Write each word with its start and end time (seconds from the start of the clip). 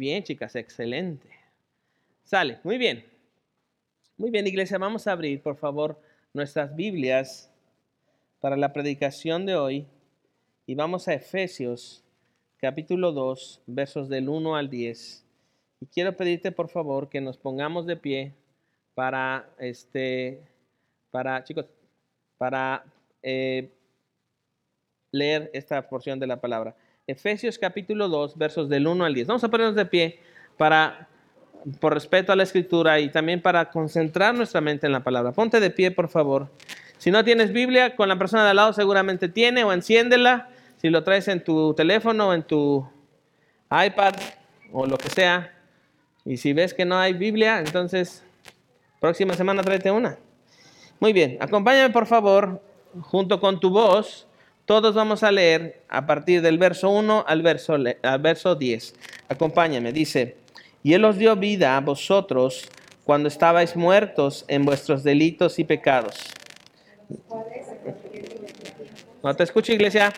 Bien, 0.00 0.24
chicas, 0.24 0.56
excelente. 0.56 1.28
Sale, 2.24 2.58
muy 2.64 2.78
bien. 2.78 3.04
Muy 4.16 4.30
bien, 4.30 4.46
iglesia, 4.46 4.78
vamos 4.78 5.06
a 5.06 5.12
abrir, 5.12 5.42
por 5.42 5.56
favor, 5.56 6.00
nuestras 6.32 6.74
Biblias 6.74 7.52
para 8.40 8.56
la 8.56 8.72
predicación 8.72 9.44
de 9.44 9.56
hoy 9.56 9.86
y 10.64 10.74
vamos 10.74 11.06
a 11.06 11.12
Efesios 11.12 12.02
capítulo 12.56 13.12
2, 13.12 13.60
versos 13.66 14.08
del 14.08 14.30
1 14.30 14.56
al 14.56 14.70
10. 14.70 15.26
Y 15.80 15.86
quiero 15.88 16.16
pedirte, 16.16 16.50
por 16.50 16.70
favor, 16.70 17.10
que 17.10 17.20
nos 17.20 17.36
pongamos 17.36 17.84
de 17.84 17.98
pie 17.98 18.32
para, 18.94 19.50
este, 19.58 20.40
para, 21.10 21.44
chicos, 21.44 21.66
para 22.38 22.86
eh, 23.22 23.70
leer 25.12 25.50
esta 25.52 25.86
porción 25.90 26.18
de 26.18 26.26
la 26.26 26.40
palabra. 26.40 26.74
Efesios 27.10 27.58
capítulo 27.58 28.08
2, 28.08 28.38
versos 28.38 28.68
del 28.68 28.86
1 28.86 29.04
al 29.04 29.14
10. 29.14 29.26
Vamos 29.26 29.44
a 29.44 29.48
ponernos 29.48 29.74
de 29.74 29.86
pie 29.86 30.20
para, 30.56 31.08
por 31.80 31.94
respeto 31.94 32.32
a 32.32 32.36
la 32.36 32.44
escritura 32.44 33.00
y 33.00 33.10
también 33.10 33.42
para 33.42 33.70
concentrar 33.70 34.34
nuestra 34.34 34.60
mente 34.60 34.86
en 34.86 34.92
la 34.92 35.02
palabra. 35.02 35.32
Ponte 35.32 35.60
de 35.60 35.70
pie, 35.70 35.90
por 35.90 36.08
favor. 36.08 36.48
Si 36.98 37.10
no 37.10 37.24
tienes 37.24 37.52
Biblia, 37.52 37.96
con 37.96 38.08
la 38.08 38.16
persona 38.18 38.44
de 38.44 38.50
al 38.50 38.56
lado 38.56 38.72
seguramente 38.72 39.28
tiene 39.28 39.64
o 39.64 39.72
enciéndela. 39.72 40.50
Si 40.76 40.88
lo 40.88 41.02
traes 41.02 41.28
en 41.28 41.42
tu 41.42 41.74
teléfono 41.74 42.28
o 42.28 42.34
en 42.34 42.42
tu 42.42 42.88
iPad 43.70 44.14
o 44.72 44.86
lo 44.86 44.96
que 44.98 45.08
sea. 45.08 45.54
Y 46.24 46.36
si 46.36 46.52
ves 46.52 46.74
que 46.74 46.84
no 46.84 46.98
hay 46.98 47.12
Biblia, 47.14 47.58
entonces 47.58 48.24
próxima 49.00 49.34
semana 49.34 49.62
tráete 49.62 49.90
una. 49.90 50.18
Muy 51.00 51.12
bien, 51.12 51.38
acompáñame 51.40 51.90
por 51.90 52.06
favor, 52.06 52.62
junto 53.00 53.40
con 53.40 53.58
tu 53.58 53.70
voz, 53.70 54.26
todos 54.70 54.94
vamos 54.94 55.24
a 55.24 55.32
leer 55.32 55.82
a 55.88 56.06
partir 56.06 56.42
del 56.42 56.56
verso 56.56 56.90
1 56.90 57.24
al 57.26 57.42
verso, 57.42 57.74
al 57.74 58.18
verso 58.20 58.54
10. 58.54 58.94
Acompáñame, 59.28 59.92
dice, 59.92 60.36
y 60.84 60.92
Él 60.92 61.04
os 61.04 61.18
dio 61.18 61.34
vida 61.34 61.76
a 61.76 61.80
vosotros 61.80 62.68
cuando 63.02 63.26
estabais 63.26 63.74
muertos 63.74 64.44
en 64.46 64.64
vuestros 64.64 65.02
delitos 65.02 65.58
y 65.58 65.64
pecados. 65.64 66.14
No 69.24 69.34
te 69.34 69.42
escucho, 69.42 69.72
iglesia. 69.72 70.12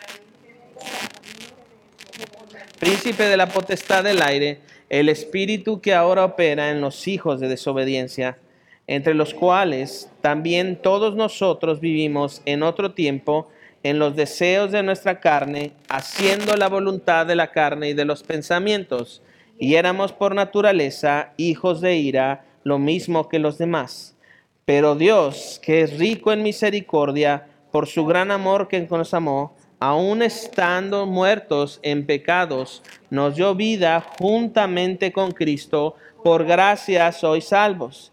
Príncipe 2.79 3.23
de 3.23 3.37
la 3.37 3.47
potestad 3.47 4.03
del 4.03 4.21
aire, 4.21 4.59
el 4.87 5.09
espíritu 5.09 5.81
que 5.81 5.95
ahora 5.95 6.25
opera 6.25 6.69
en 6.69 6.79
los 6.79 7.07
hijos 7.07 7.39
de 7.39 7.47
desobediencia, 7.47 8.37
entre 8.85 9.15
los 9.15 9.33
cuales 9.33 10.11
también 10.21 10.79
todos 10.79 11.15
nosotros 11.15 11.79
vivimos 11.79 12.43
en 12.45 12.61
otro 12.61 12.91
tiempo 12.91 13.49
en 13.83 13.99
los 13.99 14.15
deseos 14.15 14.71
de 14.71 14.81
nuestra 14.81 15.19
carne, 15.19 15.73
haciendo 15.89 16.55
la 16.55 16.69
voluntad 16.69 17.25
de 17.25 17.35
la 17.35 17.51
carne 17.51 17.89
y 17.89 17.93
de 17.93 18.05
los 18.05 18.23
pensamientos, 18.23 19.21
y 19.59 19.75
éramos 19.75 20.13
por 20.13 20.33
naturaleza 20.33 21.33
hijos 21.37 21.81
de 21.81 21.97
ira, 21.97 22.45
lo 22.63 22.79
mismo 22.79 23.27
que 23.27 23.39
los 23.39 23.57
demás. 23.57 24.15
Pero 24.65 24.95
Dios, 24.95 25.59
que 25.61 25.81
es 25.81 25.99
rico 25.99 26.31
en 26.31 26.43
misericordia, 26.43 27.47
por 27.71 27.87
su 27.87 28.05
gran 28.05 28.31
amor 28.31 28.69
que 28.69 28.79
nos 28.79 29.13
amó, 29.13 29.55
aun 29.79 30.21
estando 30.21 31.05
muertos 31.05 31.79
en 31.83 32.05
pecados, 32.05 32.81
nos 33.09 33.35
dio 33.35 33.53
vida 33.53 34.01
juntamente 34.17 35.11
con 35.11 35.31
Cristo, 35.31 35.95
por 36.23 36.45
gracia 36.45 37.11
sois 37.11 37.45
salvos 37.45 38.12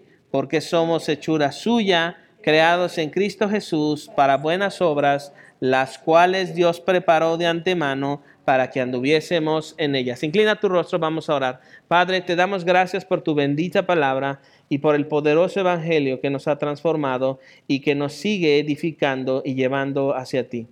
porque 0.31 0.61
somos 0.61 1.07
hechura 1.09 1.51
suya, 1.51 2.17
creados 2.41 2.97
en 2.97 3.09
Cristo 3.09 3.49
Jesús 3.49 4.09
para 4.15 4.37
buenas 4.37 4.81
obras, 4.81 5.33
las 5.59 5.99
cuales 5.99 6.55
Dios 6.55 6.79
preparó 6.79 7.37
de 7.37 7.45
antemano 7.45 8.23
para 8.45 8.71
que 8.71 8.81
anduviésemos 8.81 9.75
en 9.77 9.95
ellas. 9.95 10.23
Inclina 10.23 10.59
tu 10.59 10.67
rostro, 10.67 10.97
vamos 10.97 11.29
a 11.29 11.35
orar. 11.35 11.61
Padre, 11.87 12.21
te 12.21 12.35
damos 12.35 12.65
gracias 12.65 13.05
por 13.05 13.21
tu 13.21 13.35
bendita 13.35 13.85
palabra 13.85 14.41
y 14.69 14.79
por 14.79 14.95
el 14.95 15.05
poderoso 15.05 15.59
evangelio 15.59 16.19
que 16.19 16.29
nos 16.29 16.47
ha 16.47 16.57
transformado 16.57 17.39
y 17.67 17.81
que 17.81 17.93
nos 17.93 18.13
sigue 18.13 18.57
edificando 18.57 19.43
y 19.45 19.53
llevando 19.53 20.15
hacia 20.15 20.49
ti. 20.49 20.67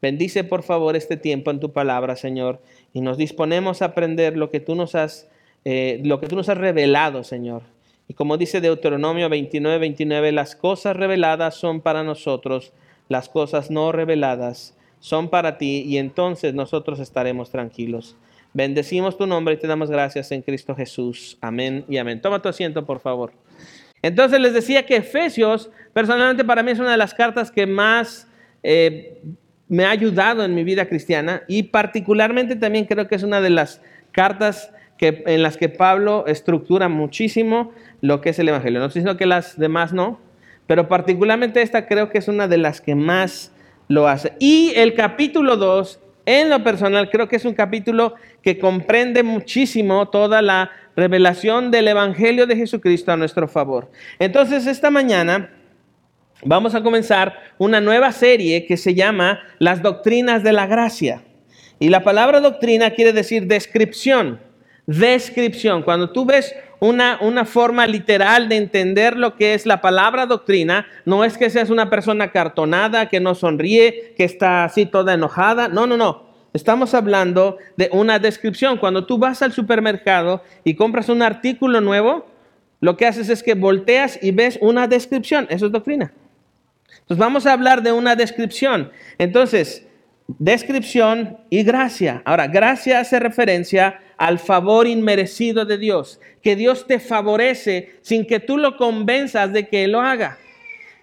Bendice 0.00 0.42
por 0.42 0.64
favor 0.64 0.96
este 0.96 1.16
tiempo 1.16 1.52
en 1.52 1.60
tu 1.60 1.72
palabra, 1.72 2.16
Señor, 2.16 2.60
y 2.92 3.02
nos 3.02 3.18
disponemos 3.18 3.82
a 3.82 3.86
aprender 3.86 4.36
lo 4.36 4.50
que 4.50 4.58
tú 4.58 4.74
nos 4.74 4.96
has, 4.96 5.28
eh, 5.64 6.00
lo 6.02 6.18
que 6.18 6.26
tú 6.26 6.34
nos 6.34 6.48
has 6.48 6.58
revelado, 6.58 7.22
Señor. 7.22 7.62
Y 8.08 8.14
como 8.14 8.36
dice 8.36 8.60
Deuteronomio 8.60 9.28
29, 9.28 9.78
29, 9.78 10.32
las 10.32 10.56
cosas 10.56 10.96
reveladas 10.96 11.54
son 11.54 11.80
para 11.80 12.02
nosotros, 12.02 12.72
las 13.08 13.28
cosas 13.28 13.70
no 13.70 13.92
reveladas 13.92 14.76
son 15.00 15.28
para 15.28 15.58
ti, 15.58 15.82
y 15.86 15.98
entonces 15.98 16.54
nosotros 16.54 17.00
estaremos 17.00 17.50
tranquilos. 17.50 18.16
Bendecimos 18.54 19.16
tu 19.16 19.26
nombre 19.26 19.54
y 19.54 19.56
te 19.56 19.66
damos 19.66 19.90
gracias 19.90 20.30
en 20.30 20.42
Cristo 20.42 20.74
Jesús. 20.74 21.38
Amén 21.40 21.84
y 21.88 21.96
amén. 21.96 22.20
Toma 22.20 22.42
tu 22.42 22.48
asiento, 22.48 22.84
por 22.84 23.00
favor. 23.00 23.32
Entonces 24.02 24.40
les 24.40 24.52
decía 24.52 24.84
que 24.84 24.96
Efesios, 24.96 25.70
personalmente 25.92 26.44
para 26.44 26.62
mí 26.62 26.72
es 26.72 26.78
una 26.78 26.90
de 26.90 26.96
las 26.96 27.14
cartas 27.14 27.50
que 27.50 27.66
más 27.66 28.28
eh, 28.62 29.22
me 29.68 29.84
ha 29.86 29.90
ayudado 29.90 30.44
en 30.44 30.54
mi 30.54 30.64
vida 30.64 30.86
cristiana 30.86 31.44
y 31.48 31.62
particularmente 31.62 32.56
también 32.56 32.84
creo 32.84 33.08
que 33.08 33.14
es 33.14 33.22
una 33.22 33.40
de 33.40 33.50
las 33.50 33.80
cartas 34.10 34.70
en 35.08 35.42
las 35.42 35.56
que 35.56 35.68
Pablo 35.68 36.24
estructura 36.26 36.88
muchísimo 36.88 37.72
lo 38.00 38.20
que 38.20 38.30
es 38.30 38.38
el 38.38 38.48
Evangelio. 38.48 38.80
No 38.80 38.86
estoy 38.86 39.00
diciendo 39.00 39.18
que 39.18 39.26
las 39.26 39.58
demás 39.58 39.92
no, 39.92 40.20
pero 40.66 40.88
particularmente 40.88 41.62
esta 41.62 41.86
creo 41.86 42.10
que 42.10 42.18
es 42.18 42.28
una 42.28 42.48
de 42.48 42.58
las 42.58 42.80
que 42.80 42.94
más 42.94 43.52
lo 43.88 44.08
hace. 44.08 44.32
Y 44.38 44.72
el 44.76 44.94
capítulo 44.94 45.56
2, 45.56 46.00
en 46.26 46.50
lo 46.50 46.62
personal, 46.62 47.10
creo 47.10 47.28
que 47.28 47.36
es 47.36 47.44
un 47.44 47.54
capítulo 47.54 48.14
que 48.42 48.58
comprende 48.58 49.22
muchísimo 49.22 50.08
toda 50.08 50.40
la 50.40 50.70
revelación 50.96 51.70
del 51.70 51.88
Evangelio 51.88 52.46
de 52.46 52.56
Jesucristo 52.56 53.12
a 53.12 53.16
nuestro 53.16 53.48
favor. 53.48 53.90
Entonces, 54.18 54.66
esta 54.66 54.90
mañana 54.90 55.50
vamos 56.44 56.74
a 56.74 56.82
comenzar 56.82 57.38
una 57.58 57.80
nueva 57.80 58.12
serie 58.12 58.66
que 58.66 58.76
se 58.76 58.94
llama 58.94 59.40
Las 59.58 59.82
Doctrinas 59.82 60.42
de 60.42 60.52
la 60.52 60.66
Gracia. 60.66 61.22
Y 61.78 61.88
la 61.88 62.04
palabra 62.04 62.40
doctrina 62.40 62.90
quiere 62.90 63.12
decir 63.12 63.46
descripción. 63.46 64.40
Descripción. 64.86 65.82
Cuando 65.82 66.10
tú 66.10 66.24
ves 66.24 66.54
una, 66.80 67.18
una 67.20 67.44
forma 67.44 67.86
literal 67.86 68.48
de 68.48 68.56
entender 68.56 69.16
lo 69.16 69.36
que 69.36 69.54
es 69.54 69.66
la 69.66 69.80
palabra 69.80 70.26
doctrina. 70.26 70.86
No 71.04 71.24
es 71.24 71.38
que 71.38 71.48
seas 71.48 71.70
una 71.70 71.88
persona 71.88 72.32
cartonada, 72.32 73.08
que 73.08 73.20
no 73.20 73.36
sonríe, 73.36 74.14
que 74.16 74.24
está 74.24 74.64
así 74.64 74.86
toda 74.86 75.14
enojada. 75.14 75.68
No, 75.68 75.86
no, 75.86 75.96
no. 75.96 76.24
Estamos 76.52 76.92
hablando 76.94 77.58
de 77.76 77.88
una 77.92 78.18
descripción. 78.18 78.78
Cuando 78.78 79.06
tú 79.06 79.16
vas 79.16 79.42
al 79.42 79.52
supermercado 79.52 80.42
y 80.64 80.74
compras 80.74 81.08
un 81.08 81.22
artículo 81.22 81.80
nuevo, 81.80 82.26
lo 82.80 82.96
que 82.96 83.06
haces 83.06 83.28
es 83.28 83.44
que 83.44 83.54
volteas 83.54 84.18
y 84.20 84.32
ves 84.32 84.58
una 84.60 84.88
descripción. 84.88 85.46
Eso 85.50 85.66
es 85.66 85.72
doctrina. 85.72 86.12
Entonces 86.88 87.18
vamos 87.18 87.46
a 87.46 87.52
hablar 87.52 87.82
de 87.82 87.92
una 87.92 88.16
descripción. 88.16 88.90
Entonces, 89.18 89.86
descripción 90.26 91.38
y 91.48 91.62
gracia. 91.62 92.22
Ahora, 92.24 92.48
gracia 92.48 92.98
hace 92.98 93.20
referencia 93.20 94.00
al 94.22 94.38
favor 94.38 94.86
inmerecido 94.86 95.64
de 95.64 95.78
Dios, 95.78 96.20
que 96.42 96.54
Dios 96.54 96.86
te 96.86 97.00
favorece 97.00 97.96
sin 98.02 98.24
que 98.24 98.38
tú 98.38 98.56
lo 98.56 98.76
convenzas 98.76 99.52
de 99.52 99.66
que 99.66 99.88
lo 99.88 100.00
haga, 100.00 100.38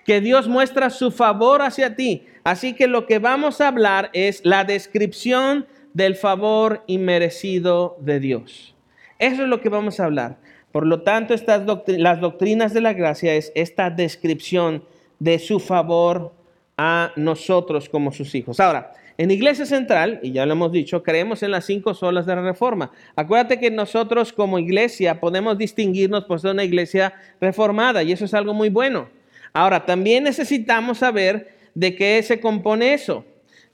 que 0.06 0.22
Dios 0.22 0.48
muestra 0.48 0.90
su 0.90 1.12
favor 1.12 1.62
hacia 1.62 1.98
ti. 1.98 2.24
Así 2.46 2.76
que 2.76 2.88
lo 2.88 3.08
que 3.08 3.20
vamos 3.20 3.60
a 3.60 3.68
hablar 3.68 4.10
es 4.14 4.40
la 4.46 4.64
descripción 4.64 5.68
del 5.94 6.16
favor 6.16 6.86
inmerecido 6.88 7.98
de 8.00 8.22
Dios. 8.22 8.74
Eso 9.18 9.44
es 9.44 9.50
lo 9.50 9.60
que 9.60 9.68
vamos 9.68 10.00
a 10.00 10.06
hablar. 10.06 10.38
Por 10.72 10.88
lo 10.88 11.02
tanto, 11.02 11.34
estas 11.34 11.64
las 11.88 12.22
doctrinas 12.22 12.74
de 12.74 12.80
la 12.80 12.94
gracia 12.94 13.34
es 13.36 13.52
esta 13.54 13.90
descripción 13.90 14.86
de 15.20 15.40
su 15.40 15.60
favor 15.60 16.32
a 16.78 17.12
nosotros 17.18 17.90
como 17.90 18.14
sus 18.14 18.34
hijos. 18.34 18.62
Ahora, 18.62 18.94
en 19.20 19.32
Iglesia 19.32 19.66
Central, 19.66 20.22
y 20.24 20.32
ya 20.32 20.46
lo 20.46 20.54
hemos 20.54 20.72
dicho, 20.72 21.04
creemos 21.04 21.44
en 21.44 21.52
las 21.52 21.66
cinco 21.66 21.94
solas 21.94 22.26
de 22.26 22.34
la 22.38 22.42
Reforma. 22.42 22.94
Acuérdate 23.18 23.60
que 23.60 23.70
nosotros 23.70 24.32
como 24.32 24.60
iglesia 24.60 25.20
podemos 25.20 25.58
distinguirnos 25.58 26.24
por 26.24 26.40
ser 26.40 26.52
una 26.52 26.64
iglesia 26.64 27.14
reformada 27.42 28.02
y 28.02 28.14
eso 28.14 28.24
es 28.24 28.34
algo 28.34 28.54
muy 28.54 28.70
bueno. 28.70 29.10
Ahora, 29.52 29.86
también 29.86 30.24
necesitamos 30.24 31.00
saber 31.00 31.54
de 31.76 31.98
qué 31.98 32.24
se 32.24 32.40
compone 32.40 32.94
eso. 32.94 33.26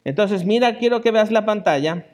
Entonces, 0.03 0.45
mira, 0.45 0.79
quiero 0.79 1.01
que 1.01 1.11
veas 1.11 1.29
la 1.29 1.45
pantalla 1.45 2.07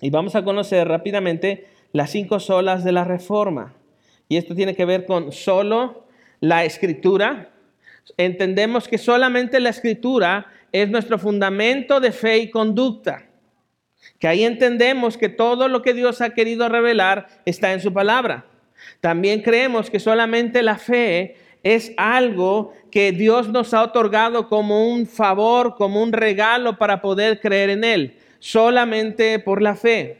y 0.00 0.08
vamos 0.08 0.34
a 0.34 0.42
conocer 0.42 0.88
rápidamente 0.88 1.66
las 1.92 2.08
cinco 2.08 2.40
solas 2.40 2.84
de 2.84 2.92
la 2.92 3.04
reforma. 3.04 3.74
Y 4.30 4.38
esto 4.38 4.54
tiene 4.54 4.74
que 4.74 4.86
ver 4.86 5.04
con 5.04 5.30
solo 5.30 6.06
la 6.40 6.64
escritura. 6.64 7.50
Entendemos 8.16 8.88
que 8.88 8.96
solamente 8.96 9.60
la 9.60 9.68
escritura 9.68 10.46
es 10.72 10.88
nuestro 10.90 11.18
fundamento 11.18 12.00
de 12.00 12.12
fe 12.12 12.38
y 12.38 12.50
conducta. 12.50 13.26
Que 14.18 14.28
ahí 14.28 14.44
entendemos 14.44 15.16
que 15.16 15.28
todo 15.28 15.68
lo 15.68 15.82
que 15.82 15.94
Dios 15.94 16.20
ha 16.20 16.30
querido 16.30 16.68
revelar 16.68 17.26
está 17.44 17.72
en 17.72 17.80
su 17.80 17.92
palabra. 17.92 18.46
También 19.00 19.42
creemos 19.42 19.90
que 19.90 20.00
solamente 20.00 20.62
la 20.62 20.78
fe 20.78 21.36
es 21.62 21.92
algo 21.96 22.72
que 22.90 23.12
Dios 23.12 23.48
nos 23.48 23.74
ha 23.74 23.82
otorgado 23.82 24.48
como 24.48 24.88
un 24.88 25.06
favor, 25.06 25.74
como 25.76 26.02
un 26.02 26.12
regalo 26.12 26.78
para 26.78 27.02
poder 27.02 27.40
creer 27.40 27.70
en 27.70 27.84
Él, 27.84 28.16
solamente 28.38 29.38
por 29.38 29.60
la 29.60 29.76
fe. 29.76 30.18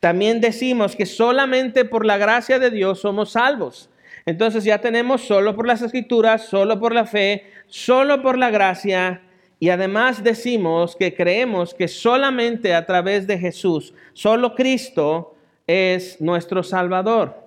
También 0.00 0.40
decimos 0.40 0.96
que 0.96 1.06
solamente 1.06 1.84
por 1.84 2.04
la 2.04 2.18
gracia 2.18 2.58
de 2.58 2.70
Dios 2.70 3.00
somos 3.00 3.32
salvos. 3.32 3.88
Entonces 4.26 4.64
ya 4.64 4.78
tenemos 4.78 5.22
solo 5.22 5.54
por 5.56 5.66
las 5.66 5.82
escrituras, 5.82 6.46
solo 6.46 6.78
por 6.78 6.94
la 6.94 7.06
fe, 7.06 7.44
solo 7.66 8.22
por 8.22 8.38
la 8.38 8.50
gracia. 8.50 9.22
Y 9.62 9.70
además 9.70 10.24
decimos 10.24 10.96
que 10.96 11.14
creemos 11.14 11.72
que 11.72 11.86
solamente 11.86 12.74
a 12.74 12.84
través 12.84 13.28
de 13.28 13.38
Jesús, 13.38 13.94
solo 14.12 14.56
Cristo 14.56 15.36
es 15.68 16.20
nuestro 16.20 16.64
Salvador. 16.64 17.46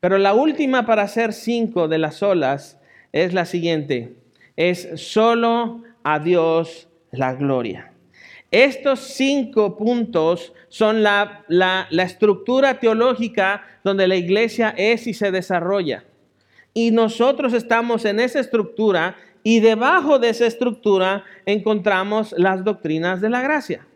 Pero 0.00 0.18
la 0.18 0.34
última 0.34 0.84
para 0.84 1.00
hacer 1.00 1.32
cinco 1.32 1.88
de 1.88 1.96
las 1.96 2.22
olas 2.22 2.78
es 3.10 3.32
la 3.32 3.46
siguiente. 3.46 4.16
Es 4.54 4.90
solo 4.96 5.82
a 6.02 6.18
Dios 6.18 6.90
la 7.10 7.32
gloria. 7.32 7.90
Estos 8.50 9.00
cinco 9.00 9.78
puntos 9.78 10.52
son 10.68 11.02
la, 11.02 11.46
la, 11.48 11.88
estructura 12.02 12.80
teológica 12.80 13.64
donde 13.82 14.06
la 14.06 14.16
iglesia 14.16 14.74
es 14.76 15.06
y 15.06 15.14
se 15.14 15.30
desarrolla. 15.30 16.04
Y 16.74 16.90
nosotros 16.90 17.54
estamos 17.54 18.04
en 18.04 18.20
esa 18.20 18.40
estructura 18.40 19.16
y 19.42 19.60
debajo 19.60 20.18
de 20.18 20.30
esa 20.30 20.46
estructura 20.46 21.24
encontramos 21.46 22.34
las 22.36 22.64
doctrinas 22.64 23.20
de 23.20 23.30
la 23.30 23.40
gracia. 23.40 23.86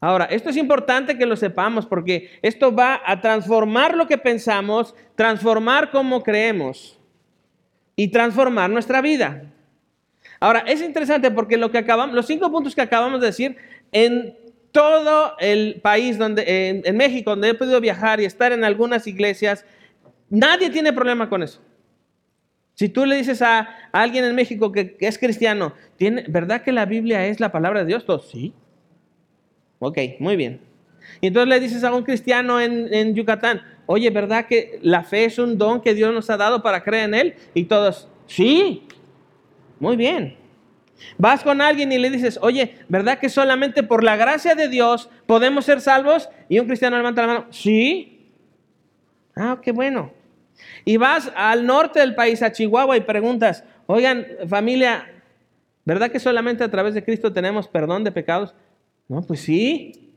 Ahora, 0.00 0.26
esto 0.26 0.50
es 0.50 0.56
importante 0.56 1.16
que 1.16 1.26
lo 1.26 1.36
sepamos 1.36 1.86
porque 1.86 2.30
esto 2.42 2.74
va 2.74 3.00
a 3.04 3.20
transformar 3.20 3.96
lo 3.96 4.06
que 4.06 4.18
pensamos, 4.18 4.94
transformar 5.14 5.90
cómo 5.90 6.22
creemos 6.22 6.98
y 7.96 8.08
transformar 8.08 8.70
nuestra 8.70 9.00
vida. 9.00 9.42
Ahora, 10.38 10.60
es 10.60 10.82
interesante 10.82 11.30
porque 11.30 11.56
los 11.56 12.26
cinco 12.26 12.50
puntos 12.52 12.74
que 12.74 12.82
acabamos 12.82 13.20
de 13.20 13.26
decir, 13.26 13.56
en 13.90 14.36
todo 14.70 15.34
el 15.38 15.80
país, 15.82 16.18
donde, 16.18 16.82
en, 16.84 16.96
México, 16.96 17.30
donde 17.30 17.48
he 17.48 17.54
podido 17.54 17.80
viajar 17.80 18.20
y 18.20 18.26
estar 18.26 18.52
en 18.52 18.62
algunas 18.62 19.06
iglesias, 19.06 19.64
nadie 20.28 20.68
tiene 20.68 20.92
problema 20.92 21.30
con 21.30 21.42
eso. 21.42 21.62
Si 22.76 22.90
tú 22.90 23.06
le 23.06 23.16
dices 23.16 23.40
a, 23.40 23.68
alguien 23.90 24.26
en 24.26 24.34
México 24.34 24.70
que, 24.70 24.96
es 25.00 25.18
cristiano, 25.18 25.72
¿tiene, 25.96 26.26
¿verdad 26.28 26.62
que 26.62 26.72
la 26.72 26.84
Biblia 26.84 27.26
es 27.26 27.40
la 27.40 27.50
palabra 27.50 27.80
de 27.80 27.86
Dios? 27.86 28.04
Todos, 28.04 28.28
sí. 28.30 28.52
Ok, 29.78 29.98
muy 30.20 30.36
bien. 30.36 30.60
Y 31.22 31.28
entonces 31.28 31.48
le 31.48 31.58
dices 31.58 31.84
a 31.84 31.94
un 31.94 32.02
cristiano 32.02 32.60
en, 32.60 33.14
Yucatán, 33.14 33.62
oye, 33.86 34.10
¿verdad 34.10 34.46
que 34.46 34.78
la 34.82 35.04
fe 35.04 35.24
es 35.24 35.38
un 35.38 35.56
don 35.56 35.80
que 35.80 35.94
Dios 35.94 36.12
nos 36.12 36.28
ha 36.28 36.36
dado 36.36 36.62
para 36.62 36.84
creer 36.84 37.04
en 37.04 37.14
Él? 37.14 37.34
Y 37.54 37.64
todos, 37.64 38.08
sí, 38.26 38.82
muy 39.80 39.96
bien. 39.96 40.36
Vas 41.16 41.42
con 41.42 41.62
alguien 41.62 41.90
y 41.92 41.98
le 41.98 42.10
dices, 42.10 42.38
oye, 42.42 42.76
¿verdad 42.90 43.18
que 43.18 43.30
solamente 43.30 43.84
por 43.84 44.04
la 44.04 44.16
gracia 44.16 44.54
de 44.54 44.68
Dios 44.68 45.08
podemos 45.26 45.64
ser 45.64 45.80
salvos? 45.80 46.28
Y 46.50 46.58
un 46.58 46.66
cristiano 46.66 46.98
levanta 46.98 47.22
la 47.22 47.28
mano, 47.28 47.46
sí. 47.50 48.32
Ah, 49.34 49.58
qué 49.62 49.72
bueno. 49.72 50.12
Y 50.84 50.96
vas 50.96 51.32
al 51.36 51.66
norte 51.66 52.00
del 52.00 52.14
país, 52.14 52.42
a 52.42 52.52
Chihuahua, 52.52 52.96
y 52.96 53.00
preguntas, 53.00 53.64
oigan, 53.86 54.26
familia, 54.48 55.10
¿verdad 55.84 56.10
que 56.10 56.20
solamente 56.20 56.64
a 56.64 56.70
través 56.70 56.94
de 56.94 57.04
Cristo 57.04 57.32
tenemos 57.32 57.68
perdón 57.68 58.04
de 58.04 58.12
pecados? 58.12 58.54
No, 59.08 59.22
pues 59.22 59.40
sí. 59.40 60.12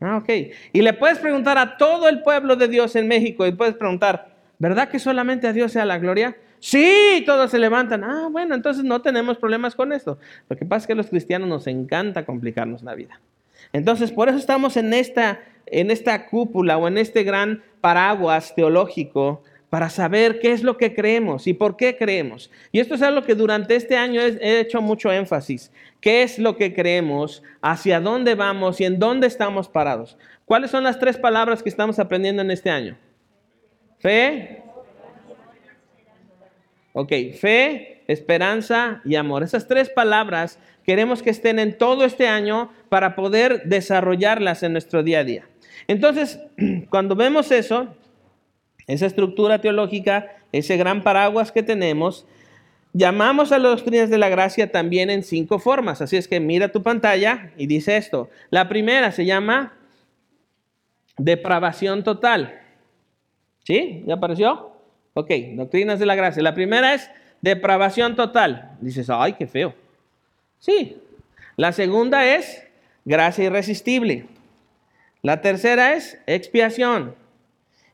Ah, 0.00 0.18
ok. 0.18 0.28
Y 0.72 0.82
le 0.82 0.92
puedes 0.92 1.18
preguntar 1.18 1.58
a 1.58 1.76
todo 1.76 2.08
el 2.08 2.22
pueblo 2.22 2.56
de 2.56 2.68
Dios 2.68 2.94
en 2.96 3.08
México 3.08 3.46
y 3.46 3.52
puedes 3.52 3.74
preguntar, 3.74 4.36
¿verdad 4.58 4.88
que 4.88 4.98
solamente 4.98 5.46
a 5.46 5.52
Dios 5.52 5.72
sea 5.72 5.84
la 5.84 5.98
gloria? 5.98 6.36
Sí, 6.60 7.22
todos 7.26 7.50
se 7.50 7.58
levantan. 7.58 8.04
Ah, 8.04 8.28
bueno, 8.30 8.54
entonces 8.54 8.84
no 8.84 9.00
tenemos 9.00 9.38
problemas 9.38 9.74
con 9.74 9.92
esto. 9.92 10.18
Lo 10.48 10.56
que 10.56 10.64
pasa 10.64 10.84
es 10.84 10.86
que 10.88 10.94
los 10.94 11.08
cristianos 11.08 11.48
nos 11.48 11.66
encanta 11.66 12.24
complicarnos 12.24 12.82
la 12.82 12.94
vida. 12.94 13.20
Entonces, 13.72 14.12
por 14.12 14.28
eso 14.28 14.38
estamos 14.38 14.76
en 14.76 14.94
esta, 14.94 15.40
en 15.66 15.90
esta 15.90 16.26
cúpula 16.26 16.78
o 16.78 16.88
en 16.88 16.98
este 16.98 17.22
gran 17.22 17.62
paraguas 17.80 18.54
teológico 18.54 19.42
para 19.70 19.90
saber 19.90 20.40
qué 20.40 20.52
es 20.52 20.62
lo 20.62 20.78
que 20.78 20.94
creemos 20.94 21.46
y 21.46 21.52
por 21.52 21.76
qué 21.76 21.96
creemos. 21.96 22.50
Y 22.72 22.80
esto 22.80 22.94
es 22.94 23.02
algo 23.02 23.22
que 23.22 23.34
durante 23.34 23.76
este 23.76 23.96
año 23.96 24.20
he 24.20 24.60
hecho 24.60 24.80
mucho 24.80 25.12
énfasis. 25.12 25.70
¿Qué 26.00 26.22
es 26.22 26.38
lo 26.38 26.56
que 26.56 26.72
creemos? 26.72 27.42
¿Hacia 27.60 28.00
dónde 28.00 28.34
vamos 28.34 28.80
y 28.80 28.84
en 28.84 28.98
dónde 28.98 29.26
estamos 29.26 29.68
parados? 29.68 30.16
¿Cuáles 30.46 30.70
son 30.70 30.84
las 30.84 30.98
tres 30.98 31.18
palabras 31.18 31.62
que 31.62 31.68
estamos 31.68 31.98
aprendiendo 31.98 32.40
en 32.40 32.50
este 32.50 32.70
año? 32.70 32.96
Fe. 33.98 34.62
Ok, 36.94 37.12
fe, 37.38 37.97
esperanza 38.08 39.00
y 39.04 39.14
amor. 39.14 39.44
Esas 39.44 39.68
tres 39.68 39.90
palabras 39.90 40.58
queremos 40.84 41.22
que 41.22 41.30
estén 41.30 41.58
en 41.58 41.76
todo 41.76 42.04
este 42.04 42.26
año 42.26 42.72
para 42.88 43.14
poder 43.14 43.62
desarrollarlas 43.64 44.62
en 44.62 44.72
nuestro 44.72 45.02
día 45.02 45.20
a 45.20 45.24
día. 45.24 45.48
Entonces, 45.86 46.40
cuando 46.90 47.14
vemos 47.14 47.52
eso, 47.52 47.94
esa 48.86 49.06
estructura 49.06 49.60
teológica, 49.60 50.36
ese 50.50 50.76
gran 50.76 51.02
paraguas 51.02 51.52
que 51.52 51.62
tenemos, 51.62 52.26
llamamos 52.94 53.52
a 53.52 53.58
las 53.58 53.76
doctrinas 53.76 54.08
de 54.08 54.18
la 54.18 54.30
gracia 54.30 54.72
también 54.72 55.10
en 55.10 55.22
cinco 55.22 55.58
formas. 55.58 56.00
Así 56.00 56.16
es 56.16 56.26
que 56.26 56.40
mira 56.40 56.72
tu 56.72 56.82
pantalla 56.82 57.52
y 57.58 57.66
dice 57.66 57.98
esto. 57.98 58.30
La 58.50 58.68
primera 58.68 59.12
se 59.12 59.26
llama 59.26 59.74
depravación 61.18 62.02
total. 62.02 62.60
¿Sí? 63.64 64.02
¿Ya 64.06 64.14
apareció? 64.14 64.72
Ok, 65.12 65.30
doctrinas 65.56 65.98
de 65.98 66.06
la 66.06 66.14
gracia. 66.14 66.42
La 66.42 66.54
primera 66.54 66.94
es 66.94 67.10
depravación 67.40 68.16
total. 68.16 68.76
Dices, 68.80 69.08
ay, 69.10 69.34
qué 69.34 69.46
feo. 69.46 69.74
Sí. 70.58 70.96
La 71.56 71.72
segunda 71.72 72.26
es 72.26 72.64
gracia 73.04 73.44
irresistible. 73.44 74.26
La 75.22 75.40
tercera 75.40 75.94
es 75.94 76.18
expiación. 76.26 77.14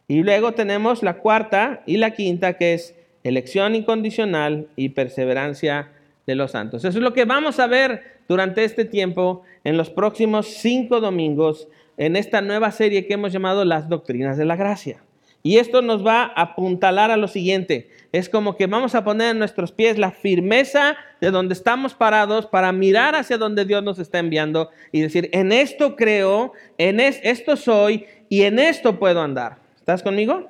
Y 0.07 0.23
luego 0.23 0.53
tenemos 0.53 1.03
la 1.03 1.15
cuarta 1.15 1.83
y 1.87 1.97
la 1.97 2.11
quinta, 2.11 2.55
que 2.55 2.75
es 2.75 2.95
elección 3.23 3.75
incondicional 3.75 4.69
y 4.77 4.91
perseverancia 4.91 5.91
de 6.27 6.35
los 6.35 6.51
santos. 6.51 6.85
Eso 6.85 6.99
es 6.99 7.03
lo 7.03 7.15
que 7.15 7.25
vamos 7.25 7.59
a 7.59 7.67
ver 7.67 8.21
durante 8.29 8.65
este 8.65 8.85
tiempo, 8.85 9.43
en 9.65 9.77
los 9.77 9.91
próximos 9.91 10.47
cinco 10.47 11.01
domingos, 11.01 11.69
en 11.97 12.17
esta 12.17 12.41
nueva 12.43 12.71
serie 12.71 13.07
que 13.07 13.15
hemos 13.15 13.33
llamado 13.33 13.65
Las 13.65 13.89
Doctrinas 13.89 14.37
de 14.37 14.45
la 14.45 14.57
Gracia. 14.57 15.03
Y 15.47 15.59
esto 15.59 15.83
nos 15.83 16.05
va 16.05 16.23
a 16.23 16.41
apuntalar 16.41 17.11
a 17.11 17.19
lo 17.19 17.29
siguiente. 17.29 17.91
Es 18.13 18.31
como 18.31 18.57
que 18.57 18.67
vamos 18.67 18.95
a 18.95 19.05
poner 19.05 19.33
en 19.33 19.39
nuestros 19.39 19.73
pies 19.73 19.99
la 19.99 20.11
firmeza 20.11 20.97
de 21.21 21.31
donde 21.31 21.53
estamos 21.53 21.93
parados 21.93 22.47
para 22.47 22.73
mirar 22.73 23.15
hacia 23.15 23.37
donde 23.37 23.67
Dios 23.67 23.83
nos 23.83 23.99
está 23.99 24.21
enviando 24.21 24.71
y 24.91 25.03
decir, 25.03 25.29
en 25.35 25.53
esto 25.53 25.97
creo, 25.97 26.55
en 26.79 26.99
esto 26.99 27.57
soy 27.57 28.07
y 28.31 28.45
en 28.45 28.59
esto 28.59 28.99
puedo 28.99 29.21
andar. 29.21 29.59
¿Estás 29.77 30.03
conmigo? 30.03 30.49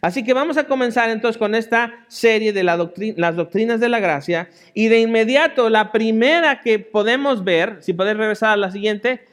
Así 0.00 0.24
que 0.24 0.34
vamos 0.34 0.56
a 0.56 0.64
comenzar 0.64 1.10
entonces 1.10 1.38
con 1.38 1.54
esta 1.54 2.04
serie 2.08 2.52
de 2.52 2.64
las 2.64 3.36
doctrinas 3.36 3.78
de 3.78 3.88
la 3.88 4.00
gracia 4.00 4.50
y 4.74 4.88
de 4.88 4.98
inmediato 4.98 5.70
la 5.70 5.92
primera 5.92 6.60
que 6.60 6.80
podemos 6.80 7.44
ver, 7.44 7.76
si 7.82 7.92
podés 7.92 8.16
regresar 8.16 8.50
a 8.50 8.56
la 8.56 8.72
siguiente, 8.72 9.24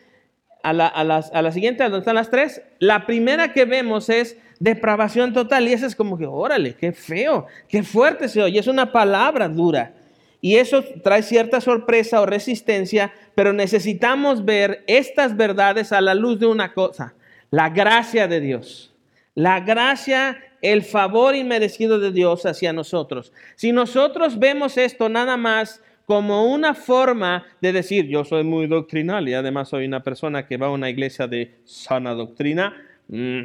a 0.62 0.74
la, 0.74 0.86
a 0.88 1.04
la 1.42 1.52
siguiente, 1.52 1.82
a 1.82 1.90
donde 1.90 2.00
están 2.02 2.16
las 2.16 2.30
tres, 2.30 2.62
la 2.78 3.08
primera 3.08 3.52
que 3.52 3.66
vemos 3.66 4.10
es 4.10 4.38
depravación 4.60 5.34
total 5.34 5.68
y 5.68 5.74
esa 5.74 5.86
es 5.86 5.96
como 5.96 6.18
que, 6.18 6.26
órale, 6.26 6.76
qué 6.76 6.92
feo, 6.92 7.48
qué 7.68 7.84
fuerte 7.84 8.30
se 8.30 8.42
oye, 8.42 8.60
es 8.60 8.68
una 8.68 8.92
palabra 8.92 9.48
dura. 9.48 9.94
Y 10.42 10.58
eso 10.58 10.84
trae 11.04 11.24
cierta 11.24 11.60
sorpresa 11.60 12.22
o 12.22 12.26
resistencia, 12.26 13.12
pero 13.34 13.52
necesitamos 13.52 14.46
ver 14.46 14.84
estas 14.86 15.36
verdades 15.36 15.92
a 15.92 16.02
la 16.02 16.14
luz 16.14 16.40
de 16.40 16.46
una 16.46 16.74
cosa, 16.74 17.16
la 17.50 17.70
gracia 17.70 18.28
de 18.28 18.42
Dios. 18.42 18.94
La 19.34 19.60
gracia, 19.60 20.38
el 20.62 20.84
favor 20.84 21.36
inmerecido 21.36 22.00
de 22.00 22.12
Dios 22.12 22.46
hacia 22.46 22.74
nosotros. 22.74 23.34
Si 23.56 23.72
nosotros 23.72 24.40
vemos 24.40 24.78
esto 24.78 25.10
nada 25.10 25.36
más 25.36 25.82
como 26.06 26.54
una 26.54 26.74
forma 26.74 27.46
de 27.60 27.74
decir, 27.74 28.08
yo 28.08 28.24
soy 28.24 28.44
muy 28.44 28.68
doctrinal 28.68 29.28
y 29.28 29.34
además 29.34 29.70
soy 29.70 29.86
una 29.86 30.04
persona 30.04 30.46
que 30.48 30.58
va 30.58 30.68
a 30.68 30.72
una 30.72 30.90
iglesia 30.90 31.28
de 31.28 31.56
sana 31.66 32.14
doctrina, 32.14 32.74
mm, 33.08 33.42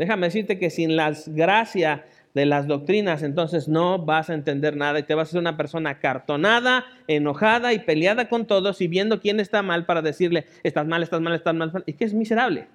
déjame 0.00 0.28
decirte 0.28 0.58
que 0.58 0.70
sin 0.70 0.96
la 0.96 1.14
gracia 1.26 2.06
de 2.32 2.46
las 2.46 2.66
doctrinas, 2.66 3.22
entonces 3.22 3.68
no 3.68 3.98
vas 3.98 4.30
a 4.30 4.34
entender 4.34 4.74
nada 4.74 4.98
y 4.98 5.02
te 5.02 5.14
vas 5.14 5.28
a 5.28 5.32
ser 5.32 5.40
una 5.40 5.58
persona 5.58 5.98
cartonada, 5.98 6.86
enojada 7.06 7.74
y 7.74 7.80
peleada 7.80 8.30
con 8.30 8.46
todos 8.46 8.80
y 8.80 8.88
viendo 8.88 9.20
quién 9.20 9.40
está 9.40 9.60
mal 9.60 9.84
para 9.84 10.00
decirle, 10.00 10.46
estás 10.62 10.86
mal, 10.86 11.02
estás 11.02 11.20
mal, 11.20 11.34
estás 11.34 11.54
mal, 11.54 11.84
y 11.84 11.92
que 11.92 12.06
es 12.06 12.14
miserable. 12.14 12.68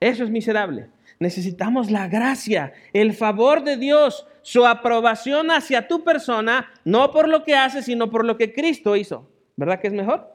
Eso 0.00 0.24
es 0.24 0.30
miserable. 0.30 0.88
Necesitamos 1.18 1.90
la 1.90 2.08
gracia, 2.08 2.72
el 2.94 3.12
favor 3.12 3.62
de 3.62 3.76
Dios, 3.76 4.26
su 4.40 4.64
aprobación 4.64 5.50
hacia 5.50 5.86
tu 5.86 6.02
persona, 6.02 6.70
no 6.86 7.10
por 7.10 7.28
lo 7.28 7.44
que 7.44 7.56
haces, 7.56 7.84
sino 7.84 8.10
por 8.10 8.24
lo 8.24 8.38
que 8.38 8.54
Cristo 8.54 8.96
hizo. 8.96 9.28
¿Verdad 9.56 9.80
que 9.80 9.88
es 9.88 9.92
mejor? 9.92 10.32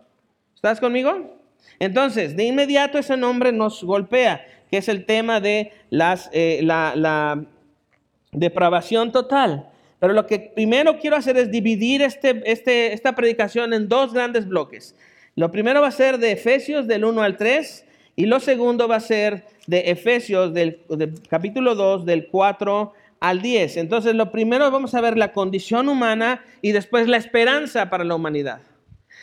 ¿Estás 0.53 0.79
conmigo? 0.79 1.38
Entonces, 1.79 2.35
de 2.35 2.45
inmediato 2.45 2.97
ese 2.97 3.17
nombre 3.17 3.51
nos 3.51 3.83
golpea, 3.83 4.45
que 4.69 4.77
es 4.77 4.89
el 4.89 5.05
tema 5.05 5.39
de 5.39 5.71
las, 5.89 6.29
eh, 6.33 6.59
la, 6.63 7.43
depravación 8.31 9.11
total. 9.11 9.69
Pero 9.99 10.13
lo 10.13 10.27
que 10.27 10.51
primero 10.55 10.99
quiero 10.99 11.15
hacer 11.15 11.35
es 11.37 11.49
dividir 11.49 12.03
este, 12.03 12.43
este, 12.45 12.93
esta 12.93 13.15
predicación 13.15 13.73
en 13.73 13.89
dos 13.89 14.13
grandes 14.13 14.47
bloques. 14.47 14.95
Lo 15.35 15.51
primero 15.51 15.81
va 15.81 15.87
a 15.87 15.91
ser 15.91 16.19
de 16.19 16.33
Efesios 16.33 16.87
del 16.87 17.05
1 17.05 17.21
al 17.21 17.37
3 17.37 17.85
y 18.15 18.25
lo 18.25 18.39
segundo 18.39 18.87
va 18.87 18.97
a 18.97 18.99
ser 18.99 19.45
de 19.67 19.91
Efesios 19.91 20.53
del, 20.53 20.81
capítulo 21.29 21.75
2 21.75 22.05
del 22.05 22.27
4 22.27 22.93
al 23.19 23.41
10. 23.41 23.77
Entonces 23.77 24.15
lo 24.15 24.31
primero 24.31 24.69
vamos 24.71 24.93
a 24.93 25.01
ver 25.01 25.17
la 25.17 25.31
condición 25.31 25.87
humana 25.87 26.43
y 26.61 26.73
después 26.73 27.07
la 27.07 27.17
esperanza 27.17 27.89
para 27.89 28.03
la 28.03 28.15
humanidad. 28.15 28.59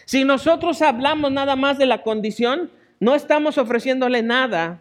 Si 0.06 0.24
nosotros 0.24 0.80
hablamos 0.82 1.32
nada 1.32 1.56
más 1.56 1.78
de 1.78 1.86
la 1.86 2.02
condición, 2.02 2.70
no 3.00 3.14
estamos 3.14 3.58
ofreciéndole 3.58 4.22
nada 4.22 4.80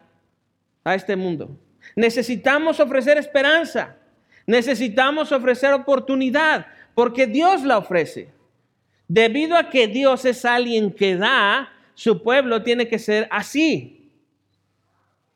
a 0.84 0.94
este 0.94 1.15
mundo. 1.15 1.58
Necesitamos 1.96 2.79
ofrecer 2.79 3.17
esperanza. 3.17 3.98
Necesitamos 4.46 5.32
ofrecer 5.32 5.74
oportunidad 5.74 6.67
porque 6.94 7.25
Dios 7.25 7.63
la 7.63 7.79
ofrece. 7.79 8.29
Debido 9.08 9.58
a 9.58 9.70
que 9.70 9.88
Dios 9.88 10.25
es 10.25 10.46
alguien 10.46 10.91
que 10.91 11.17
da, 11.17 11.70
su 11.96 12.22
pueblo 12.22 12.62
tiene 12.62 12.88
que 12.88 13.00
ser 13.00 13.27
así. 13.32 14.12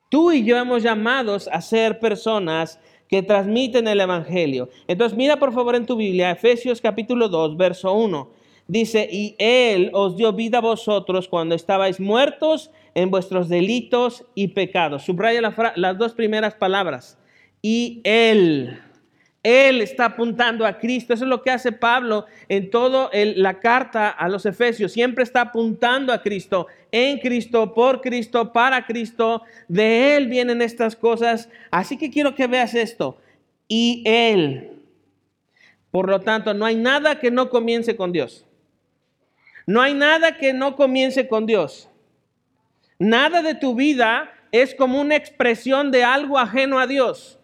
Tú 0.09 0.31
y 0.31 0.43
yo 0.43 0.57
hemos 0.57 0.83
llamados 0.83 1.49
a 1.51 1.61
ser 1.61 1.99
personas 1.99 2.79
que 3.07 3.23
transmiten 3.23 3.87
el 3.87 4.01
Evangelio. 4.01 4.69
Entonces 4.87 5.17
mira 5.17 5.37
por 5.37 5.51
favor 5.51 5.75
en 5.75 5.87
tu 5.87 5.95
Biblia, 5.95 6.29
Efesios 6.29 6.79
capítulo 6.79 7.27
2, 7.27 7.57
verso 7.57 7.93
1. 7.93 8.38
Dice, 8.69 9.09
y 9.11 9.35
Él 9.39 9.89
os 9.93 10.15
dio 10.15 10.31
vida 10.31 10.59
a 10.59 10.61
vosotros 10.61 11.27
cuando 11.27 11.55
estabais 11.55 11.99
muertos 11.99 12.69
en 12.93 13.09
vuestros 13.09 13.49
delitos 13.49 14.25
y 14.35 14.49
pecados. 14.49 15.05
Subraya 15.05 15.41
las 15.75 15.97
dos 15.97 16.13
primeras 16.13 16.53
palabras. 16.53 17.17
Y 17.63 17.99
Él. 18.03 18.79
Él 19.41 19.81
está 19.81 20.05
apuntando 20.05 20.67
a 20.67 20.77
Cristo. 20.77 21.15
Eso 21.15 21.23
es 21.23 21.29
lo 21.29 21.41
que 21.41 21.49
hace 21.49 21.71
Pablo 21.71 22.27
en 22.47 22.69
toda 22.69 23.09
la 23.11 23.59
carta 23.59 24.07
a 24.07 24.29
los 24.29 24.45
Efesios. 24.45 24.91
Siempre 24.91 25.23
está 25.23 25.41
apuntando 25.41 26.13
a 26.13 26.21
Cristo, 26.21 26.67
en 26.91 27.17
Cristo, 27.17 27.73
por 27.73 28.01
Cristo, 28.01 28.53
para 28.53 28.85
Cristo. 28.85 29.41
De 29.67 30.15
Él 30.15 30.27
vienen 30.27 30.61
estas 30.61 30.95
cosas. 30.95 31.49
Así 31.71 31.97
que 31.97 32.11
quiero 32.11 32.35
que 32.35 32.45
veas 32.45 32.75
esto. 32.75 33.17
Y 33.67 34.03
Él. 34.05 34.73
Por 35.89 36.07
lo 36.07 36.19
tanto, 36.19 36.53
no 36.53 36.65
hay 36.65 36.75
nada 36.75 37.19
que 37.19 37.31
no 37.31 37.49
comience 37.49 37.95
con 37.95 38.11
Dios. 38.11 38.45
No 39.69 39.83
hay 39.83 39.93
nada 39.93 40.35
que 40.35 40.51
no 40.51 40.75
comience 40.75 41.27
con 41.27 41.45
Dios. 41.45 41.91
Nada 42.97 43.43
de 43.43 43.53
tu 43.53 43.75
vida 43.75 44.31
es 44.51 44.73
como 44.73 44.99
una 44.99 45.15
expresión 45.15 45.91
de 45.91 46.03
algo 46.03 46.39
ajeno 46.39 46.79
a 46.79 46.87
Dios. 46.87 47.37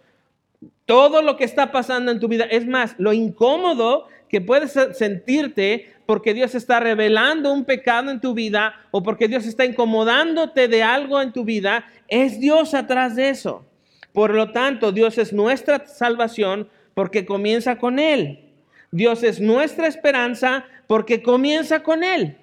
Todo 0.87 1.21
lo 1.21 1.37
que 1.37 1.43
está 1.43 1.71
pasando 1.71 2.11
en 2.11 2.19
tu 2.19 2.27
vida, 2.27 2.45
es 2.45 2.65
más, 2.65 2.95
lo 2.97 3.13
incómodo 3.13 4.07
que 4.27 4.41
puedes 4.41 4.71
sentirte 4.97 5.93
porque 6.07 6.33
Dios 6.33 6.55
está 6.55 6.79
revelando 6.79 7.53
un 7.53 7.63
pecado 7.63 8.09
en 8.09 8.19
tu 8.19 8.33
vida 8.33 8.73
o 8.89 9.03
porque 9.03 9.27
Dios 9.27 9.45
está 9.45 9.63
incomodándote 9.63 10.67
de 10.67 10.81
algo 10.81 11.21
en 11.21 11.31
tu 11.31 11.43
vida, 11.43 11.85
es 12.07 12.39
Dios 12.39 12.73
atrás 12.73 13.15
de 13.15 13.29
eso. 13.29 13.67
Por 14.13 14.33
lo 14.33 14.51
tanto, 14.51 14.91
Dios 14.91 15.19
es 15.19 15.31
nuestra 15.31 15.85
salvación 15.85 16.69
porque 16.95 17.23
comienza 17.23 17.77
con 17.77 17.99
Él. 17.99 18.44
Dios 18.95 19.23
es 19.23 19.41
nuestra 19.41 19.87
esperanza 19.87 20.63
porque 20.87 21.21
comienza 21.21 21.83
con 21.83 22.01
Él. 22.01 22.37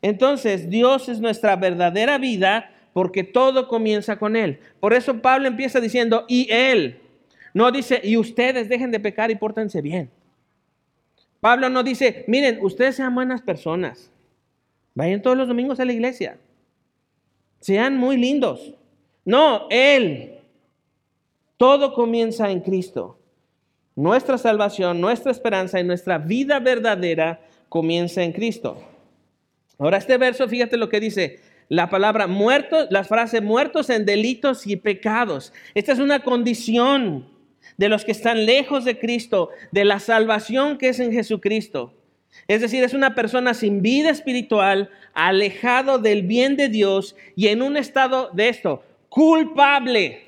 Entonces, 0.00 0.70
Dios 0.70 1.08
es 1.08 1.18
nuestra 1.18 1.56
verdadera 1.56 2.18
vida 2.18 2.70
porque 2.92 3.24
todo 3.24 3.66
comienza 3.66 4.16
con 4.16 4.36
Él. 4.36 4.60
Por 4.78 4.94
eso 4.94 5.20
Pablo 5.20 5.48
empieza 5.48 5.80
diciendo, 5.80 6.24
y 6.28 6.48
Él. 6.52 7.00
No 7.52 7.72
dice, 7.72 8.00
y 8.04 8.16
ustedes 8.16 8.68
dejen 8.68 8.92
de 8.92 9.00
pecar 9.00 9.32
y 9.32 9.34
pórtense 9.34 9.82
bien. 9.82 10.08
Pablo 11.40 11.68
no 11.68 11.82
dice, 11.82 12.24
miren, 12.28 12.60
ustedes 12.62 12.94
sean 12.94 13.12
buenas 13.12 13.42
personas. 13.42 14.12
Vayan 14.94 15.20
todos 15.20 15.36
los 15.36 15.48
domingos 15.48 15.80
a 15.80 15.84
la 15.84 15.92
iglesia. 15.92 16.38
Sean 17.58 17.96
muy 17.96 18.16
lindos. 18.16 18.72
No, 19.24 19.66
Él. 19.68 20.38
Todo 21.56 21.92
comienza 21.92 22.52
en 22.52 22.60
Cristo. 22.60 23.18
Nuestra 23.98 24.38
salvación, 24.38 25.00
nuestra 25.00 25.32
esperanza 25.32 25.80
y 25.80 25.82
nuestra 25.82 26.18
vida 26.18 26.60
verdadera 26.60 27.40
comienza 27.68 28.22
en 28.22 28.30
Cristo. 28.30 28.80
Ahora 29.76 29.98
este 29.98 30.16
verso, 30.18 30.46
fíjate 30.46 30.76
lo 30.76 30.88
que 30.88 31.00
dice. 31.00 31.40
La 31.68 31.90
palabra 31.90 32.28
muertos, 32.28 32.86
la 32.90 33.02
frase 33.02 33.40
muertos 33.40 33.90
en 33.90 34.06
delitos 34.06 34.68
y 34.68 34.76
pecados. 34.76 35.52
Esta 35.74 35.90
es 35.90 35.98
una 35.98 36.20
condición 36.20 37.28
de 37.76 37.88
los 37.88 38.04
que 38.04 38.12
están 38.12 38.46
lejos 38.46 38.84
de 38.84 39.00
Cristo, 39.00 39.50
de 39.72 39.84
la 39.84 39.98
salvación 39.98 40.78
que 40.78 40.90
es 40.90 41.00
en 41.00 41.10
Jesucristo. 41.10 41.92
Es 42.46 42.60
decir, 42.60 42.84
es 42.84 42.94
una 42.94 43.16
persona 43.16 43.52
sin 43.52 43.82
vida 43.82 44.10
espiritual, 44.10 44.90
alejado 45.12 45.98
del 45.98 46.22
bien 46.22 46.56
de 46.56 46.68
Dios 46.68 47.16
y 47.34 47.48
en 47.48 47.62
un 47.62 47.76
estado 47.76 48.30
de 48.32 48.48
esto, 48.48 48.84
culpable. 49.08 50.27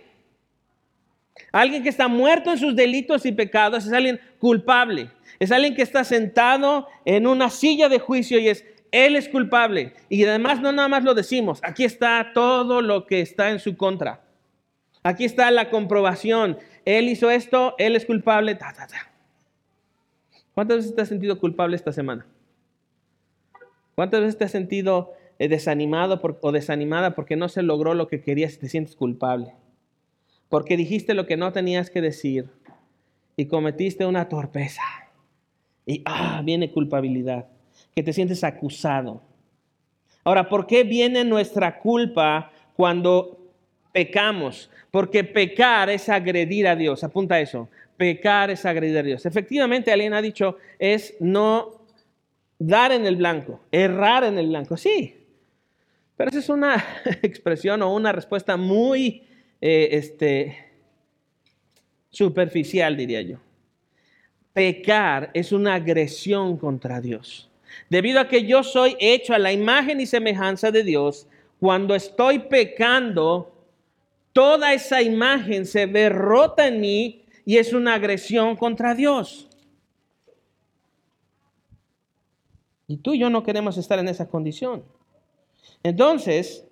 Alguien 1.53 1.83
que 1.83 1.89
está 1.89 2.09
muerto 2.09 2.51
en 2.51 2.59
sus 2.59 2.75
delitos 2.77 3.27
y 3.27 3.33
pecados 3.33 3.87
es 3.87 3.93
alguien 3.93 4.21
culpable. 4.39 5.11
Es 5.39 5.53
alguien 5.53 5.75
que 5.75 5.83
está 5.83 6.05
sentado 6.05 6.87
en 7.05 7.27
una 7.27 7.51
silla 7.51 7.89
de 7.89 7.99
juicio 7.99 8.39
y 8.39 8.49
es, 8.49 8.65
él 8.93 9.17
es 9.17 9.29
culpable. 9.29 9.95
Y 10.09 10.25
además 10.25 10.61
no 10.61 10.73
nada 10.73 10.89
más 10.89 11.05
lo 11.05 11.15
decimos, 11.15 11.61
aquí 11.63 11.85
está 11.85 12.33
todo 12.35 12.83
lo 12.83 13.07
que 13.07 13.21
está 13.21 13.51
en 13.51 13.59
su 13.59 13.77
contra. 13.77 14.23
Aquí 15.03 15.25
está 15.25 15.51
la 15.51 15.71
comprobación. 15.71 16.59
Él 16.85 17.09
hizo 17.09 17.31
esto, 17.31 17.75
él 17.79 17.97
es 17.97 18.05
culpable. 18.05 18.55
Ta, 18.55 18.73
ta, 18.73 18.87
ta. 18.87 19.11
¿Cuántas 20.55 20.79
veces 20.79 20.95
te 20.95 21.03
has 21.03 21.09
sentido 21.09 21.39
culpable 21.39 21.77
esta 21.77 21.93
semana? 21.93 22.27
¿Cuántas 23.95 24.21
veces 24.21 24.37
te 24.37 24.45
has 24.45 24.51
sentido 24.51 25.15
eh, 25.39 25.49
desanimado 25.49 26.21
o 26.43 26.53
desanimada 26.53 27.15
porque 27.15 27.37
no 27.37 27.49
se 27.49 27.63
logró 27.63 27.95
lo 27.95 28.09
que 28.09 28.21
querías 28.21 28.55
y 28.55 28.59
te 28.59 28.69
sientes 28.69 28.97
culpable? 28.97 29.55
Porque 30.51 30.77
dijiste 30.77 31.15
lo 31.15 31.27
que 31.27 31.39
no 31.39 31.53
tenías 31.53 31.89
que 31.89 32.03
decir 32.03 32.51
y 33.37 33.47
cometiste 33.47 34.05
una 34.05 34.29
torpeza. 34.29 34.83
Y 35.87 36.03
ah, 36.05 36.43
viene 36.45 36.71
culpabilidad, 36.71 37.47
que 37.95 38.03
te 38.03 38.13
sientes 38.13 38.45
acusado. 38.45 39.23
Ahora, 40.25 40.51
¿por 40.51 40.67
qué 40.67 40.85
viene 40.85 41.25
nuestra 41.25 41.79
culpa 41.79 42.53
cuando 42.77 43.41
pecamos, 43.93 44.71
porque 44.91 45.25
pecar 45.25 45.91
es 45.91 46.09
agredir 46.09 46.67
a 46.69 46.77
Dios. 46.77 47.03
Apunta 47.05 47.41
eso. 47.41 47.69
Pecar 47.97 48.51
es 48.51 48.65
agredir 48.65 48.99
a 48.99 49.03
Dios. 49.03 49.27
Efectivamente, 49.27 49.93
alguien 49.93 50.15
ha 50.15 50.23
dicho, 50.23 50.57
es 50.79 51.15
no 51.21 51.83
dar 52.59 52.93
en 52.93 53.07
el 53.07 53.17
blanco, 53.17 53.61
errar 53.71 54.25
en 54.25 54.39
el 54.39 54.49
blanco. 54.49 54.77
Sí, 54.77 55.17
pero 56.17 56.31
esa 56.31 56.39
es 56.39 56.49
una 56.49 56.83
expresión 57.23 57.83
o 57.83 57.95
una 57.95 58.13
respuesta 58.13 58.57
muy 58.57 59.25
eh, 59.61 59.89
este, 59.93 60.71
superficial, 62.11 62.97
diría 62.97 63.23
yo. 63.23 63.39
Pecar 64.53 65.31
es 65.35 65.53
una 65.53 65.75
agresión 65.75 66.57
contra 66.57 67.01
Dios. 67.01 67.49
Debido 67.89 68.21
a 68.21 68.29
que 68.29 68.45
yo 68.45 68.63
soy 68.63 68.97
hecho 68.99 69.33
a 69.35 69.39
la 69.39 69.53
imagen 69.53 70.01
y 70.01 70.07
semejanza 70.07 70.71
de 70.71 70.83
Dios, 70.83 71.27
cuando 71.61 71.95
estoy 71.95 72.41
pecando, 72.41 73.53
toda 74.33 74.73
esa 74.73 75.03
imagen 75.03 75.67
se 75.67 75.87
ve 75.87 76.09
rota 76.09 76.67
en 76.67 76.81
mí 76.81 77.25
y 77.45 77.59
es 77.59 77.73
una 77.73 77.95
agresión 77.95 78.57
contra 78.57 78.95
Dios. 78.95 79.49
Y 82.89 82.97
tú 82.97 83.15
y 83.15 83.21
yo 83.21 83.31
no 83.31 83.45
queremos 83.45 83.77
estar 83.77 83.99
en 84.01 84.09
esa 84.09 84.29
condición. 84.29 84.83
Entonces, 85.83 86.67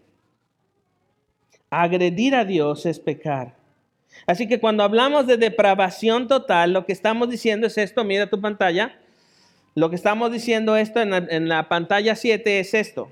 agredir 1.70 2.34
a 2.34 2.44
Dios 2.44 2.86
es 2.86 2.98
pecar. 2.98 3.54
Así 4.26 4.48
que 4.48 4.60
cuando 4.60 4.82
hablamos 4.82 5.26
de 5.26 5.36
depravación 5.36 6.28
total, 6.28 6.72
lo 6.72 6.86
que 6.86 6.92
estamos 6.92 7.30
diciendo 7.30 7.66
es 7.66 7.78
esto, 7.78 8.04
mira 8.04 8.28
tu 8.28 8.40
pantalla. 8.40 8.98
Lo 9.74 9.90
que 9.90 9.96
estamos 9.96 10.32
diciendo 10.32 10.76
esto 10.76 11.00
en 11.00 11.10
la, 11.10 11.18
en 11.18 11.48
la 11.48 11.68
pantalla 11.68 12.16
7 12.16 12.60
es 12.60 12.74
esto. 12.74 13.10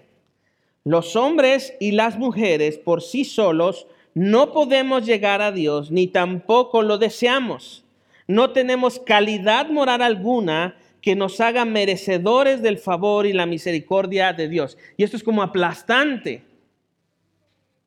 Los 0.85 1.17
hombres 1.17 1.75
y 1.81 1.93
las 1.93 2.19
mujeres 2.19 2.79
por 2.79 3.03
sí 3.03 3.25
solos 3.25 3.87
no 4.15 4.53
podemos 4.53 5.05
llegar 5.05 5.43
a 5.43 5.53
Dios 5.53 5.91
ni 5.91 6.07
tampoco 6.07 6.83
lo 6.83 6.99
deseamos. 6.99 7.85
No 8.27 8.51
tenemos 8.51 8.99
calidad 8.99 9.69
moral 9.69 10.03
alguna 10.03 10.77
que 11.01 11.15
nos 11.15 11.41
haga 11.41 11.65
merecedores 11.65 12.63
del 12.63 12.79
favor 12.79 13.27
y 13.27 13.33
la 13.33 13.47
misericordia 13.47 14.33
de 14.33 14.49
Dios. 14.49 14.77
Y 14.97 15.05
esto 15.05 15.17
es 15.17 15.23
como 15.23 15.43
aplastante. 15.43 16.43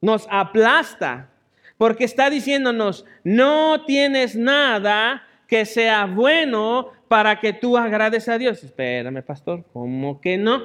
Nos 0.02 0.28
aplasta. 0.30 1.30
porque 1.78 2.04
está 2.04 2.30
diciéndonos, 2.30 3.06
no 3.24 3.86
tienes 3.86 4.36
nada 4.36 5.24
que 5.48 5.66
sea 5.66 6.06
bueno 6.08 6.90
para 7.08 7.40
que 7.40 7.54
tú 7.54 7.78
agrades 7.78 8.28
a 8.28 8.38
Dios. 8.38 8.62
Espérame, 8.66 9.24
pastor, 9.24 9.64
¿cómo 9.72 10.20
que 10.20 10.38
no? 10.38 10.62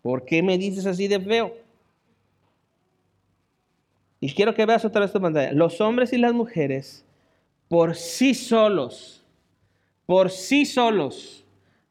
¿Por 0.00 0.24
qué 0.24 0.40
me 0.40 0.56
dices 0.56 0.86
así 0.86 1.08
de 1.08 1.18
feo? 1.18 1.56
Y 4.20 4.32
quiero 4.32 4.54
que 4.54 4.66
veas 4.66 4.84
otra 4.84 5.00
vez 5.00 5.12
tu 5.12 5.20
pantalla. 5.20 5.52
Los 5.52 5.80
hombres 5.80 6.12
y 6.12 6.18
las 6.18 6.32
mujeres, 6.32 7.04
por 7.66 7.96
sí 7.96 8.34
solos, 8.34 9.26
por 10.06 10.30
sí 10.30 10.64
solos, 10.64 11.41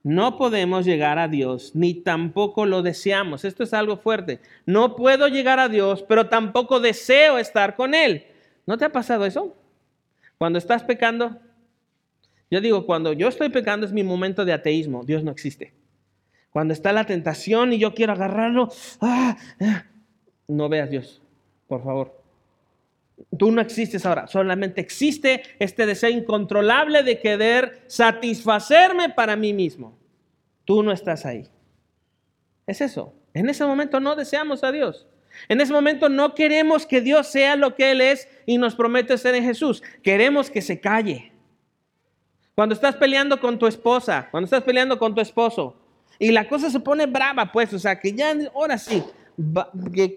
no 0.04 0.38
podemos 0.38 0.86
llegar 0.86 1.20
a 1.20 1.28
Dios, 1.28 1.76
ni 1.76 1.94
tampoco 1.94 2.66
lo 2.66 2.82
deseamos. 2.82 3.46
Esto 3.46 3.64
es 3.64 3.74
algo 3.74 3.98
fuerte. 3.98 4.40
No 4.66 4.96
puedo 4.96 5.28
llegar 5.28 5.60
a 5.60 5.70
Dios, 5.70 6.04
pero 6.08 6.28
tampoco 6.28 6.80
deseo 6.80 7.38
estar 7.38 7.76
con 7.76 7.94
Él. 7.94 8.26
¿No 8.66 8.78
te 8.78 8.86
ha 8.86 8.92
pasado 8.92 9.26
eso? 9.26 9.56
Cuando 10.38 10.58
estás 10.58 10.84
pecando, 10.84 11.38
yo 12.50 12.62
digo, 12.62 12.86
cuando 12.86 13.14
yo 13.14 13.28
estoy 13.28 13.50
pecando 13.50 13.86
es 13.86 13.94
mi 13.94 14.04
momento 14.04 14.44
de 14.44 14.54
ateísmo. 14.54 15.04
Dios 15.04 15.24
no 15.24 15.32
existe. 15.32 15.74
Cuando 16.50 16.74
está 16.74 16.92
la 16.92 17.06
tentación 17.06 17.72
y 17.72 17.78
yo 17.78 17.94
quiero 17.94 18.14
agarrarlo, 18.14 18.70
ah, 19.02 19.38
ah, 19.62 19.86
no 20.48 20.68
veas 20.68 20.90
Dios, 20.90 21.22
por 21.68 21.84
favor. 21.84 22.21
Tú 23.38 23.52
no 23.52 23.62
existes 23.62 24.06
ahora, 24.06 24.28
solamente 24.28 24.82
existe 24.82 25.44
este 25.60 25.86
deseo 25.86 26.10
incontrolable 26.10 27.04
de 27.04 27.20
querer 27.20 27.84
satisfacerme 27.88 29.10
para 29.10 29.36
mí 29.36 29.54
mismo. 29.54 29.98
Tú 30.66 30.84
no 30.84 30.92
estás 30.92 31.26
ahí. 31.26 31.48
Es 32.68 32.82
eso. 32.82 33.14
En 33.34 33.50
ese 33.50 33.66
momento 33.66 34.00
no 34.00 34.16
deseamos 34.16 34.64
a 34.64 34.72
Dios. 34.72 35.08
En 35.48 35.62
ese 35.62 35.74
momento 35.74 36.10
no 36.10 36.36
queremos 36.36 36.86
que 36.86 37.02
Dios 37.02 37.28
sea 37.28 37.56
lo 37.56 37.76
que 37.76 37.92
Él 37.92 38.02
es 38.02 38.28
y 38.46 38.58
nos 38.58 38.76
promete 38.76 39.18
ser 39.18 39.36
en 39.36 39.44
Jesús. 39.44 39.82
Queremos 40.04 40.50
que 40.50 40.62
se 40.62 40.80
calle. 40.80 41.32
Cuando 42.56 42.76
estás 42.76 42.96
peleando 42.96 43.40
con 43.40 43.58
tu 43.58 43.66
esposa, 43.66 44.28
cuando 44.30 44.46
estás 44.46 44.64
peleando 44.64 45.00
con 45.00 45.16
tu 45.16 45.22
esposo 45.22 45.76
y 46.20 46.32
la 46.32 46.48
cosa 46.48 46.70
se 46.70 46.80
pone 46.80 47.06
brava, 47.06 47.52
pues, 47.52 47.74
o 47.74 47.80
sea, 47.80 48.00
que 48.00 48.14
ya 48.14 48.36
ahora 48.54 48.78
sí, 48.78 49.04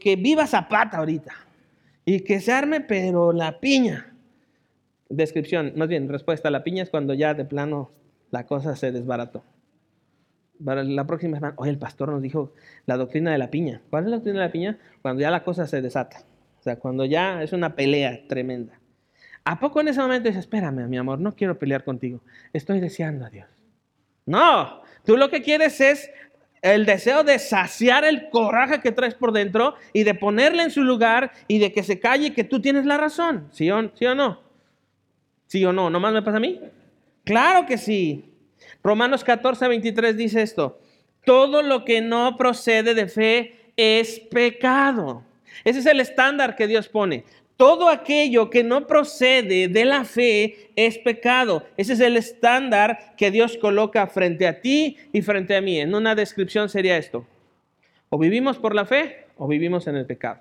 que, 0.00 0.16
viva 0.16 0.46
Zapata 0.46 0.98
ahorita 0.98 1.32
y 2.04 2.20
que 2.20 2.40
se 2.40 2.52
arme, 2.52 2.80
pero 2.80 3.32
la 3.32 3.60
piña. 3.60 4.14
Descripción, 5.08 5.72
más 5.76 5.88
bien, 5.88 6.08
respuesta, 6.08 6.50
la 6.50 6.64
piña 6.64 6.82
es 6.82 6.90
cuando 6.90 7.14
ya 7.14 7.34
de 7.34 7.44
plano 7.44 7.90
la 8.30 8.46
cosa 8.46 8.76
se 8.76 8.92
desbarató. 8.92 9.44
Para 10.64 10.84
la 10.84 11.06
próxima 11.06 11.36
semana, 11.36 11.54
hoy 11.56 11.68
el 11.68 11.78
pastor 11.78 12.10
nos 12.10 12.22
dijo 12.22 12.52
la 12.86 12.96
doctrina 12.96 13.32
de 13.32 13.38
la 13.38 13.50
piña. 13.50 13.82
¿Cuál 13.90 14.04
es 14.04 14.10
la 14.10 14.16
doctrina 14.16 14.40
de 14.40 14.46
la 14.46 14.52
piña? 14.52 14.78
Cuando 15.02 15.20
ya 15.20 15.30
la 15.30 15.44
cosa 15.44 15.66
se 15.66 15.82
desata. 15.82 16.24
O 16.60 16.62
sea, 16.62 16.78
cuando 16.78 17.04
ya 17.04 17.42
es 17.42 17.52
una 17.52 17.74
pelea 17.74 18.26
tremenda. 18.28 18.80
¿A 19.44 19.60
poco 19.60 19.80
en 19.80 19.88
ese 19.88 20.00
momento 20.00 20.28
dices, 20.28 20.44
espérame, 20.44 20.88
mi 20.88 20.96
amor, 20.96 21.20
no 21.20 21.34
quiero 21.34 21.58
pelear 21.58 21.84
contigo, 21.84 22.22
estoy 22.54 22.80
deseando 22.80 23.26
a 23.26 23.30
Dios? 23.30 23.46
No, 24.24 24.80
tú 25.04 25.18
lo 25.18 25.28
que 25.28 25.42
quieres 25.42 25.80
es 25.82 26.10
el 26.64 26.86
deseo 26.86 27.24
de 27.24 27.38
saciar 27.38 28.06
el 28.06 28.30
coraje 28.30 28.80
que 28.80 28.90
traes 28.90 29.14
por 29.14 29.32
dentro 29.32 29.74
y 29.92 30.02
de 30.04 30.14
ponerle 30.14 30.62
en 30.62 30.70
su 30.70 30.82
lugar 30.82 31.30
y 31.46 31.58
de 31.58 31.74
que 31.74 31.82
se 31.82 32.00
calle 32.00 32.32
que 32.32 32.42
tú 32.42 32.58
tienes 32.62 32.86
la 32.86 32.96
razón. 32.96 33.48
¿Sí 33.52 33.70
o, 33.70 33.94
¿Sí 33.94 34.06
o 34.06 34.14
no? 34.14 34.40
¿Sí 35.46 35.62
o 35.66 35.74
no? 35.74 35.90
¿Nomás 35.90 36.14
me 36.14 36.22
pasa 36.22 36.38
a 36.38 36.40
mí? 36.40 36.58
Claro 37.22 37.66
que 37.66 37.76
sí. 37.76 38.32
Romanos 38.82 39.22
14, 39.24 39.68
23 39.68 40.16
dice 40.16 40.40
esto. 40.40 40.80
Todo 41.26 41.62
lo 41.62 41.84
que 41.84 42.00
no 42.00 42.38
procede 42.38 42.94
de 42.94 43.08
fe 43.08 43.72
es 43.76 44.18
pecado. 44.18 45.22
Ese 45.64 45.80
es 45.80 45.86
el 45.86 46.00
estándar 46.00 46.56
que 46.56 46.66
Dios 46.66 46.88
pone. 46.88 47.24
Todo 47.56 47.88
aquello 47.88 48.50
que 48.50 48.64
no 48.64 48.86
procede 48.86 49.68
de 49.68 49.84
la 49.84 50.04
fe 50.04 50.70
es 50.74 50.98
pecado. 50.98 51.64
Ese 51.76 51.92
es 51.92 52.00
el 52.00 52.16
estándar 52.16 53.14
que 53.16 53.30
Dios 53.30 53.56
coloca 53.56 54.06
frente 54.08 54.46
a 54.48 54.60
ti 54.60 54.96
y 55.12 55.22
frente 55.22 55.54
a 55.54 55.60
mí. 55.60 55.78
En 55.78 55.94
una 55.94 56.16
descripción 56.16 56.68
sería 56.68 56.96
esto. 56.96 57.26
O 58.08 58.18
vivimos 58.18 58.58
por 58.58 58.74
la 58.74 58.84
fe 58.84 59.26
o 59.36 59.46
vivimos 59.46 59.86
en 59.86 59.96
el 59.96 60.06
pecado. 60.06 60.40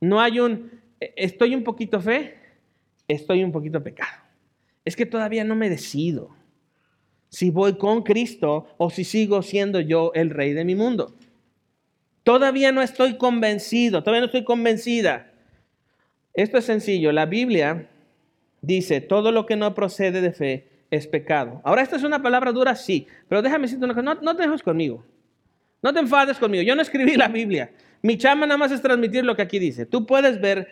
No 0.00 0.20
hay 0.20 0.40
un, 0.40 0.80
estoy 1.00 1.54
un 1.54 1.62
poquito 1.62 2.00
fe, 2.00 2.36
estoy 3.06 3.44
un 3.44 3.52
poquito 3.52 3.82
pecado. 3.82 4.22
Es 4.84 4.96
que 4.96 5.06
todavía 5.06 5.44
no 5.44 5.54
me 5.54 5.70
decido 5.70 6.30
si 7.28 7.50
voy 7.50 7.76
con 7.76 8.02
Cristo 8.02 8.66
o 8.78 8.90
si 8.90 9.04
sigo 9.04 9.42
siendo 9.42 9.80
yo 9.80 10.12
el 10.14 10.30
rey 10.30 10.54
de 10.54 10.64
mi 10.64 10.74
mundo. 10.74 11.14
Todavía 12.28 12.72
no 12.72 12.82
estoy 12.82 13.16
convencido, 13.16 14.02
todavía 14.02 14.20
no 14.20 14.26
estoy 14.26 14.44
convencida. 14.44 15.32
Esto 16.34 16.58
es 16.58 16.66
sencillo. 16.66 17.10
La 17.10 17.24
Biblia 17.24 17.88
dice, 18.60 19.00
todo 19.00 19.32
lo 19.32 19.46
que 19.46 19.56
no 19.56 19.74
procede 19.74 20.20
de 20.20 20.32
fe 20.32 20.68
es 20.90 21.06
pecado. 21.06 21.62
Ahora, 21.64 21.80
esta 21.80 21.96
es 21.96 22.02
una 22.02 22.20
palabra 22.20 22.52
dura, 22.52 22.76
sí, 22.76 23.06
pero 23.30 23.40
déjame 23.40 23.62
decirte 23.62 23.86
una 23.86 23.94
cosa, 23.94 24.18
no, 24.20 24.36
te 24.36 24.42
dejes 24.42 24.62
conmigo. 24.62 25.06
No 25.80 25.90
te 25.94 26.00
enfades 26.00 26.36
conmigo. 26.36 26.62
Yo 26.62 26.76
no 26.76 26.82
escribí 26.82 27.16
la 27.16 27.28
Biblia. 27.28 27.70
Mi 28.02 28.18
chama 28.18 28.44
nada 28.44 28.58
más 28.58 28.72
es 28.72 28.82
transmitir 28.82 29.24
lo 29.24 29.34
que 29.34 29.40
aquí 29.40 29.58
dice. 29.58 29.86
Tú 29.86 30.04
puedes 30.04 30.38
ver 30.38 30.68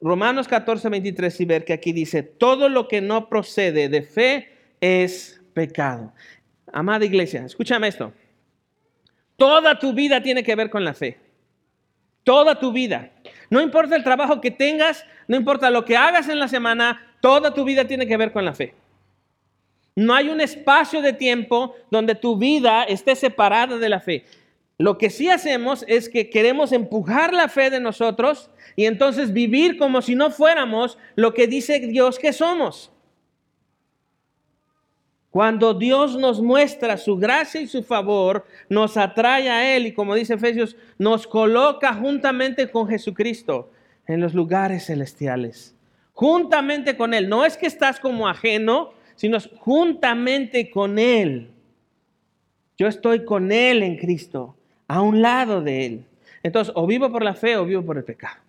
Romanos 0.00 0.48
14, 0.48 0.88
23 0.88 1.40
y 1.40 1.44
ver 1.44 1.64
que 1.64 1.74
aquí 1.74 1.92
dice, 1.92 2.24
todo 2.24 2.68
lo 2.68 2.88
que 2.88 3.00
no 3.00 3.28
procede 3.28 3.88
de 3.88 4.02
fe 4.02 4.48
es 4.80 5.40
pecado. 5.54 6.12
Amada 6.72 7.04
iglesia, 7.04 7.44
escúchame 7.44 7.86
esto. 7.86 8.12
Toda 9.38 9.78
tu 9.78 9.92
vida 9.92 10.20
tiene 10.20 10.42
que 10.42 10.56
ver 10.56 10.68
con 10.68 10.84
la 10.84 10.94
fe. 10.94 11.16
Toda 12.24 12.58
tu 12.58 12.72
vida. 12.72 13.12
No 13.50 13.60
importa 13.60 13.94
el 13.94 14.02
trabajo 14.02 14.40
que 14.40 14.50
tengas, 14.50 15.06
no 15.28 15.36
importa 15.36 15.70
lo 15.70 15.84
que 15.84 15.96
hagas 15.96 16.28
en 16.28 16.40
la 16.40 16.48
semana, 16.48 17.14
toda 17.20 17.54
tu 17.54 17.64
vida 17.64 17.86
tiene 17.86 18.08
que 18.08 18.16
ver 18.16 18.32
con 18.32 18.44
la 18.44 18.52
fe. 18.52 18.74
No 19.94 20.12
hay 20.12 20.28
un 20.28 20.40
espacio 20.40 21.00
de 21.02 21.12
tiempo 21.12 21.76
donde 21.88 22.16
tu 22.16 22.36
vida 22.36 22.82
esté 22.82 23.14
separada 23.14 23.78
de 23.78 23.88
la 23.88 24.00
fe. 24.00 24.24
Lo 24.76 24.98
que 24.98 25.08
sí 25.08 25.30
hacemos 25.30 25.84
es 25.86 26.08
que 26.08 26.30
queremos 26.30 26.72
empujar 26.72 27.32
la 27.32 27.48
fe 27.48 27.70
de 27.70 27.78
nosotros 27.78 28.50
y 28.74 28.86
entonces 28.86 29.32
vivir 29.32 29.78
como 29.78 30.02
si 30.02 30.16
no 30.16 30.32
fuéramos 30.32 30.98
lo 31.14 31.32
que 31.32 31.46
dice 31.46 31.78
Dios 31.78 32.18
que 32.18 32.32
somos. 32.32 32.90
Cuando 35.38 35.72
Dios 35.72 36.16
nos 36.16 36.42
muestra 36.42 36.96
su 36.96 37.16
gracia 37.16 37.60
y 37.60 37.68
su 37.68 37.84
favor, 37.84 38.44
nos 38.68 38.96
atrae 38.96 39.48
a 39.48 39.76
Él 39.76 39.86
y 39.86 39.92
como 39.92 40.16
dice 40.16 40.34
Efesios, 40.34 40.74
nos 40.98 41.28
coloca 41.28 41.94
juntamente 41.94 42.68
con 42.72 42.88
Jesucristo 42.88 43.70
en 44.08 44.20
los 44.20 44.34
lugares 44.34 44.86
celestiales. 44.86 45.76
Juntamente 46.12 46.96
con 46.96 47.14
Él. 47.14 47.28
No 47.28 47.46
es 47.46 47.56
que 47.56 47.66
estás 47.68 48.00
como 48.00 48.26
ajeno, 48.26 48.90
sino 49.14 49.38
juntamente 49.60 50.72
con 50.72 50.98
Él. 50.98 51.52
Yo 52.76 52.88
estoy 52.88 53.24
con 53.24 53.52
Él 53.52 53.84
en 53.84 53.96
Cristo, 53.96 54.56
a 54.88 55.02
un 55.02 55.22
lado 55.22 55.62
de 55.62 55.86
Él. 55.86 56.04
Entonces, 56.42 56.74
o 56.74 56.84
vivo 56.84 57.12
por 57.12 57.22
la 57.22 57.36
fe 57.36 57.56
o 57.56 57.64
vivo 57.64 57.84
por 57.84 57.96
el 57.96 58.02
pecado. 58.02 58.40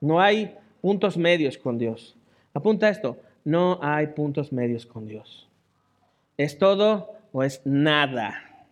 No 0.00 0.22
hay 0.22 0.54
puntos 0.80 1.18
medios 1.18 1.58
con 1.58 1.76
Dios. 1.76 2.16
Apunta 2.54 2.88
esto 2.88 3.18
no 3.44 3.78
hay 3.82 4.08
puntos 4.08 4.52
medios 4.52 4.86
con 4.86 5.06
Dios. 5.06 5.48
¿Es 6.36 6.58
todo 6.58 7.12
o 7.32 7.42
es 7.42 7.62
nada? 7.64 8.66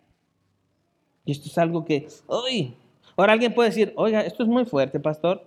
Y 1.25 1.31
esto 1.31 1.47
es 1.47 1.57
algo 1.57 1.85
que, 1.85 2.07
¡uy! 2.27 2.75
Ahora 3.15 3.33
alguien 3.33 3.53
puede 3.53 3.69
decir, 3.69 3.93
oiga, 3.95 4.21
esto 4.21 4.43
es 4.43 4.49
muy 4.49 4.65
fuerte, 4.65 4.99
pastor. 4.99 5.45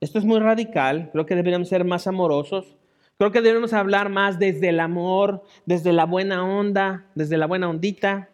Esto 0.00 0.18
es 0.18 0.24
muy 0.24 0.40
radical. 0.40 1.10
Creo 1.12 1.24
que 1.24 1.36
deberíamos 1.36 1.68
ser 1.68 1.84
más 1.84 2.06
amorosos. 2.06 2.76
Creo 3.16 3.30
que 3.30 3.40
debemos 3.40 3.72
hablar 3.72 4.08
más 4.08 4.38
desde 4.38 4.70
el 4.70 4.80
amor, 4.80 5.44
desde 5.64 5.92
la 5.92 6.04
buena 6.04 6.44
onda, 6.44 7.06
desde 7.14 7.38
la 7.38 7.46
buena 7.46 7.70
ondita, 7.70 8.28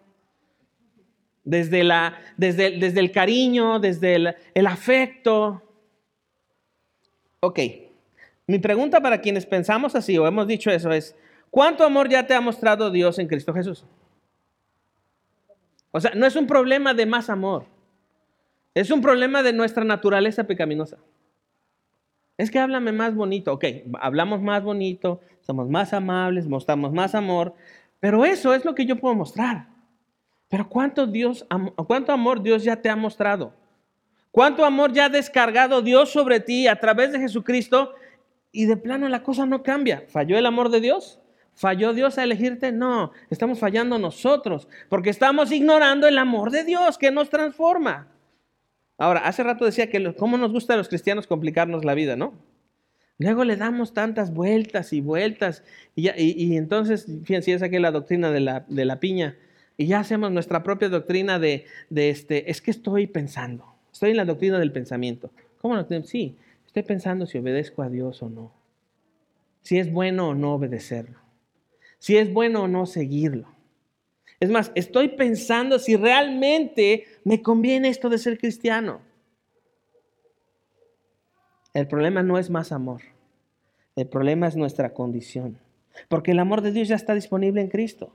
desde, 1.45 1.85
la, 1.85 2.19
desde, 2.37 2.79
desde 2.79 3.01
el 3.01 3.13
cariño, 3.13 3.79
desde 3.79 4.15
el, 4.15 4.35
el 4.55 4.67
afecto. 4.67 5.63
Ok, 7.41 7.59
mi 8.51 8.59
pregunta 8.59 9.01
para 9.01 9.21
quienes 9.21 9.47
pensamos 9.47 9.95
así 9.95 10.19
o 10.19 10.27
hemos 10.27 10.49
dicho 10.49 10.71
eso 10.71 10.91
es, 10.91 11.15
¿cuánto 11.51 11.85
amor 11.85 12.09
ya 12.09 12.27
te 12.27 12.35
ha 12.35 12.41
mostrado 12.41 12.91
Dios 12.91 13.21
en 13.21 13.29
Cristo 13.29 13.55
Jesús? 13.55 13.85
O 15.93 16.01
sea, 16.01 16.13
no 16.17 16.27
es 16.27 16.35
un 16.35 16.49
problema 16.49 16.93
de 16.93 17.07
más 17.07 17.31
amor, 17.31 17.67
es 18.75 18.91
un 18.91 19.01
problema 19.03 19.45
de 19.45 19.53
nuestra 19.53 19.85
naturaleza 19.85 20.45
pecaminosa. 20.45 20.99
Es 22.39 22.51
que 22.51 22.59
háblame 22.59 22.91
más 22.91 23.15
bonito, 23.15 23.53
ok, 23.53 23.65
hablamos 24.01 24.43
más 24.43 24.65
bonito, 24.65 25.21
somos 25.43 25.69
más 25.69 25.93
amables, 25.93 26.49
mostramos 26.49 26.93
más 26.93 27.15
amor, 27.15 27.55
pero 28.01 28.25
eso 28.25 28.53
es 28.53 28.65
lo 28.65 28.75
que 28.75 28.85
yo 28.85 28.97
puedo 28.97 29.15
mostrar. 29.15 29.69
Pero 30.49 30.69
¿cuánto, 30.69 31.07
Dios, 31.07 31.47
cuánto 31.87 32.11
amor 32.11 32.43
Dios 32.43 32.65
ya 32.65 32.83
te 32.83 32.91
ha 32.91 32.97
mostrado? 32.97 33.55
¿Cuánto 34.33 34.65
amor 34.65 34.93
ya 34.93 35.05
ha 35.05 35.09
descargado 35.09 35.83
Dios 35.83 36.11
sobre 36.11 36.41
ti 36.41 36.67
a 36.67 36.81
través 36.81 37.13
de 37.13 37.21
Jesucristo 37.21 37.95
y 38.53 38.67
de 38.67 38.77
plano 38.77 39.09
la 39.09 39.23
cosa 39.23 39.47
no 39.47 39.63
cambia. 39.63 40.05
¿Falló 40.09 40.37
el 40.37 40.47
amor 40.47 40.71
de 40.71 40.81
Dios? 40.81 41.21
¿Falló 41.55 41.93
Dios 41.93 42.19
a 42.19 42.25
elegirte? 42.25 42.73
No, 42.73 43.13
estamos 43.29 43.59
fallando 43.59 43.99
nosotros, 43.99 44.69
porque 44.89 45.11
estamos 45.11 45.53
ignorando 45.53 46.09
el 46.09 46.19
amor 46.19 46.51
de 46.51 46.65
Dios 46.65 46.97
que 46.97 47.11
nos 47.11 47.29
transforma. 47.29 48.09
Ahora, 48.97 49.21
hace 49.21 49.43
rato 49.43 49.65
decía 49.65 49.91
que 49.91 50.15
cómo 50.15 50.37
nos 50.37 50.53
gusta 50.53 50.75
a 50.75 50.77
los 50.77 50.89
cristianos 50.89 51.27
complicarnos 51.27 51.85
la 51.85 51.95
vida, 51.95 52.17
¿no? 52.17 52.35
Luego 53.19 53.45
le 53.45 53.57
damos 53.57 53.93
tantas 53.93 54.33
vueltas 54.33 54.95
y 54.95 55.03
vueltas 55.03 55.63
y, 55.95 56.57
entonces, 56.57 57.07
fíjense, 57.25 57.53
es 57.53 57.63
aquí 57.63 57.79
la 57.79 57.91
doctrina 57.91 58.31
de 58.31 58.41
la, 58.41 58.65
de 58.67 58.87
la, 58.87 58.99
piña 58.99 59.37
y 59.77 59.87
ya 59.87 60.01
hacemos 60.01 60.31
nuestra 60.33 60.63
propia 60.63 60.89
doctrina 60.89 61.39
de, 61.39 61.67
de, 61.91 62.09
este, 62.09 62.51
es 62.51 62.63
que 62.63 62.71
estoy 62.71 63.07
pensando, 63.07 63.75
estoy 63.93 64.13
en 64.13 64.17
la 64.17 64.25
doctrina 64.25 64.59
del 64.59 64.73
pensamiento. 64.73 65.31
¿Cómo 65.61 65.77
no? 65.77 65.87
Sí, 66.05 66.39
estoy 66.71 66.85
pensando 66.85 67.27
si 67.27 67.37
obedezco 67.37 67.83
a 67.83 67.89
Dios 67.89 68.23
o 68.23 68.31
no, 68.31 68.53
si 69.61 69.81
es 69.81 69.93
bueno 69.93 70.29
o 70.29 70.35
no 70.37 70.55
obedecerlo, 70.55 71.19
si 71.99 72.17
es 72.17 72.33
bueno 72.33 72.63
o 72.63 72.69
no 72.69 72.87
seguirlo. 72.87 73.49
Es 74.39 74.51
más, 74.51 74.71
estoy 74.77 75.09
pensando 75.09 75.81
si 75.81 75.97
realmente 75.97 77.07
me 77.25 77.43
conviene 77.43 77.89
esto 77.89 78.09
de 78.09 78.19
ser 78.19 78.39
cristiano. 78.39 79.01
El 81.75 81.89
problema 81.89 82.23
no 82.23 82.39
es 82.39 82.51
más 82.51 82.71
amor. 82.71 83.03
El 83.97 84.07
problema 84.07 84.47
es 84.47 84.55
nuestra 84.55 84.95
condición. 84.95 85.59
Porque 86.09 86.31
el 86.31 86.39
amor 86.39 86.61
de 86.63 86.71
Dios 86.71 86.87
ya 86.87 86.95
está 86.95 87.17
disponible 87.17 87.61
en 87.61 87.69
Cristo. 87.69 88.15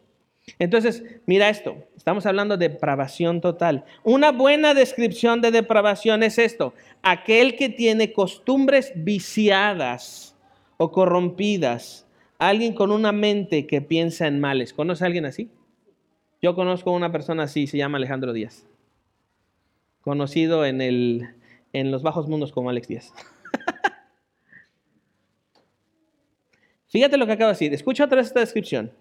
Entonces, 0.60 1.04
mira 1.26 1.50
esto, 1.50 1.76
estamos 1.98 2.26
hablando 2.26 2.56
de 2.56 2.70
depravación 2.70 3.42
total. 3.42 3.84
Una 4.04 4.32
buena 4.32 4.74
descripción 4.74 5.42
de 5.42 5.52
depravación 5.52 6.24
es 6.24 6.38
esto, 6.38 6.74
aquel 7.02 7.56
que 7.56 7.70
tiene 7.70 8.14
costumbres 8.14 8.94
viciadas 8.96 10.36
o 10.78 10.92
corrompidas, 10.92 12.08
alguien 12.38 12.74
con 12.74 12.92
una 12.92 13.12
mente 13.12 13.66
que 13.66 13.82
piensa 13.82 14.28
en 14.28 14.40
males. 14.40 14.74
¿Conoce 14.74 15.04
a 15.04 15.08
alguien 15.08 15.26
así? 15.26 15.50
Yo 16.42 16.56
conozco 16.56 16.92
a 16.92 16.94
una 16.94 17.12
persona 17.12 17.44
así, 17.44 17.66
se 17.66 17.78
llama 17.78 17.98
Alejandro 17.98 18.32
Díaz, 18.32 18.68
conocido 20.02 20.66
en, 20.66 20.80
el, 20.80 21.28
en 21.74 21.92
los 21.92 22.04
bajos 22.04 22.28
mundos 22.28 22.52
como 22.52 22.70
Alex 22.70 22.88
Díaz. 22.88 23.14
Fíjate 26.88 27.18
lo 27.18 27.26
que 27.26 27.32
acabo 27.32 27.48
de 27.48 27.54
decir, 27.54 27.74
escucha 27.74 28.06
otra 28.06 28.18
vez 28.18 28.28
esta 28.28 28.42
descripción. 28.42 28.92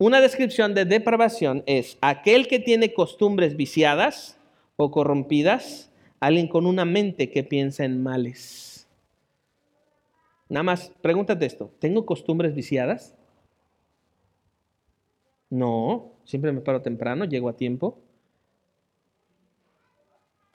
Una 0.00 0.22
descripción 0.22 0.72
de 0.72 0.86
depravación 0.86 1.62
es 1.66 1.98
aquel 2.00 2.48
que 2.48 2.58
tiene 2.58 2.94
costumbres 2.94 3.54
viciadas 3.54 4.38
o 4.76 4.90
corrompidas, 4.90 5.92
alguien 6.20 6.48
con 6.48 6.64
una 6.64 6.86
mente 6.86 7.30
que 7.30 7.44
piensa 7.44 7.84
en 7.84 8.02
males. 8.02 8.88
Nada 10.48 10.62
más, 10.62 10.90
pregúntate 11.02 11.44
esto, 11.44 11.70
¿tengo 11.80 12.06
costumbres 12.06 12.54
viciadas? 12.54 13.14
No, 15.50 16.12
siempre 16.24 16.50
me 16.50 16.62
paro 16.62 16.80
temprano, 16.80 17.26
llego 17.26 17.50
a 17.50 17.56
tiempo. 17.58 17.98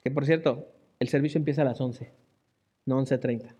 Que 0.02 0.10
por 0.10 0.26
cierto, 0.26 0.66
el 0.98 1.06
servicio 1.06 1.38
empieza 1.38 1.62
a 1.62 1.66
las 1.66 1.80
11, 1.80 2.10
no 2.84 3.00
11.30. 3.00 3.54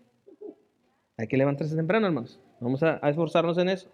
Hay 1.15 1.27
que 1.29 1.37
levantarse 1.37 1.77
temprano, 1.77 2.07
hermanos. 2.07 2.41
Vamos 2.59 2.83
a, 2.83 2.97
esforzarnos 3.07 3.57
en 3.57 3.69
eso. 3.69 3.87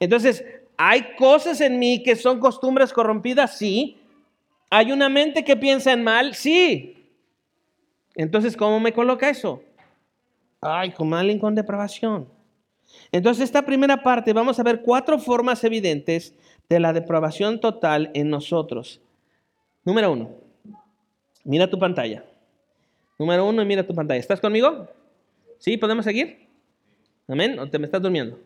Entonces, 0.00 0.42
¿hay 0.78 1.14
cosas 1.16 1.60
en 1.60 1.78
mí 1.78 2.02
que 2.02 2.16
son 2.16 2.40
costumbres 2.40 2.92
corrompidas? 2.92 3.58
Sí. 3.58 3.98
¿Hay 4.70 4.92
una 4.92 5.08
mente 5.08 5.44
que 5.44 5.56
piensa 5.56 5.92
en 5.92 6.04
mal? 6.04 6.34
Sí. 6.34 6.94
Entonces, 8.14 8.56
¿cómo 8.56 8.80
me 8.80 8.92
coloca 8.92 9.28
eso? 9.28 9.62
Ay, 10.60 10.92
como 10.92 11.16
alguien 11.16 11.38
con 11.38 11.54
depravación. 11.54 12.28
Entonces, 13.12 13.44
esta 13.44 13.62
primera 13.62 14.02
parte, 14.02 14.32
vamos 14.32 14.58
a 14.58 14.62
ver 14.62 14.82
cuatro 14.82 15.18
formas 15.18 15.62
evidentes 15.64 16.34
de 16.68 16.80
la 16.80 16.92
depravación 16.92 17.60
total 17.60 18.10
en 18.14 18.30
nosotros. 18.30 19.00
Número 19.84 20.12
uno, 20.12 20.30
mira 21.44 21.68
tu 21.68 21.78
pantalla. 21.78 22.24
Número 23.18 23.46
uno, 23.46 23.64
mira 23.64 23.86
tu 23.86 23.94
pantalla. 23.94 24.20
¿Estás 24.20 24.40
conmigo? 24.40 24.86
¿Sí? 25.58 25.76
¿Podemos 25.76 26.04
seguir? 26.04 26.46
¿Amén? 27.26 27.58
¿O 27.58 27.68
te 27.68 27.78
me 27.78 27.86
estás 27.86 28.00
durmiendo? 28.00 28.38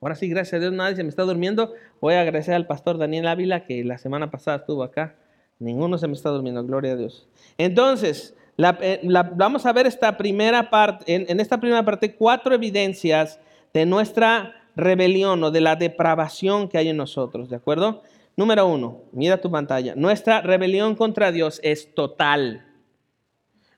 Ahora 0.00 0.14
sí, 0.14 0.28
gracias 0.28 0.54
a 0.54 0.60
Dios, 0.60 0.72
nadie 0.72 0.96
se 0.96 1.02
me 1.02 1.10
está 1.10 1.22
durmiendo. 1.22 1.74
Voy 2.00 2.14
a 2.14 2.22
agradecer 2.22 2.54
al 2.54 2.66
pastor 2.66 2.96
Daniel 2.96 3.28
Ávila 3.28 3.64
que 3.64 3.84
la 3.84 3.98
semana 3.98 4.30
pasada 4.30 4.58
estuvo 4.58 4.82
acá. 4.82 5.14
Ninguno 5.58 5.98
se 5.98 6.08
me 6.08 6.14
está 6.14 6.30
durmiendo, 6.30 6.64
gloria 6.64 6.92
a 6.92 6.96
Dios. 6.96 7.28
Entonces, 7.58 8.34
eh, 8.56 9.00
vamos 9.34 9.66
a 9.66 9.72
ver 9.74 9.86
esta 9.86 10.16
primera 10.16 10.70
parte, 10.70 11.14
en, 11.14 11.26
en 11.28 11.38
esta 11.38 11.60
primera 11.60 11.84
parte, 11.84 12.14
cuatro 12.14 12.54
evidencias 12.54 13.40
de 13.74 13.84
nuestra 13.84 14.54
rebelión 14.74 15.44
o 15.44 15.50
de 15.50 15.60
la 15.60 15.76
depravación 15.76 16.68
que 16.68 16.78
hay 16.78 16.88
en 16.88 16.96
nosotros, 16.96 17.50
¿de 17.50 17.56
acuerdo? 17.56 18.02
Número 18.36 18.66
uno, 18.66 19.02
mira 19.12 19.38
tu 19.38 19.50
pantalla. 19.50 19.94
Nuestra 19.96 20.40
rebelión 20.40 20.94
contra 20.94 21.30
Dios 21.30 21.60
es 21.62 21.94
total. 21.94 22.64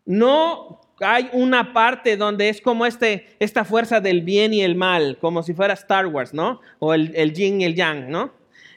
No 0.04 0.81
hay 1.02 1.28
una 1.32 1.72
parte 1.72 2.16
donde 2.16 2.48
es 2.48 2.60
como 2.60 2.86
este, 2.86 3.26
esta 3.40 3.64
fuerza 3.64 4.00
del 4.00 4.22
bien 4.22 4.54
y 4.54 4.62
el 4.62 4.76
mal, 4.76 5.18
como 5.20 5.42
si 5.42 5.54
fuera 5.54 5.74
Star 5.74 6.06
Wars, 6.06 6.32
¿no? 6.32 6.60
O 6.78 6.94
el, 6.94 7.12
el 7.14 7.32
yin 7.32 7.60
y 7.60 7.64
el 7.64 7.74
yang, 7.74 8.10
¿no? 8.10 8.32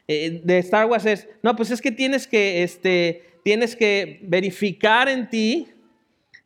Eh, 0.08 0.42
de 0.44 0.60
Star 0.60 0.86
Wars 0.86 1.06
es, 1.06 1.28
no, 1.42 1.56
pues 1.56 1.72
es 1.72 1.82
que 1.82 1.92
tienes 1.92 2.28
que, 2.28 2.64
este, 2.64 3.24
tienes 3.44 3.76
que 3.76 4.20
verificar 4.24 5.10
en 5.10 5.30
ti 5.30 5.68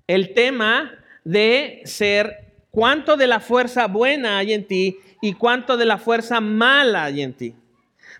el 0.08 0.34
tema 0.34 0.92
de 1.24 1.82
ser 1.86 2.54
cuánto 2.72 3.18
de 3.18 3.28
la 3.28 3.40
fuerza 3.40 3.88
buena 3.88 4.38
hay 4.38 4.54
en 4.54 4.66
ti 4.66 4.98
y 5.22 5.34
cuánto 5.34 5.78
de 5.78 5.86
la 5.86 5.98
fuerza 5.98 6.40
mala 6.40 7.06
hay 7.06 7.22
en 7.22 7.34
ti. 7.34 7.56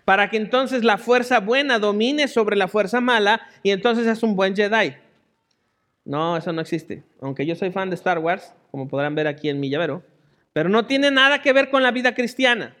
Para 0.04 0.28
que 0.28 0.36
entonces 0.36 0.84
la 0.84 0.98
fuerza 0.98 1.40
buena 1.40 1.78
domine 1.78 2.28
sobre 2.28 2.56
la 2.56 2.68
fuerza 2.68 3.00
mala 3.00 3.40
y 3.62 3.70
entonces 3.70 4.06
es 4.06 4.22
un 4.22 4.36
buen 4.36 4.54
Jedi. 4.54 4.94
No, 6.04 6.36
eso 6.36 6.52
no 6.52 6.60
existe. 6.60 7.04
Aunque 7.20 7.46
yo 7.46 7.54
soy 7.54 7.70
fan 7.70 7.90
de 7.90 7.96
Star 7.96 8.18
Wars, 8.18 8.54
como 8.70 8.88
podrán 8.88 9.14
ver 9.14 9.26
aquí 9.26 9.48
en 9.48 9.60
mi 9.60 9.70
llavero, 9.70 10.02
pero 10.52 10.68
no 10.68 10.86
tiene 10.86 11.10
nada 11.10 11.42
que 11.42 11.52
ver 11.52 11.70
con 11.70 11.82
la 11.82 11.90
vida 11.90 12.14
cristiana. 12.14 12.76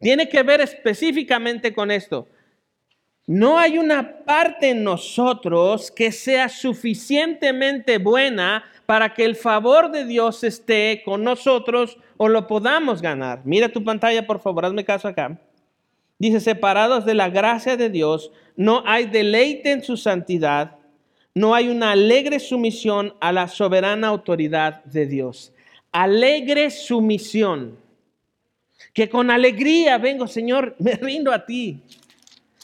Tiene 0.00 0.28
que 0.28 0.42
ver 0.42 0.60
específicamente 0.60 1.72
con 1.72 1.90
esto. 1.90 2.28
No 3.26 3.58
hay 3.58 3.78
una 3.78 4.24
parte 4.24 4.70
en 4.70 4.84
nosotros 4.84 5.90
que 5.90 6.12
sea 6.12 6.50
suficientemente 6.50 7.96
buena 7.96 8.64
para 8.84 9.14
que 9.14 9.24
el 9.24 9.34
favor 9.34 9.90
de 9.90 10.04
Dios 10.04 10.44
esté 10.44 11.02
con 11.04 11.24
nosotros 11.24 11.96
o 12.18 12.28
lo 12.28 12.46
podamos 12.46 13.00
ganar. 13.00 13.40
Mira 13.44 13.70
tu 13.70 13.82
pantalla, 13.82 14.26
por 14.26 14.40
favor, 14.40 14.66
hazme 14.66 14.84
caso 14.84 15.08
acá. 15.08 15.40
Dice, 16.18 16.38
separados 16.38 17.06
de 17.06 17.14
la 17.14 17.30
gracia 17.30 17.78
de 17.78 17.88
Dios, 17.88 18.30
no 18.56 18.82
hay 18.86 19.06
deleite 19.06 19.72
en 19.72 19.82
su 19.82 19.96
santidad, 19.96 20.76
no 21.34 21.54
hay 21.54 21.68
una 21.68 21.90
alegre 21.92 22.38
sumisión 22.38 23.14
a 23.20 23.32
la 23.32 23.48
soberana 23.48 24.08
autoridad 24.08 24.84
de 24.84 25.06
Dios. 25.06 25.52
Alegre 25.90 26.70
sumisión. 26.70 27.76
Que 28.92 29.08
con 29.08 29.30
alegría 29.30 29.98
vengo, 29.98 30.28
Señor, 30.28 30.76
me 30.78 30.92
rindo 30.92 31.32
a 31.32 31.44
ti. 31.44 31.82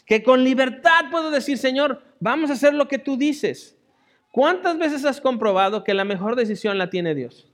Que 0.07 0.23
con 0.23 0.45
libertad 0.45 1.07
puedo 1.11 1.31
decir, 1.31 1.59
Señor, 1.59 2.03
vamos 2.21 2.51
a 2.51 2.55
hacer 2.55 2.75
lo 2.75 2.87
que 2.87 2.99
tú 2.99 3.17
dices. 3.17 3.77
¿Cuántas 4.31 4.79
veces 4.79 5.05
has 5.05 5.21
comprobado 5.21 5.83
que 5.83 5.95
la 5.95 6.05
mejor 6.05 6.37
decisión 6.37 6.79
la 6.79 6.91
tiene 6.91 7.17
Dios? 7.17 7.49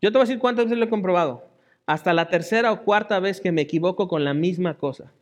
Yo 0.00 0.10
te 0.10 0.18
voy 0.18 0.22
a 0.22 0.26
decir 0.26 0.40
cuántas 0.40 0.64
veces 0.66 0.78
lo 0.78 0.84
he 0.84 0.90
comprobado. 0.90 1.46
Hasta 1.86 2.12
la 2.12 2.28
tercera 2.28 2.72
o 2.72 2.82
cuarta 2.82 3.20
vez 3.20 3.40
que 3.40 3.52
me 3.52 3.62
equivoco 3.62 4.08
con 4.08 4.24
la 4.24 4.34
misma 4.34 4.74
cosa. 4.74 5.12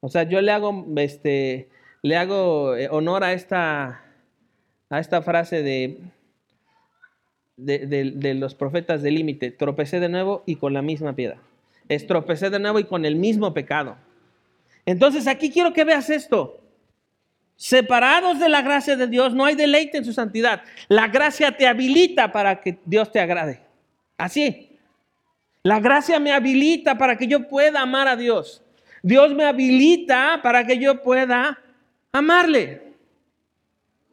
O 0.00 0.08
sea, 0.08 0.24
yo 0.24 0.40
le 0.42 0.52
hago, 0.52 0.86
este, 0.96 1.68
le 2.02 2.16
hago 2.16 2.76
eh, 2.76 2.88
honor 2.90 3.24
a 3.24 3.32
esta, 3.32 4.01
a 4.92 5.00
esta 5.00 5.22
frase 5.22 5.62
de, 5.62 6.00
de, 7.56 8.34
los 8.34 8.54
profetas 8.54 9.00
del 9.00 9.14
límite. 9.14 9.50
Tropecé 9.50 10.00
de 10.00 10.10
nuevo 10.10 10.42
y 10.44 10.56
con 10.56 10.74
la 10.74 10.82
misma 10.82 11.14
piedra. 11.14 11.38
Estropecé 11.88 12.50
de 12.50 12.58
nuevo 12.58 12.78
y 12.78 12.84
con 12.84 13.06
el 13.06 13.16
mismo 13.16 13.54
pecado. 13.54 13.96
Entonces 14.84 15.26
aquí 15.26 15.50
quiero 15.50 15.72
que 15.72 15.84
veas 15.84 16.10
esto. 16.10 16.60
Separados 17.56 18.38
de 18.38 18.50
la 18.50 18.60
gracia 18.60 18.94
de 18.94 19.06
Dios, 19.06 19.32
no 19.32 19.46
hay 19.46 19.54
deleite 19.54 19.96
en 19.96 20.04
su 20.04 20.12
santidad. 20.12 20.62
La 20.88 21.08
gracia 21.08 21.56
te 21.56 21.66
habilita 21.66 22.30
para 22.30 22.60
que 22.60 22.78
Dios 22.84 23.10
te 23.10 23.18
agrade. 23.18 23.62
Así. 24.18 24.76
La 25.62 25.80
gracia 25.80 26.20
me 26.20 26.32
habilita 26.32 26.98
para 26.98 27.16
que 27.16 27.26
yo 27.26 27.48
pueda 27.48 27.80
amar 27.80 28.08
a 28.08 28.16
Dios. 28.16 28.62
Dios 29.02 29.32
me 29.32 29.44
habilita 29.44 30.40
para 30.42 30.66
que 30.66 30.76
yo 30.76 31.02
pueda 31.02 31.58
amarle. 32.12 32.91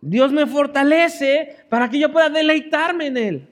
Dios 0.01 0.31
me 0.31 0.47
fortalece 0.47 1.57
para 1.69 1.89
que 1.89 1.99
yo 1.99 2.12
pueda 2.12 2.29
deleitarme 2.29 3.07
en 3.07 3.17
Él. 3.17 3.49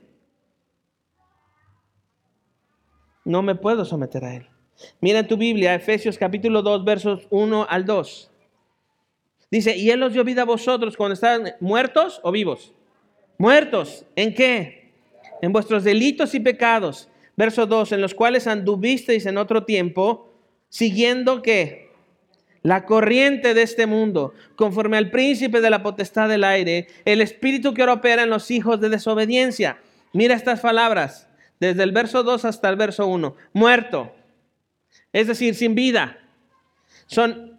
No 3.25 3.41
me 3.41 3.55
puedo 3.55 3.83
someter 3.83 4.23
a 4.23 4.35
Él. 4.35 4.47
Mira 5.01 5.19
en 5.19 5.27
tu 5.27 5.37
Biblia, 5.37 5.75
Efesios 5.75 6.17
capítulo 6.17 6.61
2, 6.61 6.85
versos 6.85 7.27
1 7.29 7.67
al 7.69 7.85
2. 7.85 8.31
Dice, 9.51 9.75
y 9.75 9.89
Él 9.89 10.03
os 10.03 10.13
dio 10.13 10.23
vida 10.23 10.43
a 10.43 10.45
vosotros 10.45 10.95
cuando 10.95 11.13
estaban 11.13 11.53
muertos 11.59 12.21
o 12.23 12.31
vivos. 12.31 12.73
Muertos. 13.37 14.05
¿En 14.15 14.33
qué? 14.33 14.91
En 15.41 15.51
vuestros 15.51 15.83
delitos 15.83 16.33
y 16.35 16.39
pecados. 16.39 17.09
Verso 17.35 17.65
2, 17.65 17.91
en 17.91 18.01
los 18.01 18.13
cuales 18.13 18.47
anduvisteis 18.47 19.25
en 19.25 19.37
otro 19.37 19.63
tiempo, 19.63 20.33
siguiendo 20.69 21.41
qué? 21.41 21.86
La 22.67 22.83
corriente 22.83 23.53
de 23.53 23.61
este 23.61 23.85
mundo, 23.85 24.33
conforme 24.57 24.97
al 24.97 25.09
príncipe 25.09 25.61
de 25.61 25.69
la 25.69 25.81
potestad 25.81 26.27
del 26.27 26.43
aire, 26.43 26.87
el 27.05 27.21
espíritu 27.21 27.73
que 27.73 27.81
ahora 27.81 27.93
opera 27.93 28.23
en 28.23 28.29
los 28.29 28.51
hijos 28.51 28.81
de 28.81 28.89
desobediencia. 28.89 29.77
Mira 30.11 30.35
estas 30.35 30.59
palabras, 30.59 31.29
desde 31.61 31.83
el 31.83 31.93
verso 31.93 32.23
2 32.23 32.43
hasta 32.43 32.67
el 32.67 32.75
verso 32.75 33.07
1. 33.07 33.37
Muerto, 33.53 34.13
es 35.13 35.27
decir, 35.27 35.55
sin 35.55 35.75
vida. 35.75 36.17
Son 37.05 37.57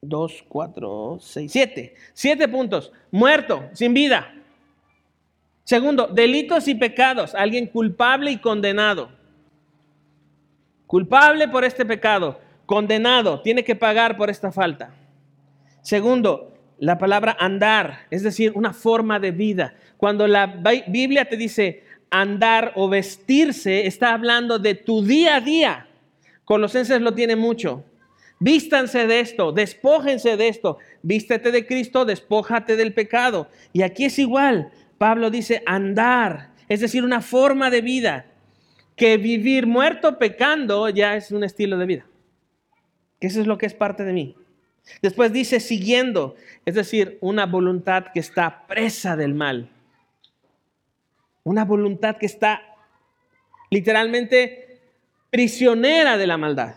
2, 0.00 0.44
4, 0.48 1.18
6, 1.20 1.52
7. 1.52 1.94
Siete 2.12 2.48
puntos. 2.48 2.90
Muerto, 3.12 3.68
sin 3.72 3.94
vida. 3.94 4.34
Segundo, 5.62 6.08
delitos 6.08 6.66
y 6.66 6.74
pecados. 6.74 7.36
Alguien 7.36 7.68
culpable 7.68 8.32
y 8.32 8.38
condenado. 8.38 9.10
Culpable 10.88 11.46
por 11.46 11.62
este 11.62 11.86
pecado. 11.86 12.40
Condenado. 12.66 13.42
Tiene 13.42 13.64
que 13.64 13.76
pagar 13.76 14.16
por 14.16 14.30
esta 14.30 14.52
falta. 14.52 14.94
Segundo, 15.82 16.54
la 16.78 16.98
palabra 16.98 17.36
andar, 17.38 18.06
es 18.10 18.22
decir, 18.22 18.52
una 18.54 18.72
forma 18.72 19.20
de 19.20 19.30
vida. 19.30 19.74
Cuando 19.96 20.26
la 20.26 20.46
Biblia 20.88 21.28
te 21.28 21.36
dice 21.36 21.84
andar 22.10 22.72
o 22.76 22.88
vestirse, 22.88 23.86
está 23.86 24.12
hablando 24.12 24.58
de 24.58 24.74
tu 24.74 25.02
día 25.02 25.36
a 25.36 25.40
día. 25.40 25.88
Colosenses 26.44 27.00
lo 27.00 27.14
tiene 27.14 27.36
mucho. 27.36 27.84
Vístanse 28.38 29.06
de 29.06 29.20
esto, 29.20 29.52
despójense 29.52 30.36
de 30.36 30.48
esto. 30.48 30.78
Vístete 31.02 31.52
de 31.52 31.66
Cristo, 31.66 32.04
despójate 32.04 32.76
del 32.76 32.92
pecado. 32.92 33.48
Y 33.72 33.82
aquí 33.82 34.04
es 34.04 34.18
igual. 34.18 34.70
Pablo 34.98 35.30
dice 35.30 35.62
andar, 35.66 36.50
es 36.68 36.80
decir, 36.80 37.04
una 37.04 37.20
forma 37.20 37.70
de 37.70 37.80
vida. 37.80 38.26
Que 38.96 39.16
vivir 39.16 39.66
muerto 39.66 40.18
pecando 40.18 40.88
ya 40.88 41.16
es 41.16 41.32
un 41.32 41.42
estilo 41.42 41.78
de 41.78 41.86
vida. 41.86 42.06
Que 43.20 43.28
eso 43.28 43.40
es 43.40 43.46
lo 43.46 43.58
que 43.58 43.66
es 43.66 43.74
parte 43.74 44.04
de 44.04 44.12
mí. 44.12 44.36
Después 45.02 45.32
dice 45.32 45.60
siguiendo, 45.60 46.36
es 46.66 46.74
decir, 46.74 47.18
una 47.20 47.46
voluntad 47.46 48.06
que 48.12 48.20
está 48.20 48.66
presa 48.66 49.16
del 49.16 49.34
mal. 49.34 49.70
Una 51.42 51.64
voluntad 51.64 52.16
que 52.16 52.26
está 52.26 52.62
literalmente 53.70 54.80
prisionera 55.30 56.16
de 56.16 56.26
la 56.26 56.36
maldad. 56.36 56.76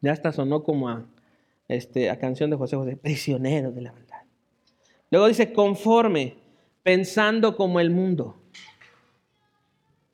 Ya 0.00 0.12
hasta 0.12 0.32
sonó 0.32 0.62
como 0.62 0.88
a, 0.88 1.06
este, 1.68 2.16
canción 2.18 2.50
de 2.50 2.56
José 2.56 2.76
José, 2.76 2.96
prisionero 2.96 3.72
de 3.72 3.80
la 3.80 3.92
maldad. 3.92 4.22
Luego 5.10 5.28
dice 5.28 5.52
conforme, 5.52 6.36
pensando 6.82 7.56
como 7.56 7.80
el 7.80 7.90
mundo. 7.90 8.36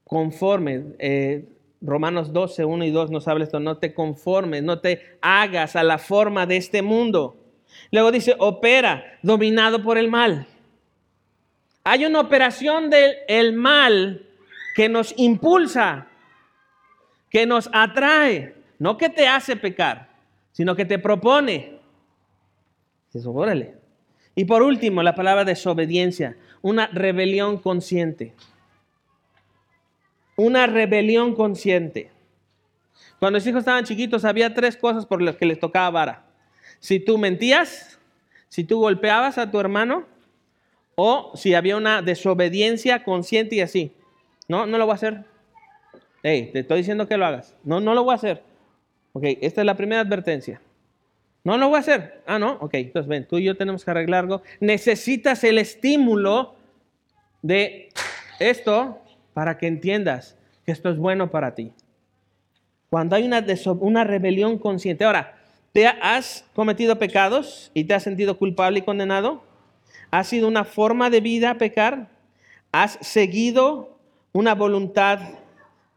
Conforme. 0.05 0.85
Eh, 0.99 1.49
Romanos 1.81 2.33
12, 2.33 2.65
1 2.65 2.85
y 2.85 2.91
2 2.91 3.11
nos 3.11 3.27
habla 3.27 3.45
esto, 3.45 3.61
no 3.61 3.79
te 3.79 3.95
conformes, 3.95 4.63
no 4.63 4.81
te 4.81 5.19
hagas 5.23 5.77
a 5.77 5.83
la 5.83 5.99
forma 5.99 6.47
de 6.47 6.57
este 6.57 6.83
mundo. 6.83 7.37
Luego 7.91 8.13
dice, 8.13 8.35
opera, 8.39 9.19
dominado 9.23 9.83
por 9.83 9.97
el 9.97 10.11
mal. 10.11 10.47
Hay 11.85 12.05
una 12.05 12.21
operación 12.21 12.91
del 12.91 13.55
mal 13.55 14.27
que 14.75 14.89
nos 14.89 15.15
impulsa, 15.17 16.09
que 17.31 17.47
nos 17.47 17.71
atrae, 17.73 18.55
no 18.79 18.99
que 18.99 19.09
te 19.09 19.27
hace 19.27 19.57
pecar, 19.57 20.11
sino 20.53 20.77
que 20.77 20.85
te 20.85 20.99
propone. 20.99 21.79
Eso. 23.15 23.35
Y 24.35 24.45
por 24.45 24.63
último, 24.63 25.03
la 25.03 25.15
palabra 25.15 25.45
desobediencia, 25.45 26.37
una 26.63 26.87
rebelión 26.89 27.59
consciente. 27.59 28.35
Una 30.41 30.67
rebelión 30.67 31.35
consciente. 31.35 32.11
Cuando 33.19 33.37
los 33.37 33.47
hijos 33.47 33.59
estaban 33.59 33.85
chiquitos 33.85 34.25
había 34.25 34.55
tres 34.55 34.75
cosas 34.75 35.05
por 35.05 35.21
las 35.21 35.37
que 35.37 35.45
les 35.45 35.61
tocaba 35.61 35.91
vara. 35.91 36.25
Si 36.79 36.99
tú 36.99 37.19
mentías, 37.19 37.99
si 38.49 38.65
tú 38.65 38.81
golpeabas 38.81 39.37
a 39.37 39.51
tu 39.51 39.61
hermano 39.61 40.07
o 40.95 41.33
si 41.35 41.53
había 41.53 41.77
una 41.77 42.01
desobediencia 42.01 43.05
consciente 43.05 43.57
y 43.57 43.61
así. 43.61 43.93
No, 44.49 44.65
no 44.65 44.79
lo 44.79 44.87
voy 44.87 44.93
a 44.93 44.95
hacer. 44.95 45.25
Hey, 46.23 46.49
te 46.55 46.61
estoy 46.61 46.79
diciendo 46.79 47.07
que 47.07 47.19
lo 47.19 47.27
hagas. 47.27 47.55
No, 47.63 47.81
no 47.81 47.93
lo 47.93 48.05
voy 48.05 48.13
a 48.13 48.17
hacer. 48.17 48.43
Ok, 49.13 49.25
esta 49.43 49.61
es 49.61 49.67
la 49.67 49.77
primera 49.77 50.01
advertencia. 50.01 50.63
No 51.45 51.59
lo 51.59 51.69
voy 51.69 51.77
a 51.77 51.81
hacer. 51.81 52.23
Ah, 52.27 52.39
no. 52.39 52.53
Ok, 52.63 52.73
entonces 52.77 53.07
ven, 53.07 53.29
tú 53.29 53.37
y 53.37 53.45
yo 53.45 53.59
tenemos 53.59 53.85
que 53.85 53.91
arreglarlo. 53.91 54.41
Necesitas 54.59 55.45
el 55.45 55.59
estímulo 55.59 56.55
de 57.43 57.91
esto 58.39 59.03
para 59.41 59.57
que 59.57 59.67
entiendas 59.67 60.37
que 60.67 60.73
esto 60.73 60.91
es 60.91 60.99
bueno 60.99 61.31
para 61.31 61.55
ti. 61.55 61.73
Cuando 62.91 63.17
hay 63.17 63.25
una, 63.25 64.05
rebelión 64.05 64.59
consciente. 64.59 65.07
Ahora, 65.07 65.39
¿te 65.73 65.87
has 65.87 66.45
cometido 66.55 66.99
pecados 66.99 67.71
y 67.73 67.85
te 67.85 67.95
has 67.95 68.03
sentido 68.03 68.37
culpable 68.37 68.81
y 68.81 68.83
condenado? 68.83 69.43
¿Ha 70.11 70.25
sido 70.25 70.47
una 70.47 70.65
forma 70.65 71.09
de 71.09 71.23
vida 71.23 71.57
pecar? 71.57 72.11
¿Has 72.71 72.99
seguido 73.01 73.97
una 74.35 74.55
voluntad 74.55 75.21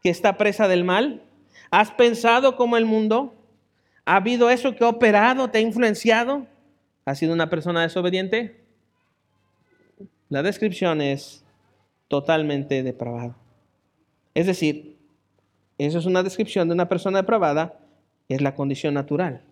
que 0.02 0.08
está 0.08 0.38
presa 0.38 0.66
del 0.66 0.84
mal? 0.84 1.20
¿Has 1.70 1.90
pensado 1.90 2.56
como 2.56 2.78
el 2.78 2.86
mundo? 2.86 3.34
¿Ha 4.06 4.16
habido 4.16 4.48
eso 4.48 4.74
que 4.74 4.84
ha 4.84 4.88
operado, 4.88 5.50
te 5.50 5.58
ha 5.58 5.60
influenciado? 5.60 6.46
¿Has 7.04 7.18
sido 7.18 7.34
una 7.34 7.50
persona 7.50 7.82
desobediente? 7.82 8.64
La 10.30 10.42
descripción 10.42 11.02
es 11.02 11.43
totalmente 12.14 12.84
depravado. 12.84 13.34
Es 14.34 14.46
decir, 14.46 14.96
eso 15.78 15.98
es 15.98 16.06
una 16.06 16.22
descripción 16.22 16.68
de 16.68 16.74
una 16.74 16.88
persona 16.88 17.18
depravada, 17.18 17.80
es 18.28 18.40
la 18.40 18.54
condición 18.54 18.94
natural. 18.94 19.42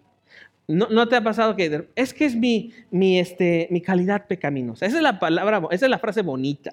No, 0.68 1.08
te 1.08 1.16
ha 1.16 1.24
pasado 1.24 1.56
que 1.56 1.88
es 1.96 2.14
que 2.14 2.24
es 2.24 2.36
mi, 2.36 2.72
mi, 2.92 3.18
este, 3.18 3.66
mi 3.72 3.80
calidad 3.80 4.28
pecaminosa. 4.28 4.86
Esa 4.86 4.98
es 4.98 5.02
la 5.02 5.18
palabra, 5.18 5.60
esa 5.72 5.86
es 5.86 5.90
la 5.90 5.98
frase 5.98 6.22
bonita. 6.22 6.72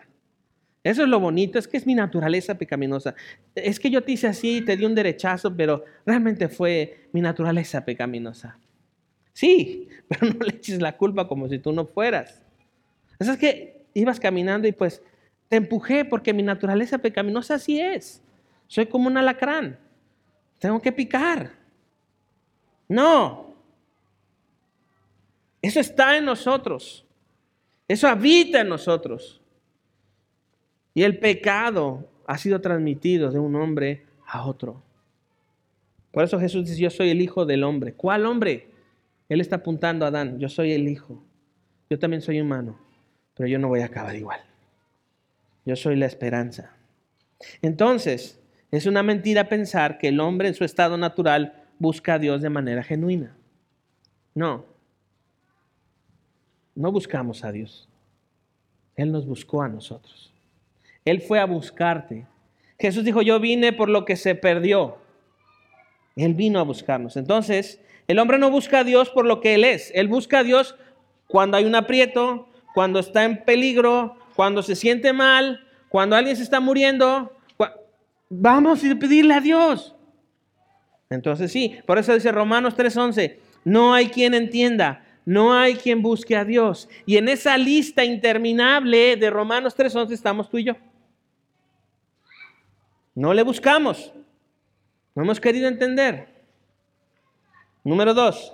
Eso 0.83 1.01
es 1.01 1.09
lo 1.09 1.19
bonito, 1.19 1.57
es 1.57 1.67
que 1.67 1.77
es 1.77 1.87
mi 1.87 1.95
naturaleza 1.95 2.55
pecaminosa. 2.55 3.15
Es 3.55 3.79
que 3.79 3.89
yo 3.89 4.03
te 4.03 4.11
hice 4.11 4.27
así, 4.27 4.61
te 4.61 4.77
di 4.77 4.85
un 4.85 4.93
derechazo, 4.93 5.55
pero 5.57 5.83
realmente 6.05 6.49
fue 6.49 7.07
mi 7.13 7.19
naturaleza 7.19 7.83
pecaminosa. 7.83 8.59
Sí, 9.33 9.89
pero 10.07 10.31
no 10.33 10.45
le 10.45 10.55
eches 10.55 10.79
la 10.79 10.95
culpa 10.95 11.27
como 11.27 11.49
si 11.49 11.57
tú 11.57 11.73
no 11.73 11.87
fueras. 11.87 12.43
es 13.17 13.37
que 13.37 13.87
ibas 13.95 14.19
caminando 14.19 14.67
y 14.67 14.71
pues 14.71 15.01
te 15.49 15.57
empujé 15.57 16.05
porque 16.05 16.33
mi 16.33 16.43
naturaleza 16.43 16.99
pecaminosa 16.99 17.55
así 17.55 17.79
es. 17.79 18.21
Soy 18.67 18.85
como 18.85 19.07
un 19.07 19.17
alacrán. 19.17 19.79
Tengo 20.59 20.79
que 20.81 20.91
picar. 20.91 21.51
No. 22.87 23.55
Eso 25.61 25.79
está 25.79 26.17
en 26.17 26.25
nosotros. 26.25 27.05
Eso 27.87 28.07
habita 28.07 28.61
en 28.61 28.69
nosotros. 28.69 29.41
Y 30.93 31.01
el 31.03 31.17
pecado 31.17 32.07
ha 32.27 32.37
sido 32.37 32.61
transmitido 32.61 33.31
de 33.31 33.39
un 33.39 33.55
hombre 33.55 34.05
a 34.27 34.45
otro. 34.45 34.83
Por 36.11 36.23
eso 36.23 36.39
Jesús 36.39 36.65
dice, 36.65 36.81
yo 36.81 36.89
soy 36.91 37.09
el 37.09 37.21
hijo 37.21 37.45
del 37.45 37.63
hombre. 37.63 37.93
¿Cuál 37.93 38.25
hombre? 38.25 38.69
Él 39.29 39.41
está 39.41 39.57
apuntando 39.57 40.05
a 40.05 40.09
Adán, 40.09 40.39
yo 40.39 40.49
soy 40.49 40.73
el 40.73 40.87
hijo. 40.87 41.23
Yo 41.89 41.97
también 41.97 42.21
soy 42.21 42.39
humano, 42.39 42.79
pero 43.33 43.47
yo 43.47 43.57
no 43.57 43.67
voy 43.67 43.81
a 43.81 43.85
acabar 43.85 44.15
igual. 44.15 44.48
Yo 45.69 45.75
soy 45.75 45.97
la 45.97 46.07
esperanza. 46.07 46.71
Entonces, 47.61 48.41
es 48.71 48.87
una 48.87 49.03
mentira 49.03 49.49
pensar 49.49 49.99
que 49.99 50.07
el 50.07 50.19
hombre 50.19 50.47
en 50.47 50.55
su 50.55 50.63
estado 50.63 50.97
natural 50.97 51.67
busca 51.77 52.15
a 52.15 52.19
Dios 52.19 52.41
de 52.41 52.49
manera 52.49 52.81
genuina. 52.81 53.37
No. 54.33 54.65
No 56.73 56.91
buscamos 56.91 57.43
a 57.43 57.51
Dios. 57.51 57.87
Él 58.95 59.11
nos 59.11 59.27
buscó 59.27 59.61
a 59.61 59.69
nosotros. 59.69 60.33
Él 61.05 61.21
fue 61.21 61.39
a 61.39 61.45
buscarte. 61.45 62.25
Jesús 62.79 63.05
dijo, 63.05 63.21
yo 63.21 63.39
vine 63.39 63.71
por 63.71 63.89
lo 63.89 64.05
que 64.05 64.15
se 64.15 64.33
perdió. 64.33 64.97
Él 66.15 66.33
vino 66.33 66.57
a 66.59 66.63
buscarnos. 66.63 67.15
Entonces, 67.15 67.79
el 68.07 68.17
hombre 68.17 68.39
no 68.39 68.49
busca 68.49 68.79
a 68.79 68.83
Dios 68.83 69.11
por 69.11 69.27
lo 69.27 69.39
que 69.39 69.53
Él 69.53 69.63
es. 69.63 69.91
Él 69.93 70.07
busca 70.07 70.39
a 70.39 70.43
Dios 70.43 70.75
cuando 71.27 71.57
hay 71.57 71.65
un 71.65 71.75
aprieto, 71.75 72.49
cuando 72.73 72.97
está 72.97 73.23
en 73.23 73.43
peligro, 73.43 74.18
cuando 74.39 74.63
se 74.63 74.73
siente 74.73 75.11
mal, 75.11 75.67
cuando 75.89 76.15
alguien 76.15 76.33
se 76.33 76.43
está 76.43 76.61
muriendo. 76.61 77.35
Vamos 78.29 78.81
a 78.85 78.95
pedirle 78.95 79.33
a 79.33 79.41
Dios. 79.41 79.93
Entonces 81.09 81.51
sí, 81.51 81.77
por 81.85 81.97
eso 81.97 82.13
dice 82.13 82.31
Romanos 82.31 82.73
3:11, 82.77 83.37
no 83.65 83.93
hay 83.93 84.07
quien 84.07 84.33
entienda, 84.33 85.03
no 85.25 85.53
hay 85.53 85.75
quien 85.75 86.01
busque 86.01 86.37
a 86.37 86.45
Dios. 86.45 86.87
Y 87.05 87.17
en 87.17 87.27
esa 87.27 87.57
lista 87.57 88.05
interminable 88.05 89.17
de 89.17 89.29
Romanos 89.29 89.75
3:11 89.75 90.13
estamos 90.13 90.49
tú 90.49 90.57
y 90.57 90.63
yo. 90.63 90.77
No 93.15 93.33
le 93.33 93.43
buscamos. 93.43 94.13
No 95.15 95.23
hemos 95.23 95.41
querido 95.41 95.67
entender. 95.67 96.29
Número 97.83 98.13
dos. 98.13 98.53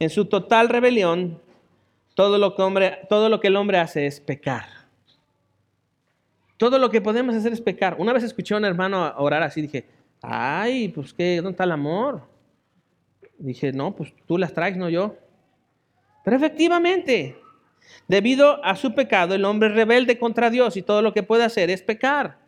En 0.00 0.10
su 0.10 0.24
total 0.24 0.70
rebelión, 0.70 1.40
todo 2.16 2.38
lo, 2.38 2.54
que 3.40 3.46
el 3.48 3.56
hombre 3.56 3.78
hace 3.78 4.06
es 4.06 4.20
pecar. 4.20 4.64
Todo 6.56 6.78
lo 6.78 6.88
que 6.88 7.02
podemos 7.02 7.36
hacer 7.36 7.52
es 7.52 7.60
pecar. 7.60 7.96
Una 7.98 8.14
vez 8.14 8.24
escuché 8.24 8.54
a 8.54 8.56
un 8.56 8.64
hermano 8.64 9.12
orar 9.18 9.42
así, 9.42 9.60
dije, 9.60 9.84
ay, 10.22 10.88
pues 10.88 11.12
qué, 11.12 11.36
¿dónde 11.36 11.50
está 11.50 11.64
el 11.64 11.72
amor? 11.72 12.22
Dije, 13.36 13.70
no, 13.70 13.94
pues 13.94 14.14
tú 14.26 14.38
las 14.38 14.54
traes, 14.54 14.78
no 14.78 14.88
yo. 14.88 15.14
Pero 16.24 16.38
efectivamente, 16.38 17.36
debido 18.08 18.64
a 18.64 18.76
su 18.76 18.94
pecado, 18.94 19.34
el 19.34 19.44
hombre 19.44 19.68
rebelde 19.68 20.18
contra 20.18 20.48
Dios 20.48 20.78
y 20.78 20.82
todo 20.82 21.02
lo 21.02 21.12
que 21.12 21.22
puede 21.22 21.44
hacer 21.44 21.68
es 21.68 21.82
pecar. 21.82 22.38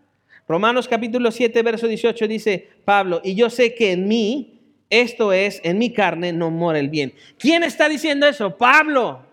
Romanos 0.48 0.88
capítulo 0.88 1.30
7, 1.30 1.62
verso 1.62 1.86
18 1.86 2.26
dice 2.26 2.70
Pablo, 2.86 3.20
y 3.22 3.34
yo 3.34 3.50
sé 3.50 3.74
que 3.74 3.92
en 3.92 4.08
mí, 4.08 4.62
esto 4.88 5.34
es, 5.34 5.60
en 5.62 5.76
mi 5.76 5.92
carne, 5.92 6.32
no 6.32 6.50
mora 6.50 6.78
el 6.78 6.88
bien. 6.88 7.12
¿Quién 7.38 7.64
está 7.64 7.86
diciendo 7.86 8.26
eso? 8.26 8.56
Pablo. 8.56 9.27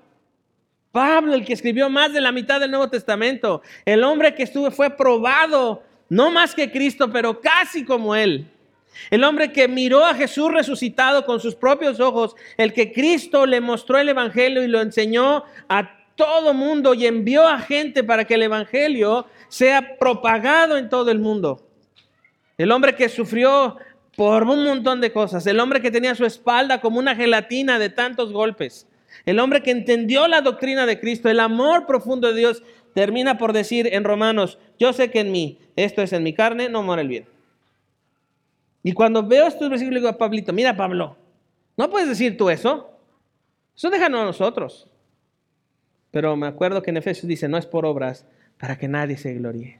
Pablo, 0.95 1.33
el 1.33 1.43
que 1.43 1.51
escribió 1.51 1.89
más 1.89 2.13
de 2.13 2.21
la 2.21 2.31
mitad 2.31 2.57
del 2.57 2.71
Nuevo 2.71 2.89
Testamento, 2.89 3.61
el 3.83 4.01
hombre 4.01 4.33
que 4.33 4.43
estuvo, 4.43 4.71
fue 4.71 4.89
probado, 4.89 5.83
no 6.07 6.31
más 6.31 6.55
que 6.55 6.71
Cristo, 6.71 7.11
pero 7.11 7.41
casi 7.41 7.83
como 7.83 8.15
él. 8.15 8.49
El 9.09 9.25
hombre 9.25 9.51
que 9.51 9.67
miró 9.67 10.05
a 10.05 10.13
Jesús 10.13 10.53
resucitado 10.53 11.25
con 11.25 11.41
sus 11.41 11.53
propios 11.53 11.99
ojos, 11.99 12.37
el 12.55 12.71
que 12.71 12.93
Cristo 12.93 13.45
le 13.45 13.59
mostró 13.59 13.97
el 13.97 14.07
Evangelio 14.07 14.63
y 14.63 14.69
lo 14.69 14.79
enseñó 14.79 15.43
a 15.67 15.97
todo 16.15 16.53
mundo 16.53 16.93
y 16.93 17.05
envió 17.05 17.45
a 17.45 17.59
gente 17.59 18.01
para 18.05 18.23
que 18.23 18.35
el 18.35 18.43
Evangelio 18.43 19.27
sea 19.49 19.97
propagado 19.97 20.77
en 20.77 20.87
todo 20.87 21.11
el 21.11 21.19
mundo. 21.19 21.67
El 22.57 22.71
hombre 22.71 22.95
que 22.95 23.09
sufrió 23.09 23.75
por 24.15 24.43
un 24.43 24.63
montón 24.63 25.01
de 25.01 25.11
cosas, 25.11 25.45
el 25.45 25.59
hombre 25.59 25.81
que 25.81 25.91
tenía 25.91 26.15
su 26.15 26.25
espalda 26.25 26.79
como 26.79 26.99
una 26.99 27.17
gelatina 27.17 27.79
de 27.79 27.89
tantos 27.89 28.31
golpes, 28.31 28.87
el 29.25 29.39
hombre 29.39 29.61
que 29.61 29.71
entendió 29.71 30.27
la 30.27 30.41
doctrina 30.41 30.85
de 30.85 30.99
Cristo, 30.99 31.29
el 31.29 31.39
amor 31.39 31.85
profundo 31.85 32.27
de 32.27 32.39
Dios, 32.39 32.63
termina 32.93 33.37
por 33.37 33.53
decir 33.53 33.89
en 33.93 34.03
Romanos, 34.03 34.57
yo 34.79 34.93
sé 34.93 35.11
que 35.11 35.19
en 35.19 35.31
mí, 35.31 35.59
esto 35.75 36.01
es 36.01 36.13
en 36.13 36.23
mi 36.23 36.33
carne, 36.33 36.69
no 36.69 36.83
muere 36.83 37.01
el 37.01 37.07
bien. 37.07 37.25
Y 38.83 38.93
cuando 38.93 39.25
veo 39.25 39.47
estos 39.47 39.69
versículos, 39.69 40.01
digo 40.01 40.09
a 40.09 40.17
Pablito, 40.17 40.53
mira 40.53 40.77
Pablo, 40.77 41.17
no 41.77 41.89
puedes 41.89 42.07
decir 42.07 42.37
tú 42.37 42.49
eso. 42.49 42.91
Eso 43.75 43.89
déjanos 43.89 44.21
a 44.21 44.25
nosotros. 44.25 44.87
Pero 46.11 46.35
me 46.35 46.47
acuerdo 46.47 46.81
que 46.81 46.91
en 46.91 46.97
Efesios 46.97 47.27
dice, 47.27 47.49
no 47.49 47.57
es 47.57 47.65
por 47.65 47.85
obras 47.85 48.25
para 48.57 48.77
que 48.77 48.87
nadie 48.87 49.17
se 49.17 49.33
gloríe. 49.33 49.79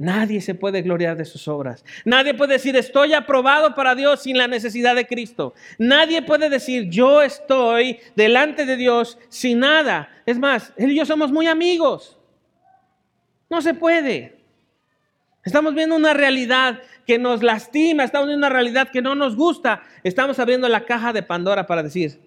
Nadie 0.00 0.40
se 0.40 0.54
puede 0.54 0.80
gloriar 0.80 1.14
de 1.18 1.26
sus 1.26 1.46
obras. 1.46 1.84
Nadie 2.06 2.32
puede 2.32 2.54
decir, 2.54 2.74
estoy 2.74 3.12
aprobado 3.12 3.74
para 3.74 3.94
Dios 3.94 4.22
sin 4.22 4.38
la 4.38 4.48
necesidad 4.48 4.94
de 4.94 5.06
Cristo. 5.06 5.52
Nadie 5.76 6.22
puede 6.22 6.48
decir, 6.48 6.88
yo 6.88 7.20
estoy 7.20 7.98
delante 8.16 8.64
de 8.64 8.78
Dios 8.78 9.18
sin 9.28 9.58
nada. 9.58 10.08
Es 10.24 10.38
más, 10.38 10.72
Él 10.78 10.92
y 10.92 10.96
yo 10.96 11.04
somos 11.04 11.30
muy 11.30 11.48
amigos. 11.48 12.18
No 13.50 13.60
se 13.60 13.74
puede. 13.74 14.38
Estamos 15.44 15.74
viendo 15.74 15.96
una 15.96 16.14
realidad 16.14 16.80
que 17.06 17.18
nos 17.18 17.42
lastima, 17.42 18.04
estamos 18.04 18.28
viendo 18.28 18.46
una 18.46 18.54
realidad 18.54 18.88
que 18.88 19.02
no 19.02 19.14
nos 19.14 19.36
gusta. 19.36 19.82
Estamos 20.02 20.38
abriendo 20.38 20.66
la 20.70 20.86
caja 20.86 21.12
de 21.12 21.22
Pandora 21.22 21.66
para 21.66 21.82
decir, 21.82 22.18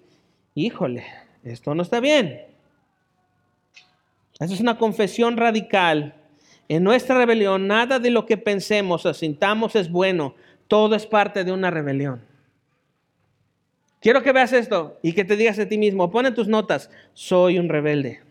híjole, 0.54 1.08
esto 1.44 1.74
no 1.74 1.82
está 1.82 2.00
bien. 2.00 2.40
Esa 4.40 4.54
es 4.54 4.60
una 4.60 4.78
confesión 4.78 5.38
radical. 5.38 6.20
En 6.70 6.84
nuestra 6.84 7.18
rebelión, 7.18 7.68
nada 7.68 8.00
de 8.00 8.10
lo 8.10 8.26
que 8.26 8.38
pensemos 8.38 9.06
o 9.06 9.14
sintamos 9.14 9.76
es 9.76 9.92
bueno. 9.92 10.36
Todo 10.68 10.96
es 10.96 11.06
parte 11.06 11.44
de 11.44 11.52
una 11.52 11.70
rebelión. 11.70 12.22
Quiero 14.02 14.22
que 14.22 14.32
veas 14.32 14.52
esto 14.54 14.98
y 15.02 15.14
que 15.14 15.24
te 15.24 15.36
digas 15.36 15.60
a 15.60 15.68
ti 15.68 15.78
mismo, 15.78 16.12
pon 16.12 16.26
en 16.26 16.34
tus 16.34 16.48
notas, 16.48 16.90
soy 17.14 17.58
un 17.58 17.70
rebelde. 17.70 18.22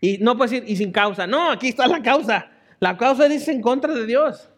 Y 0.00 0.18
no 0.18 0.36
puedes 0.36 0.52
decir, 0.52 0.70
y 0.70 0.76
sin 0.76 0.92
causa. 0.92 1.26
No, 1.26 1.50
aquí 1.50 1.68
está 1.68 1.88
la 1.88 2.02
causa. 2.02 2.50
La 2.78 2.96
causa 2.96 3.28
dice 3.28 3.50
en 3.52 3.62
contra 3.62 3.94
de 3.94 4.06
Dios. 4.06 4.48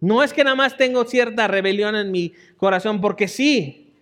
No 0.00 0.22
es 0.22 0.32
que 0.32 0.44
nada 0.44 0.56
más 0.56 0.76
tengo 0.76 1.04
cierta 1.04 1.48
rebelión 1.48 1.96
en 1.96 2.10
mi 2.10 2.32
corazón, 2.56 3.00
porque 3.00 3.28
sí, 3.28 3.94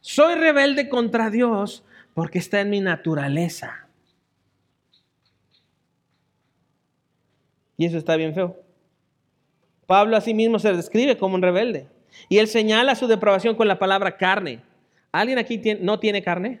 soy 0.00 0.34
rebelde 0.34 0.88
contra 0.88 1.30
Dios 1.30 1.84
porque 2.14 2.38
está 2.38 2.60
en 2.60 2.70
mi 2.70 2.80
naturaleza. 2.80 3.86
Y 7.80 7.86
eso 7.86 7.96
está 7.96 8.14
bien 8.16 8.34
feo. 8.34 8.62
Pablo 9.86 10.14
a 10.14 10.20
sí 10.20 10.34
mismo 10.34 10.58
se 10.58 10.70
describe 10.70 11.16
como 11.16 11.36
un 11.36 11.40
rebelde. 11.40 11.88
Y 12.28 12.36
él 12.36 12.46
señala 12.46 12.94
su 12.94 13.06
depravación 13.06 13.56
con 13.56 13.68
la 13.68 13.78
palabra 13.78 14.18
carne. 14.18 14.62
¿Alguien 15.12 15.38
aquí 15.38 15.58
no 15.80 15.98
tiene 15.98 16.22
carne? 16.22 16.60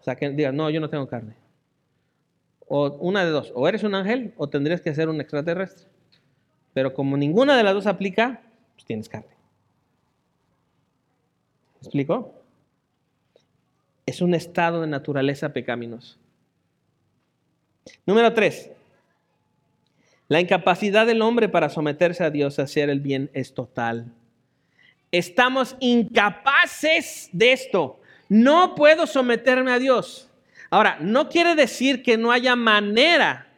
O 0.00 0.02
sea, 0.02 0.16
que 0.16 0.30
diga, 0.30 0.52
no, 0.52 0.70
yo 0.70 0.80
no 0.80 0.88
tengo 0.88 1.06
carne. 1.06 1.34
O 2.66 2.92
una 2.92 3.26
de 3.26 3.30
dos, 3.30 3.52
o 3.54 3.68
eres 3.68 3.82
un 3.82 3.94
ángel 3.94 4.32
o 4.38 4.48
tendrías 4.48 4.80
que 4.80 4.94
ser 4.94 5.10
un 5.10 5.20
extraterrestre. 5.20 5.86
Pero 6.72 6.94
como 6.94 7.18
ninguna 7.18 7.54
de 7.54 7.64
las 7.64 7.74
dos 7.74 7.86
aplica, 7.86 8.40
pues 8.72 8.86
tienes 8.86 9.10
carne. 9.10 9.36
¿Me 11.74 11.80
explico? 11.80 12.32
Es 14.06 14.22
un 14.22 14.32
estado 14.32 14.80
de 14.80 14.86
naturaleza 14.86 15.52
pecaminoso. 15.52 16.16
Número 18.06 18.32
tres. 18.32 18.70
La 20.28 20.40
incapacidad 20.40 21.06
del 21.06 21.22
hombre 21.22 21.48
para 21.48 21.68
someterse 21.68 22.24
a 22.24 22.30
Dios 22.30 22.58
hacer 22.58 22.88
el 22.88 23.00
bien 23.00 23.30
es 23.34 23.52
total. 23.52 24.12
Estamos 25.12 25.76
incapaces 25.80 27.28
de 27.32 27.52
esto. 27.52 28.00
No 28.28 28.74
puedo 28.74 29.06
someterme 29.06 29.70
a 29.70 29.78
Dios. 29.78 30.30
Ahora, 30.70 30.96
no 31.00 31.28
quiere 31.28 31.54
decir 31.54 32.02
que 32.02 32.16
no 32.16 32.32
haya 32.32 32.56
manera. 32.56 33.48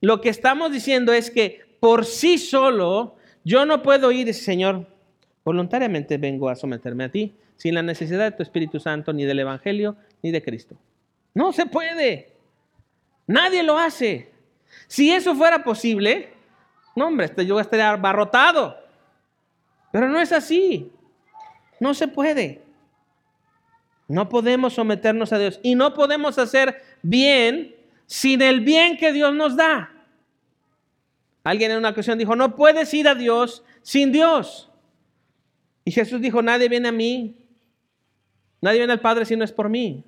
Lo 0.00 0.20
que 0.20 0.28
estamos 0.28 0.70
diciendo 0.70 1.12
es 1.12 1.30
que 1.30 1.62
por 1.80 2.04
sí 2.04 2.38
solo 2.38 3.16
yo 3.42 3.64
no 3.64 3.82
puedo 3.82 4.12
ir, 4.12 4.32
Señor, 4.34 4.86
voluntariamente 5.44 6.18
vengo 6.18 6.48
a 6.48 6.54
someterme 6.54 7.04
a 7.04 7.08
ti, 7.10 7.34
sin 7.56 7.74
la 7.74 7.82
necesidad 7.82 8.30
de 8.30 8.36
tu 8.36 8.42
Espíritu 8.42 8.78
Santo, 8.78 9.12
ni 9.12 9.24
del 9.24 9.40
Evangelio, 9.40 9.96
ni 10.22 10.30
de 10.30 10.42
Cristo. 10.42 10.76
No 11.32 11.52
se 11.52 11.66
puede. 11.66 12.34
Nadie 13.26 13.62
lo 13.62 13.78
hace. 13.78 14.33
Si 14.86 15.10
eso 15.10 15.34
fuera 15.34 15.64
posible, 15.64 16.32
no, 16.94 17.08
hombre, 17.08 17.26
este, 17.26 17.46
yo 17.46 17.58
estaría 17.58 17.90
abarrotado. 17.90 18.76
Pero 19.92 20.08
no 20.08 20.20
es 20.20 20.32
así. 20.32 20.90
No 21.80 21.94
se 21.94 22.08
puede. 22.08 22.62
No 24.08 24.28
podemos 24.28 24.74
someternos 24.74 25.32
a 25.32 25.38
Dios 25.38 25.60
y 25.62 25.74
no 25.74 25.94
podemos 25.94 26.38
hacer 26.38 26.82
bien 27.02 27.74
sin 28.06 28.42
el 28.42 28.60
bien 28.60 28.96
que 28.96 29.12
Dios 29.12 29.34
nos 29.34 29.56
da. 29.56 29.90
Alguien 31.42 31.70
en 31.70 31.78
una 31.78 31.90
ocasión 31.90 32.18
dijo, 32.18 32.36
no 32.36 32.56
puedes 32.56 32.92
ir 32.94 33.08
a 33.08 33.14
Dios 33.14 33.64
sin 33.82 34.12
Dios. 34.12 34.70
Y 35.84 35.90
Jesús 35.90 36.20
dijo, 36.20 36.42
nadie 36.42 36.68
viene 36.68 36.88
a 36.88 36.92
mí, 36.92 37.36
nadie 38.60 38.78
viene 38.78 38.94
al 38.94 39.00
Padre 39.00 39.26
si 39.26 39.36
no 39.36 39.44
es 39.44 39.52
por 39.52 39.68
mí. 39.68 40.04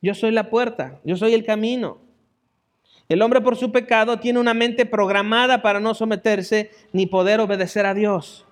Yo 0.00 0.14
soy 0.14 0.30
la 0.30 0.48
puerta, 0.48 1.00
yo 1.04 1.16
soy 1.16 1.34
el 1.34 1.44
camino. 1.44 2.05
El 3.08 3.22
hombre 3.22 3.40
por 3.40 3.56
su 3.56 3.70
pecado 3.70 4.18
tiene 4.18 4.40
una 4.40 4.54
mente 4.54 4.84
programada 4.84 5.62
para 5.62 5.78
no 5.78 5.94
someterse 5.94 6.70
ni 6.92 7.06
poder 7.06 7.40
obedecer 7.40 7.86
a 7.86 7.94
Dios. 7.94 8.44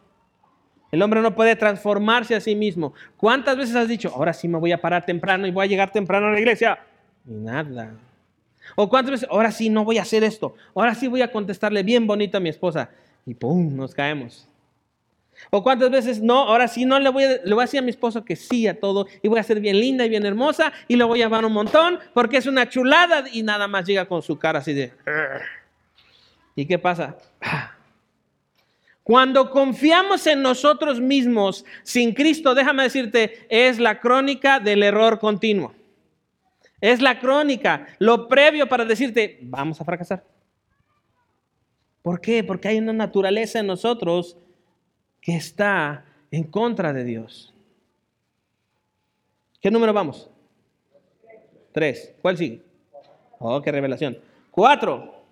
El 0.93 1.03
hombre 1.03 1.21
no 1.23 1.35
puede 1.35 1.57
transformarse 1.57 2.37
a 2.37 2.41
sí 2.41 2.55
mismo. 2.55 2.95
¿Cuántas 3.17 3.57
veces 3.57 3.75
has 3.75 3.89
dicho, 3.89 4.13
ahora 4.15 4.33
sí 4.33 4.47
me 4.47 4.59
voy 4.59 4.71
a 4.71 4.81
parar 4.81 5.05
temprano 5.05 5.47
y 5.47 5.51
voy 5.51 5.65
a 5.65 5.69
llegar 5.69 5.91
temprano 5.91 6.29
a 6.29 6.31
la 6.31 6.39
iglesia? 6.39 6.79
Ni 7.25 7.41
nada. 7.41 7.97
O 8.77 8.89
cuántas 8.89 9.11
veces, 9.11 9.29
ahora 9.29 9.51
sí 9.51 9.71
no 9.71 9.85
voy 9.85 9.99
a 9.99 10.03
hacer 10.03 10.23
esto. 10.23 10.55
Ahora 10.73 10.95
sí 10.95 11.09
voy 11.09 11.23
a 11.23 11.33
contestarle 11.33 11.83
bien 11.83 12.07
bonito 12.07 12.39
a 12.39 12.41
mi 12.41 12.49
esposa. 12.49 12.91
Y 13.27 13.35
¡pum! 13.35 13.75
Nos 13.75 13.93
caemos. 13.93 14.49
O 15.51 15.63
cuántas 15.63 15.91
veces, 15.91 16.21
no, 16.21 16.49
ahora 16.49 16.69
sí 16.69 16.85
no 16.85 16.99
le 16.99 17.09
voy, 17.09 17.25
a, 17.25 17.29
le 17.45 17.55
voy 17.55 17.63
a 17.63 17.67
decir 17.67 17.81
a 17.81 17.83
mi 17.83 17.91
esposo 17.91 18.25
que 18.25 18.37
sí 18.37 18.67
a 18.67 18.79
todo 18.79 19.07
y 19.23 19.29
voy 19.29 19.39
a 19.39 19.43
ser 19.43 19.61
bien 19.61 19.79
linda 19.79 20.05
y 20.05 20.09
bien 20.09 20.25
hermosa 20.27 20.73
y 20.89 20.97
lo 20.97 21.07
voy 21.07 21.21
a 21.21 21.27
llamar 21.27 21.45
un 21.45 21.53
montón 21.53 21.99
porque 22.13 22.37
es 22.37 22.47
una 22.47 22.69
chulada 22.69 23.25
y 23.33 23.43
nada 23.43 23.69
más 23.69 23.87
llega 23.87 24.07
con 24.07 24.23
su 24.23 24.39
cara 24.39 24.61
así 24.61 24.73
de... 24.73 24.93
¿Y 26.57 26.67
qué 26.67 26.79
pasa? 26.79 27.17
Cuando 29.03 29.51
confiamos 29.51 30.27
en 30.27 30.41
nosotros 30.41 30.99
mismos 31.01 31.65
sin 31.83 32.15
Cristo, 32.15 32.55
déjame 32.55 32.85
decirte, 32.85 33.47
es 33.51 33.79
la 33.79 34.01
crónica 34.01 34.61
del 34.61 34.83
error 34.83 35.19
continuo. 35.19 35.75
Es 36.81 37.03
la 37.03 37.19
crónica, 37.19 37.87
lo 37.99 38.29
previo 38.29 38.69
para 38.69 38.85
decirte, 38.85 39.39
vamos 39.43 39.81
a 39.81 39.85
fracasar. 39.85 40.25
¿Por 42.03 42.21
qué? 42.21 42.45
Porque 42.45 42.69
hay 42.69 42.79
una 42.79 42.93
naturaleza 42.93 43.61
en 43.61 43.67
nosotros 43.67 44.37
que 45.25 45.35
está 45.35 46.05
en 46.31 46.45
contra 46.45 46.93
de 46.93 47.03
Dios. 47.03 47.55
¿Qué 49.59 49.71
número 49.71 49.95
vamos? 49.95 50.29
Tres. 51.73 52.15
¿Cuál 52.21 52.37
sigue? 52.37 52.61
Oh, 53.39 53.63
qué 53.63 53.73
revelación. 53.73 54.19
Cuatro. 54.51 55.25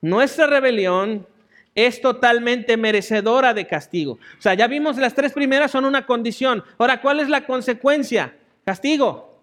Nuestra 0.00 0.46
rebelión 0.46 1.26
es 1.74 2.00
totalmente 2.00 2.78
merecedora 2.78 3.52
de 3.52 3.66
castigo. 3.66 4.12
O 4.38 4.40
sea, 4.40 4.54
ya 4.54 4.66
vimos 4.68 4.96
las 4.96 5.14
tres 5.14 5.34
primeras 5.34 5.70
son 5.70 5.84
una 5.84 6.06
condición. 6.06 6.64
Ahora, 6.78 7.02
¿cuál 7.02 7.20
es 7.20 7.28
la 7.28 7.44
consecuencia? 7.44 8.34
Castigo. 8.64 9.38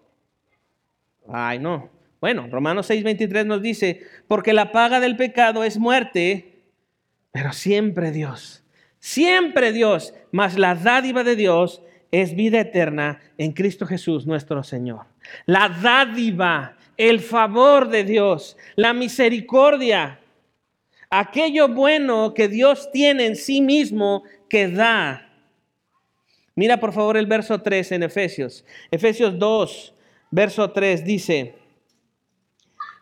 Ay, 1.32 1.60
no. 1.60 1.92
Bueno, 2.20 2.48
Romanos 2.50 2.90
6:23 2.90 3.46
nos 3.46 3.62
dice, 3.62 4.02
porque 4.28 4.54
la 4.54 4.72
paga 4.72 5.00
del 5.00 5.18
pecado 5.18 5.64
es 5.64 5.78
muerte, 5.78 6.64
pero 7.32 7.54
siempre 7.54 8.12
Dios, 8.12 8.63
Siempre 9.04 9.74
Dios, 9.74 10.14
mas 10.32 10.58
la 10.58 10.76
dádiva 10.76 11.26
de 11.26 11.36
Dios 11.36 11.82
es 12.10 12.38
vida 12.38 12.62
eterna 12.62 13.20
en 13.38 13.52
Cristo 13.52 13.86
Jesús 13.86 14.26
nuestro 14.26 14.64
Señor. 14.64 15.08
La 15.46 15.68
dádiva, 15.68 16.78
el 16.96 17.20
favor 17.20 17.90
de 17.90 18.06
Dios, 18.06 18.56
la 18.78 18.94
misericordia, 18.94 20.22
aquello 21.10 21.68
bueno 21.68 22.34
que 22.34 22.48
Dios 22.48 22.92
tiene 22.94 23.26
en 23.26 23.36
sí 23.36 23.60
mismo 23.60 24.24
que 24.48 24.70
da. 24.70 25.30
Mira 26.56 26.80
por 26.80 26.94
favor 26.94 27.18
el 27.18 27.26
verso 27.26 27.62
3 27.62 27.92
en 27.92 28.04
Efesios. 28.04 28.64
Efesios 28.90 29.38
2, 29.38 29.94
verso 30.32 30.72
3 30.72 31.04
dice, 31.04 31.56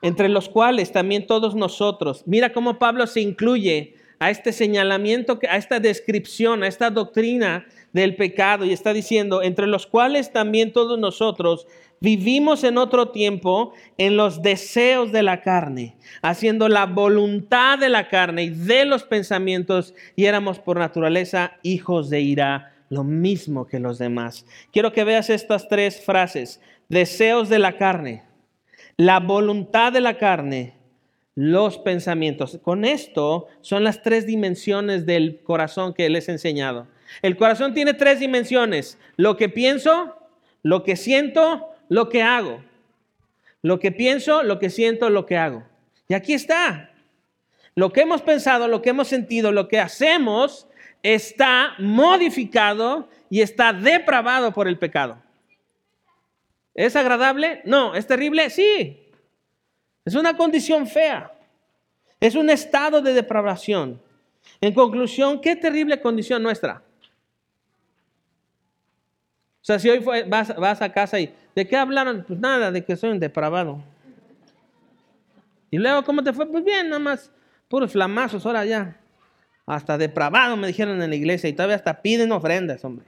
entre 0.02 0.30
los 0.30 0.50
cuales 0.50 0.92
también 0.92 1.28
todos 1.28 1.54
nosotros, 1.54 2.24
mira 2.26 2.52
cómo 2.52 2.80
Pablo 2.80 3.06
se 3.06 3.22
incluye 3.22 4.01
a 4.22 4.30
este 4.30 4.54
señalamiento, 4.54 5.40
a 5.50 5.58
esta 5.58 5.80
descripción, 5.80 6.62
a 6.62 6.68
esta 6.68 6.92
doctrina 6.92 7.66
del 7.92 8.16
pecado 8.16 8.66
y 8.66 8.72
está 8.72 8.94
diciendo, 8.94 9.42
entre 9.42 9.66
los 9.66 9.88
cuales 9.88 10.32
también 10.32 10.74
todos 10.74 11.00
nosotros 11.00 11.66
vivimos 12.00 12.64
en 12.64 12.78
otro 12.78 13.10
tiempo 13.10 13.74
en 13.98 14.18
los 14.18 14.44
deseos 14.44 15.12
de 15.12 15.24
la 15.24 15.42
carne, 15.42 15.96
haciendo 16.22 16.70
la 16.70 16.86
voluntad 16.86 17.80
de 17.80 17.90
la 17.90 18.10
carne 18.10 18.44
y 18.44 18.50
de 18.52 18.86
los 18.86 19.04
pensamientos 19.04 19.96
y 20.16 20.26
éramos 20.26 20.60
por 20.60 20.78
naturaleza 20.78 21.54
hijos 21.64 22.12
de 22.12 22.22
ira, 22.22 22.76
lo 22.90 23.04
mismo 23.04 23.66
que 23.66 23.80
los 23.80 23.98
demás. 23.98 24.46
Quiero 24.72 24.94
que 24.94 25.04
veas 25.04 25.32
estas 25.32 25.68
tres 25.68 26.00
frases, 26.00 26.62
deseos 26.90 27.50
de 27.50 27.58
la 27.58 27.76
carne, 27.76 28.22
la 28.98 29.20
voluntad 29.20 29.92
de 29.92 30.02
la 30.02 30.20
carne 30.20 30.81
los 31.42 31.80
pensamientos. 31.80 32.60
Con 32.62 32.86
esto 32.86 33.48
son 33.62 33.84
las 33.84 34.04
tres 34.04 34.28
dimensiones 34.28 35.08
del 35.08 35.40
corazón 35.42 35.96
que 35.96 36.08
les 36.08 36.30
he 36.30 36.34
enseñado. 36.34 36.88
El 37.24 37.36
corazón 37.36 37.74
tiene 37.74 37.96
tres 37.96 38.20
dimensiones. 38.20 39.00
Lo 39.18 39.38
que 39.38 39.50
pienso, 39.50 40.16
lo 40.62 40.84
que 40.84 40.96
siento, 40.96 41.74
lo 41.90 42.10
que 42.10 42.22
hago. 42.22 42.64
Lo 43.64 43.80
que 43.80 43.92
pienso, 43.92 44.44
lo 44.44 44.60
que 44.60 44.70
siento, 44.70 45.10
lo 45.10 45.26
que 45.26 45.38
hago. 45.38 45.64
Y 46.08 46.14
aquí 46.14 46.34
está. 46.34 46.92
Lo 47.74 47.92
que 47.92 48.02
hemos 48.02 48.22
pensado, 48.22 48.68
lo 48.68 48.84
que 48.84 48.92
hemos 48.92 49.08
sentido, 49.08 49.52
lo 49.52 49.68
que 49.68 49.80
hacemos 49.80 50.68
está 51.02 51.74
modificado 51.80 53.10
y 53.32 53.42
está 53.42 53.74
depravado 53.74 54.54
por 54.54 54.68
el 54.68 54.78
pecado. 54.78 55.18
¿Es 56.76 56.96
agradable? 56.96 57.64
No. 57.66 57.96
¿Es 57.96 58.06
terrible? 58.06 58.52
Sí. 58.52 59.11
Es 60.06 60.16
una 60.16 60.36
condición 60.36 60.88
fea. 60.88 61.32
Es 62.20 62.36
un 62.36 62.50
estado 62.50 63.02
de 63.02 63.14
depravación. 63.14 64.00
En 64.60 64.74
conclusión, 64.74 65.40
qué 65.42 65.56
terrible 65.56 66.00
condición 66.02 66.42
nuestra. 66.42 66.84
O 69.62 69.64
sea, 69.64 69.78
si 69.78 69.90
hoy 69.90 70.00
vas, 70.28 70.82
a 70.82 70.92
casa 70.92 71.20
y 71.20 71.34
¿de 71.56 71.68
qué 71.68 71.78
hablaron? 71.78 72.24
Pues 72.28 72.40
nada, 72.40 72.72
de 72.72 72.84
que 72.84 72.96
soy 72.96 73.12
un 73.12 73.20
depravado. 73.20 73.82
Y 75.70 75.78
luego, 75.78 76.04
¿cómo 76.04 76.24
te 76.24 76.34
fue? 76.34 76.48
Pues 76.48 76.64
bien, 76.64 76.90
nada 76.90 77.00
más, 77.00 77.32
puros 77.68 77.92
flamazos, 77.92 78.46
ahora 78.46 78.66
ya. 78.66 78.98
Hasta 79.66 79.98
depravado 79.98 80.58
me 80.58 80.68
dijeron 80.68 81.02
en 81.02 81.10
la 81.10 81.16
iglesia 81.16 81.48
y 81.48 81.54
todavía 81.54 81.76
hasta 81.76 82.02
piden 82.02 82.32
ofrendas, 82.32 82.84
hombre. 82.84 83.06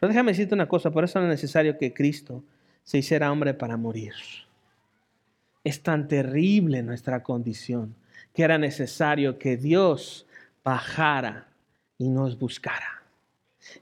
Pero 0.00 0.08
déjame 0.08 0.32
decirte 0.32 0.54
una 0.54 0.66
cosa, 0.66 0.90
por 0.90 1.04
eso 1.04 1.20
es 1.20 1.28
necesario 1.28 1.76
que 1.78 1.92
Cristo 1.92 2.42
se 2.82 2.98
hiciera 2.98 3.30
hombre 3.30 3.52
para 3.52 3.76
morir. 3.76 4.14
Es 5.66 5.82
tan 5.82 6.06
terrible 6.06 6.80
nuestra 6.84 7.24
condición 7.24 7.96
que 8.32 8.44
era 8.44 8.56
necesario 8.56 9.36
que 9.36 9.56
Dios 9.56 10.24
bajara 10.62 11.48
y 11.98 12.08
nos 12.08 12.38
buscara. 12.38 13.02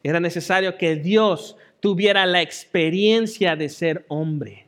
Era 0.03 0.19
necesario 0.19 0.79
que 0.79 0.97
Dios 0.97 1.59
tuviera 1.81 2.25
la 2.25 2.41
experiencia 2.41 3.55
de 3.55 3.69
ser 3.69 4.07
hombre 4.09 4.67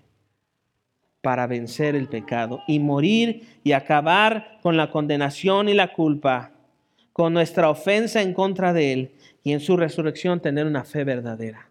para 1.22 1.46
vencer 1.46 1.94
el 1.94 2.06
pecado 2.06 2.60
y 2.68 2.80
morir 2.80 3.60
y 3.64 3.72
acabar 3.72 4.58
con 4.60 4.76
la 4.76 4.90
condenación 4.90 5.70
y 5.70 5.72
la 5.72 5.94
culpa, 5.94 6.52
con 7.14 7.32
nuestra 7.32 7.70
ofensa 7.70 8.20
en 8.20 8.34
contra 8.34 8.74
de 8.74 8.92
Él 8.92 9.14
y 9.42 9.54
en 9.54 9.60
su 9.60 9.78
resurrección 9.78 10.42
tener 10.42 10.66
una 10.66 10.84
fe 10.84 11.02
verdadera. 11.02 11.66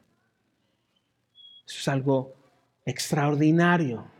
Eso 1.68 1.78
es 1.82 1.88
algo 1.88 2.34
extraordinario. 2.84 4.15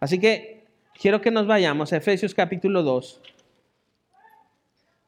Así 0.00 0.18
que 0.18 0.64
quiero 1.00 1.20
que 1.20 1.30
nos 1.30 1.46
vayamos 1.46 1.92
a 1.92 1.96
Efesios 1.96 2.34
capítulo 2.34 2.82
2, 2.82 3.20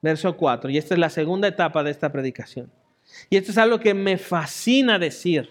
verso 0.03 0.37
4. 0.37 0.71
Y 0.71 0.79
esta 0.79 0.95
es 0.95 1.01
la 1.01 1.11
segunda 1.11 1.49
etapa 1.49 1.83
de 1.83 1.91
esta 1.91 2.11
predicación. 2.11 2.71
Y 3.29 3.37
esto 3.37 3.51
es 3.51 3.59
algo 3.59 3.81
que 3.81 3.95
me 3.95 4.19
fascina 4.19 4.99
decir. 4.99 5.51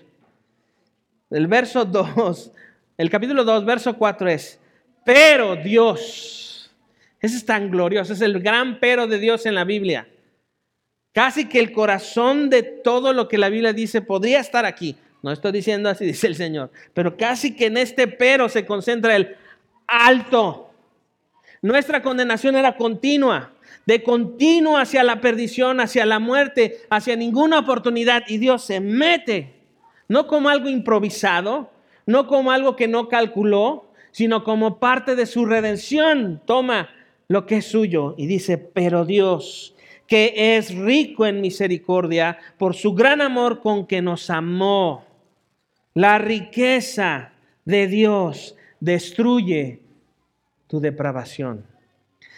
El 1.30 1.48
verso 1.48 1.86
2, 1.86 2.52
el 2.98 3.10
capítulo 3.10 3.44
2, 3.44 3.66
verso 3.66 3.98
4 3.98 4.30
es, 4.30 4.60
pero 5.06 5.56
Dios, 5.56 6.72
ese 7.22 7.38
es 7.38 7.46
tan 7.46 7.70
glorioso, 7.70 8.14
es 8.14 8.22
el 8.22 8.42
gran 8.42 8.80
pero 8.80 9.08
de 9.08 9.20
Dios 9.20 9.46
en 9.46 9.56
la 9.56 9.64
Biblia. 9.64 10.08
Casi 11.14 11.48
que 11.48 11.60
el 11.60 11.72
corazón 11.72 12.50
de 12.50 12.64
todo 12.64 13.14
lo 13.14 13.28
que 13.28 13.38
la 13.38 13.50
Biblia 13.50 13.74
dice 13.74 14.02
podría 14.02 14.40
estar 14.40 14.66
aquí. 14.66 14.96
No 15.22 15.32
estoy 15.32 15.52
diciendo 15.52 15.90
así, 15.90 16.06
dice 16.08 16.28
el 16.28 16.36
Señor. 16.36 16.72
Pero 16.94 17.18
casi 17.18 17.56
que 17.56 17.68
en 17.68 17.78
este 17.78 18.08
pero 18.08 18.50
se 18.50 18.66
concentra 18.66 19.16
el 19.16 19.36
alto. 19.88 20.72
Nuestra 21.62 22.02
condenación 22.02 22.56
era 22.56 22.78
continua, 22.78 23.52
de 23.86 24.02
continuo 24.02 24.78
hacia 24.78 25.04
la 25.04 25.20
perdición, 25.20 25.82
hacia 25.82 26.06
la 26.06 26.20
muerte, 26.20 26.82
hacia 26.90 27.16
ninguna 27.16 27.60
oportunidad. 27.60 28.24
Y 28.28 28.38
Dios 28.38 28.64
se 28.64 28.80
mete, 28.80 29.56
no 30.08 30.28
como 30.28 30.48
algo 30.48 30.70
improvisado, 30.70 31.70
no 32.06 32.28
como 32.28 32.52
algo 32.52 32.76
que 32.78 32.88
no 32.88 33.10
calculó, 33.10 33.92
sino 34.12 34.44
como 34.44 34.80
parte 34.80 35.16
de 35.16 35.26
su 35.26 35.46
redención. 35.46 36.42
Toma 36.46 36.90
lo 37.28 37.46
que 37.46 37.58
es 37.58 37.66
suyo 37.66 38.16
y 38.18 38.26
dice, 38.26 38.58
pero 38.58 39.04
Dios, 39.04 39.76
que 40.08 40.58
es 40.58 40.74
rico 40.74 41.26
en 41.26 41.42
misericordia, 41.42 42.40
por 42.58 42.76
su 42.76 42.94
gran 42.94 43.20
amor 43.20 43.60
con 43.60 43.86
que 43.86 44.02
nos 44.02 44.30
amó 44.30 45.09
la 45.94 46.18
riqueza 46.18 47.32
de 47.66 47.88
Dios 47.88 48.56
destruye 48.80 49.82
tu 50.68 50.80
depravación. 50.80 51.66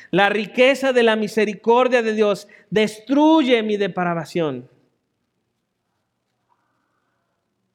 La 0.10 0.30
riqueza 0.30 0.94
de 0.94 1.04
la 1.04 1.16
misericordia 1.16 2.02
de 2.02 2.14
Dios 2.14 2.48
destruye 2.70 3.64
mi 3.64 3.78
depravación. 3.78 4.70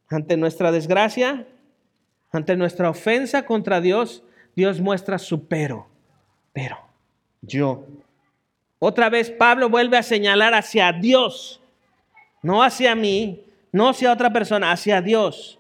Ante 0.09 0.37
nuestra 0.37 0.71
desgracia, 0.71 1.47
ante 2.31 2.57
nuestra 2.57 2.91
ofensa 2.91 3.47
contra 3.47 3.81
Dios, 3.81 4.23
Dios 4.55 4.81
muestra 4.81 5.19
su 5.19 5.47
pero. 5.47 5.89
Pero 6.53 6.79
yo. 7.41 7.87
Otra 8.79 9.09
vez 9.09 9.31
Pablo 9.31 9.71
vuelve 9.71 9.97
a 9.97 10.03
señalar 10.03 10.55
hacia 10.55 10.93
Dios, 10.93 11.61
no 12.43 12.63
hacia 12.63 12.95
mí, 12.95 13.45
no 13.73 13.89
hacia 13.89 14.13
otra 14.13 14.33
persona, 14.33 14.71
hacia 14.71 15.01
Dios. 15.01 15.59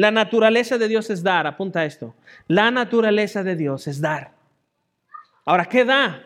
La 0.00 0.10
naturaleza 0.10 0.78
de 0.78 0.88
Dios 0.88 1.10
es 1.10 1.22
dar, 1.22 1.46
apunta 1.46 1.84
esto. 1.84 2.14
La 2.48 2.70
naturaleza 2.70 3.42
de 3.42 3.54
Dios 3.54 3.86
es 3.86 4.00
dar. 4.00 4.32
Ahora, 5.44 5.66
¿qué 5.66 5.84
da? 5.84 6.24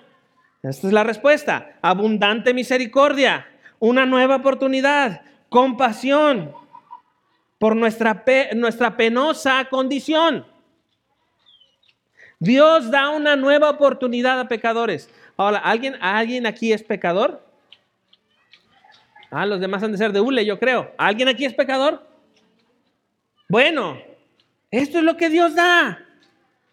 Esta 0.62 0.86
es 0.86 0.92
la 0.92 1.02
respuesta. 1.02 1.72
Abundante 1.82 2.54
misericordia, 2.54 3.48
una 3.80 4.06
nueva 4.06 4.36
oportunidad, 4.36 5.22
compasión 5.48 6.54
por 7.58 7.74
nuestra, 7.74 8.22
nuestra 8.54 8.96
penosa 8.96 9.64
condición. 9.68 10.46
Dios 12.38 12.92
da 12.92 13.08
una 13.10 13.34
nueva 13.34 13.70
oportunidad 13.70 14.38
a 14.38 14.46
pecadores. 14.46 15.10
Ahora, 15.36 15.58
¿alguien, 15.58 15.96
¿alguien 16.00 16.46
aquí 16.46 16.72
es 16.72 16.84
pecador? 16.84 17.44
Ah, 19.32 19.46
los 19.46 19.58
demás 19.58 19.82
han 19.82 19.90
de 19.90 19.98
ser 19.98 20.12
de 20.12 20.20
hule, 20.20 20.46
yo 20.46 20.60
creo. 20.60 20.92
¿Alguien 20.96 21.26
aquí 21.26 21.44
es 21.44 21.54
pecador? 21.54 22.13
Bueno, 23.48 23.98
esto 24.70 24.98
es 24.98 25.04
lo 25.04 25.16
que 25.16 25.30
Dios 25.30 25.54
da. 25.54 26.00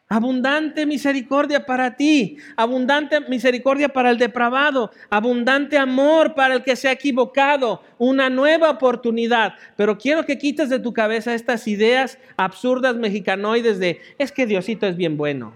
Abundante 0.07 0.85
misericordia 0.85 1.65
para 1.65 1.95
ti, 1.95 2.35
abundante 2.57 3.21
misericordia 3.21 3.87
para 3.87 4.09
el 4.09 4.17
depravado, 4.17 4.91
abundante 5.09 5.77
amor 5.77 6.35
para 6.35 6.55
el 6.55 6.63
que 6.63 6.75
se 6.75 6.89
ha 6.89 6.91
equivocado, 6.91 7.81
una 7.97 8.29
nueva 8.29 8.69
oportunidad. 8.69 9.53
Pero 9.77 9.97
quiero 9.97 10.25
que 10.25 10.37
quites 10.37 10.69
de 10.69 10.79
tu 10.79 10.91
cabeza 10.91 11.33
estas 11.33 11.65
ideas 11.65 12.17
absurdas 12.35 12.97
mexicanoides 12.97 13.79
de, 13.79 14.01
es 14.17 14.33
que 14.33 14.45
Diosito 14.45 14.85
es 14.85 14.97
bien 14.97 15.15
bueno. 15.15 15.53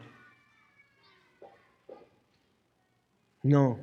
No, 3.44 3.78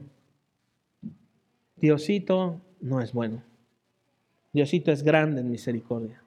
Diosito 1.76 2.62
no 2.80 3.01
es 3.01 3.12
bueno. 3.12 3.43
Diosito 4.53 4.91
es 4.91 5.03
grande 5.03 5.41
en 5.41 5.51
misericordia. 5.51 6.22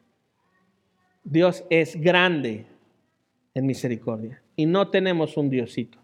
Dios 1.26 1.64
es 1.72 2.00
grande 2.00 2.68
en 3.56 3.66
misericordia 3.66 4.42
y 4.56 4.68
no 4.68 4.90
tenemos 4.90 5.36
un 5.38 5.50
Diosito. 5.50 5.98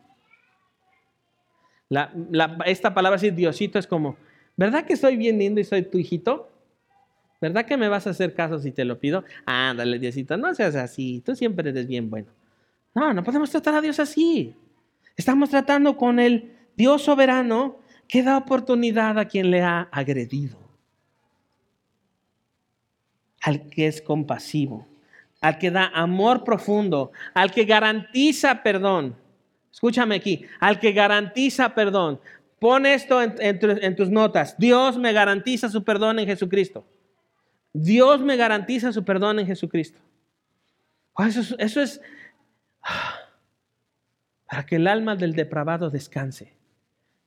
esta 2.65 2.93
palabra 2.93 3.17
decir 3.17 3.35
Diosito 3.35 3.77
es 3.77 3.85
como, 3.85 4.17
¿verdad 4.57 4.83
que 4.83 4.97
soy 4.97 5.15
bien 5.17 5.37
lindo 5.37 5.61
y 5.61 5.63
soy 5.63 5.83
tu 5.83 5.99
hijito? 5.99 6.49
¿Verdad 7.39 7.65
que 7.65 7.77
me 7.77 7.87
vas 7.87 8.07
a 8.07 8.11
hacer 8.11 8.33
caso 8.33 8.59
si 8.59 8.71
te 8.71 8.83
lo 8.83 8.99
pido? 8.99 9.23
Ándale, 9.45 9.99
Diosito, 9.99 10.37
no 10.37 10.53
seas 10.55 10.75
así, 10.75 11.21
tú 11.23 11.35
siempre 11.35 11.69
eres 11.69 11.87
bien 11.87 12.09
bueno. 12.09 12.27
No, 12.95 13.13
no 13.13 13.23
podemos 13.23 13.51
tratar 13.51 13.75
a 13.75 13.81
Dios 13.81 13.99
así. 13.99 14.55
Estamos 15.15 15.51
tratando 15.51 15.97
con 15.97 16.19
el 16.19 16.51
Dios 16.75 17.03
soberano 17.03 17.79
que 18.07 18.23
da 18.23 18.37
oportunidad 18.37 19.19
a 19.19 19.25
quien 19.25 19.51
le 19.51 19.61
ha 19.61 19.81
agredido, 19.91 20.57
al 23.41 23.69
que 23.69 23.87
es 23.87 24.01
compasivo, 24.01 24.87
al 25.41 25.57
que 25.57 25.71
da 25.71 25.87
amor 25.87 26.43
profundo, 26.43 27.11
al 27.33 27.51
que 27.51 27.65
garantiza 27.65 28.61
perdón. 28.63 29.15
Escúchame 29.71 30.15
aquí, 30.15 30.45
al 30.59 30.79
que 30.79 30.91
garantiza 30.91 31.73
perdón. 31.73 32.21
Pon 32.59 32.85
esto 32.85 33.21
en, 33.21 33.95
tus 33.95 34.09
notas. 34.09 34.55
Dios 34.59 34.97
me 34.97 35.13
garantiza 35.13 35.67
su 35.69 35.83
perdón 35.83 36.19
en 36.19 36.27
Jesucristo. 36.27 36.85
Dios 37.73 38.21
me 38.21 38.37
garantiza 38.37 38.93
su 38.93 39.03
perdón 39.03 39.39
en 39.39 39.47
Jesucristo. 39.47 39.99
Eso 41.17 41.81
es 41.81 42.01
para 44.47 44.65
que 44.65 44.75
el 44.75 44.87
alma 44.87 45.15
del 45.15 45.33
depravado 45.33 45.89
descanse. 45.89 46.53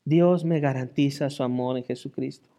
Dios 0.04 0.44
me 0.44 0.60
garantiza 0.60 1.30
su 1.30 1.42
amor 1.42 1.78
en 1.78 1.84
Jesucristo. 1.84 2.53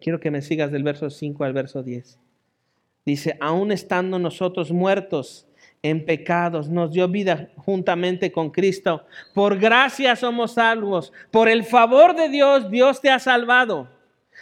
Quiero 0.00 0.20
que 0.20 0.30
me 0.30 0.42
sigas 0.42 0.70
del 0.70 0.82
verso 0.82 1.10
5 1.10 1.44
al 1.44 1.52
verso 1.52 1.82
10. 1.82 2.18
Dice, 3.04 3.36
aún 3.40 3.72
estando 3.72 4.18
nosotros 4.18 4.72
muertos 4.72 5.46
en 5.82 6.04
pecados, 6.04 6.68
nos 6.68 6.92
dio 6.92 7.08
vida 7.08 7.50
juntamente 7.56 8.32
con 8.32 8.50
Cristo. 8.50 9.06
Por 9.34 9.58
gracia 9.58 10.16
somos 10.16 10.54
salvos. 10.54 11.12
Por 11.30 11.48
el 11.48 11.64
favor 11.64 12.16
de 12.16 12.28
Dios, 12.28 12.70
Dios 12.70 13.00
te 13.00 13.10
ha 13.10 13.18
salvado. 13.18 13.88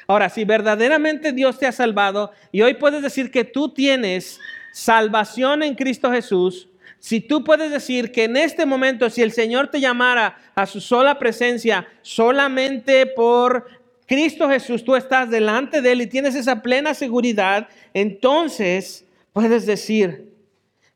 Ahora, 0.07 0.29
si 0.29 0.45
verdaderamente 0.45 1.33
Dios 1.33 1.59
te 1.59 1.67
ha 1.67 1.73
salvado 1.73 2.33
y 2.53 2.63
hoy 2.63 2.75
puedes 2.75 3.03
decir 3.03 3.31
que 3.31 3.45
tú 3.45 3.73
tienes 3.73 4.41
salvación 4.73 5.63
en 5.63 5.75
Cristo 5.75 6.11
Jesús, 6.11 6.69
si 6.99 7.21
tú 7.21 7.45
puedes 7.45 7.71
decir 7.71 8.13
que 8.13 8.25
en 8.25 8.37
este 8.37 8.65
momento, 8.65 9.11
si 9.11 9.23
el 9.23 9.33
Señor 9.33 9.69
te 9.69 9.81
llamara 9.81 10.39
a 10.55 10.65
su 10.65 10.81
sola 10.81 11.19
presencia 11.19 11.87
solamente 12.01 13.05
por 13.07 13.67
Cristo 14.07 14.49
Jesús, 14.49 14.85
tú 14.85 14.97
estás 14.97 15.31
delante 15.31 15.81
de 15.81 15.93
Él 15.93 16.03
y 16.03 16.07
tienes 16.07 16.35
esa 16.35 16.63
plena 16.63 16.95
seguridad, 16.95 17.69
entonces 17.95 19.07
puedes 19.33 19.67
decir 19.67 20.33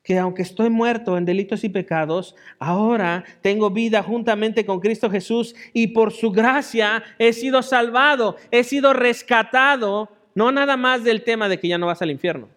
que 0.03 0.19
aunque 0.19 0.43
estoy 0.43 0.71
muerto 0.71 1.17
en 1.17 1.25
delitos 1.25 1.65
y 1.65 1.69
pecados, 1.69 2.35
ahora 2.59 3.25
tengo 3.43 3.71
vida 3.71 4.03
juntamente 4.03 4.65
con 4.65 4.81
Cristo 4.81 5.11
Jesús 5.11 5.55
y 5.73 5.89
por 5.89 6.13
su 6.13 6.31
gracia 6.31 7.03
he 7.19 7.33
sido 7.33 7.63
salvado, 7.63 8.37
he 8.51 8.65
sido 8.65 8.93
rescatado, 8.93 10.11
no 10.35 10.53
nada 10.53 10.77
más 10.77 11.05
del 11.05 11.25
tema 11.25 11.49
de 11.49 11.59
que 11.59 11.69
ya 11.69 11.79
no 11.79 11.87
vas 11.87 12.03
al 12.03 12.11
infierno 12.11 12.49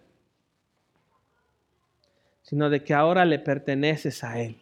sino 2.52 2.68
de 2.68 2.84
que 2.84 2.92
ahora 2.92 3.24
le 3.24 3.38
perteneces 3.38 4.22
a 4.22 4.38
Él. 4.38 4.58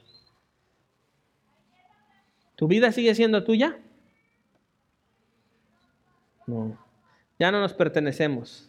¿Tu 2.54 2.68
vida 2.68 2.92
sigue 2.92 3.16
siendo 3.16 3.42
tuya? 3.42 3.80
No, 6.50 6.76
ya 7.38 7.52
no 7.52 7.60
nos 7.60 7.72
pertenecemos. 7.72 8.68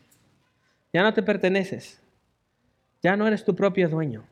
Ya 0.93 1.03
no 1.03 1.13
te 1.13 1.23
perteneces. 1.23 1.99
Ya 3.01 3.15
no 3.15 3.27
eres 3.27 3.43
tu 3.43 3.55
propio 3.55 3.89
dueño. 3.89 4.23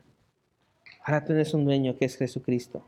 Ahora 1.03 1.25
tienes 1.25 1.53
un 1.53 1.65
dueño 1.65 1.97
que 1.97 2.05
es 2.05 2.15
Jesucristo. 2.15 2.85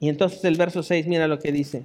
Y 0.00 0.08
entonces 0.08 0.44
el 0.44 0.56
verso 0.56 0.82
6, 0.82 1.06
mira 1.06 1.28
lo 1.28 1.38
que 1.38 1.52
dice 1.52 1.84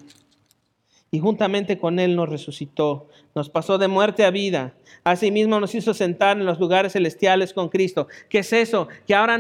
y 1.14 1.20
juntamente 1.20 1.78
con 1.78 2.00
Él 2.00 2.16
nos 2.16 2.28
resucitó, 2.28 3.08
nos 3.36 3.48
pasó 3.48 3.78
de 3.78 3.88
muerte 3.88 4.26
a 4.26 4.32
vida. 4.32 4.74
Asimismo 5.04 5.60
nos 5.60 5.76
hizo 5.76 5.94
sentar 5.94 6.40
en 6.40 6.46
los 6.48 6.60
lugares 6.60 6.94
celestiales 6.94 7.54
con 7.54 7.70
Cristo. 7.70 8.08
¿Qué 8.30 8.40
es 8.40 8.52
eso? 8.52 8.88
Que 9.06 9.14
ahora 9.14 9.40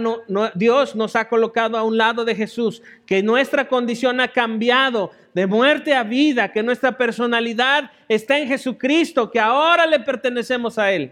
Dios 0.53 0.95
nos 0.95 1.15
ha 1.15 1.27
colocado 1.27 1.75
a 1.75 1.81
un 1.81 1.97
lado 1.97 2.25
de 2.25 2.35
Jesús, 2.35 2.83
que 3.07 3.23
nuestra 3.23 3.67
condición 3.67 4.21
ha 4.21 4.27
cambiado 4.27 5.09
de 5.33 5.47
muerte 5.47 5.95
a 5.95 6.03
vida, 6.03 6.51
que 6.51 6.61
nuestra 6.61 6.95
personalidad 6.95 7.89
está 8.07 8.37
en 8.37 8.49
Jesucristo, 8.49 9.31
que 9.31 9.39
ahora 9.39 9.87
le 9.87 9.99
pertenecemos 9.99 10.77
a 10.77 10.91
Él. 10.91 11.11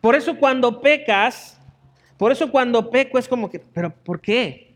Por 0.00 0.14
eso 0.14 0.36
cuando 0.36 0.80
pecas, 0.80 1.60
por 2.16 2.30
eso 2.30 2.48
cuando 2.48 2.90
peco 2.90 3.18
es 3.18 3.26
como 3.26 3.50
que, 3.50 3.58
pero 3.58 3.92
¿por 4.04 4.20
qué? 4.20 4.69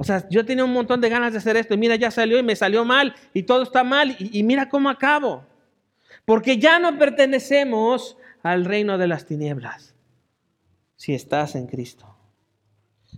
O 0.00 0.04
sea, 0.04 0.28
yo 0.28 0.46
tenía 0.46 0.64
un 0.64 0.72
montón 0.72 1.00
de 1.00 1.08
ganas 1.08 1.32
de 1.32 1.38
hacer 1.38 1.56
esto 1.56 1.74
y 1.74 1.76
mira, 1.76 1.96
ya 1.96 2.12
salió 2.12 2.38
y 2.38 2.42
me 2.44 2.54
salió 2.54 2.84
mal 2.84 3.16
y 3.34 3.42
todo 3.42 3.64
está 3.64 3.82
mal 3.82 4.14
y, 4.20 4.44
mira 4.44 4.68
cómo 4.68 4.88
acabo. 4.88 5.44
Porque 6.24 6.56
ya 6.56 6.78
no 6.78 6.96
pertenecemos 6.96 8.16
al 8.44 8.64
reino 8.64 8.96
de 8.96 9.08
las 9.08 9.26
tinieblas 9.26 9.96
si 10.94 11.14
estás 11.14 11.56
en 11.56 11.66
Cristo. 11.66 12.14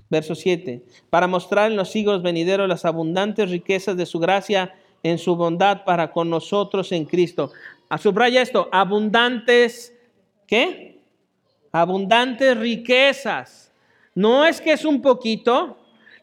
Verso 0.09 0.35
7. 0.35 0.83
Para 1.11 1.27
mostrar 1.27 1.71
en 1.71 1.77
los 1.77 1.91
siglos 1.91 2.23
venideros 2.23 2.67
las 2.67 2.87
abundantes 2.87 3.51
riquezas 3.51 3.99
de 3.99 4.07
su 4.07 4.19
gracia 4.19 4.75
en 5.03 5.19
su 5.19 5.37
bondad 5.37 5.85
para 5.85 6.11
con 6.11 6.31
nosotros 6.31 6.93
en 6.93 7.05
Cristo. 7.05 7.53
A 7.91 7.99
subraya 7.99 8.41
esto, 8.41 8.71
abundantes, 8.73 9.95
¿qué? 10.47 10.99
Abundantes 11.73 12.57
riquezas. 12.57 13.71
No 14.15 14.47
es 14.47 14.63
que 14.63 14.73
es 14.73 14.87
un 14.87 15.03
poquito, 15.03 15.77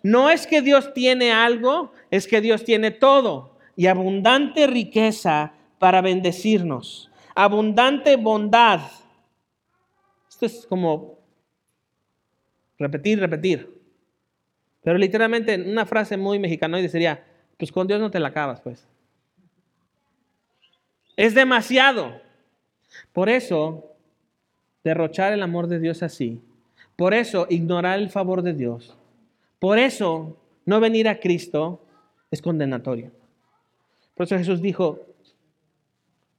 no 0.04 0.30
es 0.30 0.48
que 0.48 0.62
Dios 0.62 0.94
tiene 0.94 1.32
algo, 1.32 1.92
es 2.12 2.28
que 2.28 2.42
Dios 2.42 2.64
tiene 2.64 2.92
todo 2.92 3.58
y 3.76 3.88
abundante 3.88 4.68
riqueza 4.68 5.54
para 5.80 6.02
bendecirnos, 6.02 7.12
abundante 7.36 8.16
bondad. 8.16 8.82
Esto 10.30 10.46
es 10.46 10.66
como 10.68 11.20
repetir, 12.78 13.20
repetir. 13.20 13.76
Pero 14.84 14.98
literalmente 14.98 15.56
una 15.56 15.86
frase 15.86 16.16
muy 16.16 16.40
mexicana 16.40 16.86
sería, 16.88 17.24
pues 17.58 17.72
con 17.72 17.88
Dios 17.88 18.00
no 18.00 18.12
te 18.12 18.20
la 18.20 18.30
acabas, 18.30 18.62
pues. 18.62 18.88
Es 21.16 21.34
demasiado. 21.34 22.22
Por 23.12 23.28
eso, 23.30 23.96
derrochar 24.84 25.34
el 25.34 25.42
amor 25.42 25.68
de 25.68 25.80
Dios 25.80 26.04
así. 26.04 26.42
Por 26.96 27.14
eso, 27.14 27.48
ignorar 27.50 28.00
el 28.00 28.10
favor 28.10 28.44
de 28.44 28.54
Dios 28.54 28.98
por 29.60 29.80
eso, 29.80 30.38
no 30.66 30.80
venir 30.80 31.08
a 31.08 31.20
Cristo 31.20 31.84
es 32.32 32.42
condenatorio. 32.42 33.12
Por 34.16 34.26
eso 34.26 34.38
Jesús 34.38 34.62
dijo, 34.62 35.00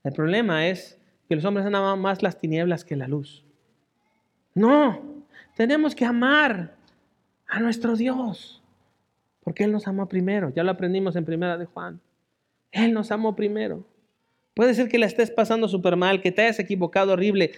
el 0.04 0.12
problema 0.12 0.68
es 0.68 0.98
que 1.28 1.36
los 1.36 1.44
hombres 1.44 1.66
aman 1.66 2.00
más 2.00 2.22
las 2.22 2.38
tinieblas 2.38 2.84
que 2.84 2.96
la 2.96 3.08
luz. 3.08 3.44
No, 4.54 5.24
tenemos 5.56 5.94
que 5.94 6.04
amar 6.04 6.76
a 7.46 7.60
nuestro 7.60 7.96
Dios, 7.96 8.62
porque 9.42 9.64
Él 9.64 9.72
nos 9.72 9.86
amó 9.86 10.08
primero. 10.08 10.52
Ya 10.54 10.64
lo 10.64 10.70
aprendimos 10.70 11.16
en 11.16 11.24
primera 11.24 11.56
de 11.56 11.66
Juan. 11.66 12.00
Él 12.72 12.92
nos 12.92 13.10
amó 13.10 13.34
primero. 13.34 13.84
Puede 14.54 14.74
ser 14.74 14.88
que 14.88 14.98
la 14.98 15.06
estés 15.06 15.30
pasando 15.30 15.68
súper 15.68 15.96
mal, 15.96 16.20
que 16.20 16.32
te 16.32 16.42
hayas 16.42 16.58
equivocado 16.58 17.12
horrible, 17.12 17.52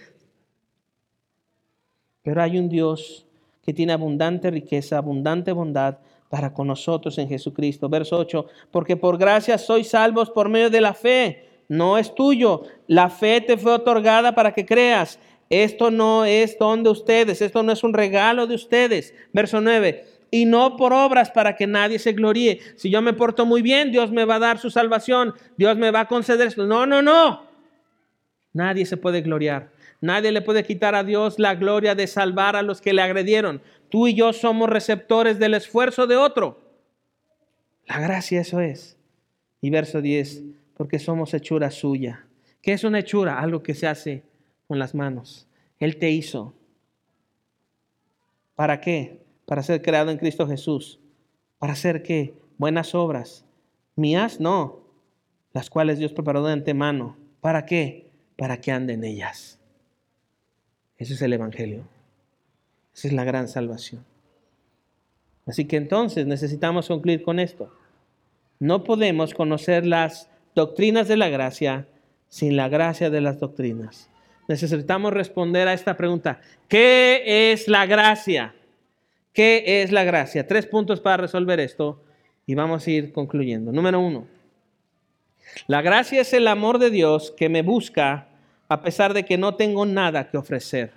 pero 2.21 2.41
hay 2.41 2.59
un 2.59 2.69
Dios 2.69 3.25
que 3.61 3.73
tiene 3.73 3.93
abundante 3.93 4.51
riqueza, 4.51 4.97
abundante 4.97 5.51
bondad 5.51 5.97
para 6.29 6.53
con 6.53 6.67
nosotros 6.67 7.17
en 7.17 7.27
Jesucristo. 7.27 7.89
Verso 7.89 8.17
8, 8.17 8.45
porque 8.71 8.97
por 8.97 9.17
gracia 9.17 9.57
sois 9.57 9.89
salvos 9.89 10.29
por 10.29 10.49
medio 10.49 10.69
de 10.69 10.81
la 10.81 10.93
fe. 10.93 11.47
No 11.67 11.97
es 11.97 12.13
tuyo. 12.15 12.63
La 12.87 13.09
fe 13.09 13.41
te 13.41 13.57
fue 13.57 13.73
otorgada 13.73 14.33
para 14.33 14.53
que 14.53 14.65
creas. 14.65 15.19
Esto 15.49 15.91
no 15.91 16.23
es 16.23 16.57
don 16.57 16.81
de 16.81 16.89
ustedes, 16.89 17.41
esto 17.41 17.61
no 17.61 17.73
es 17.73 17.83
un 17.83 17.93
regalo 17.93 18.47
de 18.47 18.55
ustedes. 18.55 19.13
Verso 19.33 19.59
9, 19.59 20.05
y 20.31 20.45
no 20.45 20.77
por 20.77 20.93
obras 20.93 21.29
para 21.29 21.57
que 21.57 21.67
nadie 21.67 21.99
se 21.99 22.13
gloríe. 22.13 22.59
Si 22.77 22.89
yo 22.89 23.01
me 23.01 23.11
porto 23.11 23.45
muy 23.45 23.61
bien, 23.61 23.91
Dios 23.91 24.11
me 24.11 24.23
va 24.23 24.35
a 24.35 24.39
dar 24.39 24.57
su 24.59 24.71
salvación, 24.71 25.33
Dios 25.57 25.77
me 25.77 25.91
va 25.91 26.01
a 26.01 26.07
conceder. 26.07 26.57
No, 26.57 26.85
no, 26.85 27.01
no. 27.01 27.43
Nadie 28.53 28.85
se 28.85 28.95
puede 28.95 29.21
gloriar. 29.21 29.71
Nadie 30.01 30.31
le 30.31 30.41
puede 30.41 30.65
quitar 30.65 30.95
a 30.95 31.03
Dios 31.03 31.37
la 31.37 31.53
gloria 31.53 31.93
de 31.93 32.07
salvar 32.07 32.55
a 32.55 32.63
los 32.63 32.81
que 32.81 32.91
le 32.91 33.03
agredieron. 33.03 33.61
Tú 33.89 34.07
y 34.07 34.15
yo 34.15 34.33
somos 34.33 34.67
receptores 34.67 35.37
del 35.37 35.53
esfuerzo 35.53 36.07
de 36.07 36.17
otro. 36.17 36.59
La 37.85 37.99
gracia 37.99 38.41
eso 38.41 38.59
es. 38.59 38.97
Y 39.61 39.69
verso 39.69 40.01
10, 40.01 40.41
porque 40.75 40.97
somos 40.97 41.35
hechura 41.35 41.69
suya. 41.69 42.25
¿Qué 42.63 42.73
es 42.73 42.83
una 42.83 42.99
hechura? 42.99 43.39
Algo 43.39 43.61
que 43.61 43.75
se 43.75 43.85
hace 43.85 44.23
con 44.67 44.79
las 44.79 44.95
manos. 44.95 45.47
Él 45.77 45.97
te 45.97 46.09
hizo. 46.09 46.55
¿Para 48.55 48.81
qué? 48.81 49.21
Para 49.45 49.61
ser 49.61 49.83
creado 49.83 50.09
en 50.09 50.17
Cristo 50.17 50.47
Jesús. 50.47 50.99
¿Para 51.59 51.73
hacer 51.73 52.01
qué? 52.01 52.33
Buenas 52.57 52.95
obras. 52.95 53.45
Mías 53.95 54.39
no. 54.39 54.81
Las 55.53 55.69
cuales 55.69 55.99
Dios 55.99 56.11
preparó 56.11 56.43
de 56.43 56.53
antemano. 56.53 57.17
¿Para 57.39 57.65
qué? 57.65 58.11
Para 58.35 58.61
que 58.61 58.71
anden 58.71 59.03
ellas. 59.03 59.60
Ese 61.01 61.15
es 61.15 61.21
el 61.23 61.33
Evangelio. 61.33 61.83
Esa 62.93 63.07
es 63.07 63.13
la 63.15 63.23
gran 63.23 63.47
salvación. 63.47 64.05
Así 65.47 65.65
que 65.65 65.75
entonces 65.77 66.27
necesitamos 66.27 66.89
concluir 66.89 67.23
con 67.23 67.39
esto. 67.39 67.75
No 68.59 68.83
podemos 68.83 69.33
conocer 69.33 69.83
las 69.87 70.29
doctrinas 70.53 71.07
de 71.07 71.17
la 71.17 71.29
gracia 71.29 71.87
sin 72.29 72.55
la 72.55 72.69
gracia 72.69 73.09
de 73.09 73.19
las 73.19 73.39
doctrinas. 73.39 74.11
Necesitamos 74.47 75.11
responder 75.11 75.67
a 75.67 75.73
esta 75.73 75.97
pregunta. 75.97 76.39
¿Qué 76.67 77.51
es 77.51 77.67
la 77.67 77.87
gracia? 77.87 78.53
¿Qué 79.33 79.81
es 79.81 79.91
la 79.91 80.03
gracia? 80.03 80.45
Tres 80.45 80.67
puntos 80.67 81.01
para 81.01 81.17
resolver 81.17 81.59
esto 81.59 82.03
y 82.45 82.53
vamos 82.53 82.85
a 82.85 82.91
ir 82.91 83.11
concluyendo. 83.11 83.71
Número 83.71 83.99
uno. 83.99 84.27
La 85.65 85.81
gracia 85.81 86.21
es 86.21 86.31
el 86.33 86.47
amor 86.47 86.77
de 86.77 86.91
Dios 86.91 87.33
que 87.35 87.49
me 87.49 87.63
busca 87.63 88.27
a 88.71 88.81
pesar 88.81 89.13
de 89.13 89.25
que 89.25 89.37
no 89.37 89.55
tengo 89.55 89.85
nada 89.85 90.29
que 90.29 90.37
ofrecer. 90.37 90.93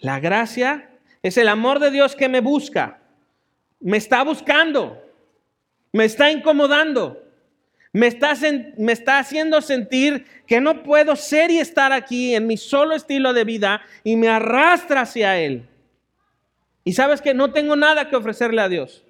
La 0.00 0.18
gracia 0.18 0.90
es 1.22 1.36
el 1.36 1.46
amor 1.46 1.78
de 1.78 1.92
Dios 1.92 2.16
que 2.16 2.28
me 2.28 2.40
busca. 2.40 2.98
Me 3.78 3.96
está 3.96 4.24
buscando. 4.24 5.00
Me 5.92 6.04
está 6.04 6.32
incomodando. 6.32 7.22
Me 7.92 8.08
está, 8.08 8.34
me 8.76 8.90
está 8.90 9.20
haciendo 9.20 9.62
sentir 9.62 10.26
que 10.48 10.60
no 10.60 10.82
puedo 10.82 11.14
ser 11.14 11.52
y 11.52 11.60
estar 11.60 11.92
aquí 11.92 12.34
en 12.34 12.48
mi 12.48 12.56
solo 12.56 12.96
estilo 12.96 13.32
de 13.32 13.44
vida 13.44 13.80
y 14.02 14.16
me 14.16 14.26
arrastra 14.26 15.02
hacia 15.02 15.38
Él. 15.38 15.68
Y 16.82 16.94
sabes 16.94 17.22
que 17.22 17.34
no 17.34 17.52
tengo 17.52 17.76
nada 17.76 18.10
que 18.10 18.16
ofrecerle 18.16 18.60
a 18.60 18.68
Dios. 18.68 19.04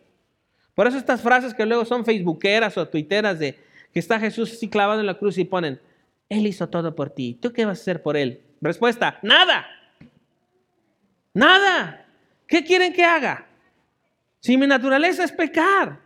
Por 0.75 0.87
eso 0.87 0.99
estas 0.99 1.23
frases 1.23 1.55
que 1.55 1.65
luego 1.65 1.87
son 1.87 2.05
facebookeras 2.05 2.77
o 2.77 2.87
twitteras 2.87 3.39
de 3.39 3.59
que 3.91 4.01
está 4.01 4.21
Jesús 4.21 4.53
así 4.53 4.69
clavado 4.69 5.01
en 5.01 5.07
la 5.07 5.15
cruz 5.15 5.39
y 5.39 5.45
ponen, 5.45 5.81
Él 6.29 6.47
hizo 6.47 6.69
todo 6.69 6.95
por 6.95 7.11
ti, 7.11 7.39
¿tú 7.41 7.53
qué 7.53 7.65
vas 7.65 7.79
a 7.79 7.83
hacer 7.83 8.03
por 8.03 8.17
Él? 8.17 8.43
Respuesta, 8.61 9.19
nada. 9.23 9.67
Nada. 11.35 12.07
¿Qué 12.47 12.65
quieren 12.65 12.93
que 12.93 13.05
haga? 13.05 13.47
Si 14.41 14.57
mi 14.57 14.67
naturaleza 14.67 15.25
es 15.25 15.33
pecar, 15.33 15.99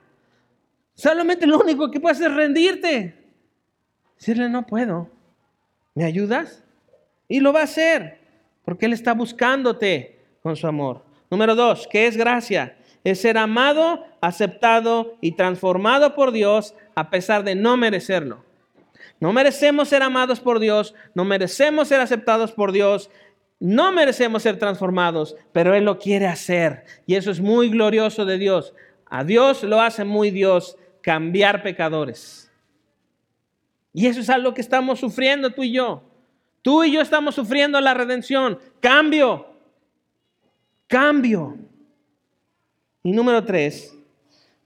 solamente 0.95 1.47
lo 1.47 1.59
único 1.59 1.91
que 1.91 2.01
puedes 2.01 2.21
es 2.21 2.33
rendirte. 2.33 3.15
Decirle, 4.17 4.49
no 4.49 4.67
puedo. 4.67 5.11
¿Me 5.95 6.05
ayudas? 6.05 6.65
Y 7.29 7.41
lo 7.41 7.53
va 7.53 7.61
a 7.61 7.65
hacer, 7.65 8.21
porque 8.65 8.87
Él 8.87 8.93
está 8.93 9.13
buscándote 9.15 10.25
con 10.43 10.57
su 10.57 10.67
amor. 10.67 11.05
Número 11.31 11.55
dos, 11.55 11.87
¿qué 11.91 12.07
es 12.07 12.17
gracia? 12.17 12.77
Es 13.05 13.21
ser 13.21 13.39
amado, 13.39 14.05
aceptado 14.21 15.17
y 15.21 15.33
transformado 15.33 16.15
por 16.15 16.33
Dios 16.33 16.75
a 16.95 17.11
pesar 17.11 17.45
de 17.45 17.55
no 17.55 17.77
merecerlo. 17.77 18.48
No 19.21 19.33
merecemos 19.33 19.89
ser 19.89 20.03
amados 20.03 20.41
por 20.41 20.61
Dios, 20.61 20.95
no 21.15 21.25
merecemos 21.25 21.89
ser 21.89 22.01
aceptados 22.01 22.53
por 22.53 22.73
Dios, 22.73 23.11
no 23.61 23.91
merecemos 23.93 24.43
ser 24.43 24.59
transformados, 24.59 25.37
pero 25.53 25.75
Él 25.75 25.85
lo 25.85 25.99
quiere 25.99 26.27
hacer. 26.27 26.85
Y 27.07 27.17
eso 27.17 27.31
es 27.31 27.41
muy 27.41 27.71
glorioso 27.71 28.25
de 28.25 28.39
Dios. 28.39 28.75
A 29.07 29.25
Dios 29.25 29.63
lo 29.63 29.81
hace 29.81 30.05
muy 30.05 30.31
Dios 30.31 30.77
cambiar 31.03 31.63
pecadores. 31.63 32.51
Y 33.93 34.07
eso 34.07 34.21
es 34.21 34.31
algo 34.31 34.55
que 34.55 34.61
estamos 34.61 35.01
sufriendo 35.01 35.51
tú 35.51 35.63
y 35.65 35.73
yo. 35.73 36.03
Tú 36.63 36.85
y 36.85 36.93
yo 36.93 37.01
estamos 37.01 37.35
sufriendo 37.35 37.81
la 37.81 37.95
redención. 37.95 38.59
Cambio. 38.81 39.47
Cambio. 40.87 41.57
Y 43.03 43.13
número 43.13 43.45
tres, 43.45 43.97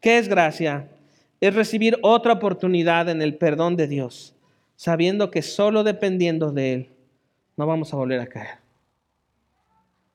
¿qué 0.01 0.19
es 0.19 0.29
gracia? 0.29 0.89
Es 1.43 1.53
recibir 1.57 1.99
otra 2.03 2.35
oportunidad 2.35 3.09
en 3.09 3.21
el 3.21 3.35
perdón 3.35 3.75
de 3.75 3.89
Dios, 3.89 4.33
sabiendo 4.77 5.33
que 5.33 5.43
solo 5.43 5.83
dependiendo 5.83 6.53
de 6.53 6.73
Él 6.73 6.91
no 7.57 7.67
vamos 7.67 7.93
a 7.93 7.97
volver 7.97 8.21
a 8.21 8.29
caer. 8.29 8.59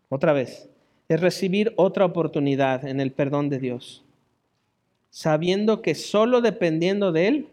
Otra 0.08 0.32
vez, 0.32 0.70
es 1.10 1.20
recibir 1.20 1.74
otra 1.76 2.06
oportunidad 2.06 2.88
en 2.88 3.02
el 3.02 3.12
perdón 3.12 3.50
de 3.50 3.60
Dios, 3.60 4.06
sabiendo 5.10 5.82
que 5.82 5.96
solo 5.96 6.40
dependiendo 6.40 7.12
de 7.12 7.28
Él 7.28 7.50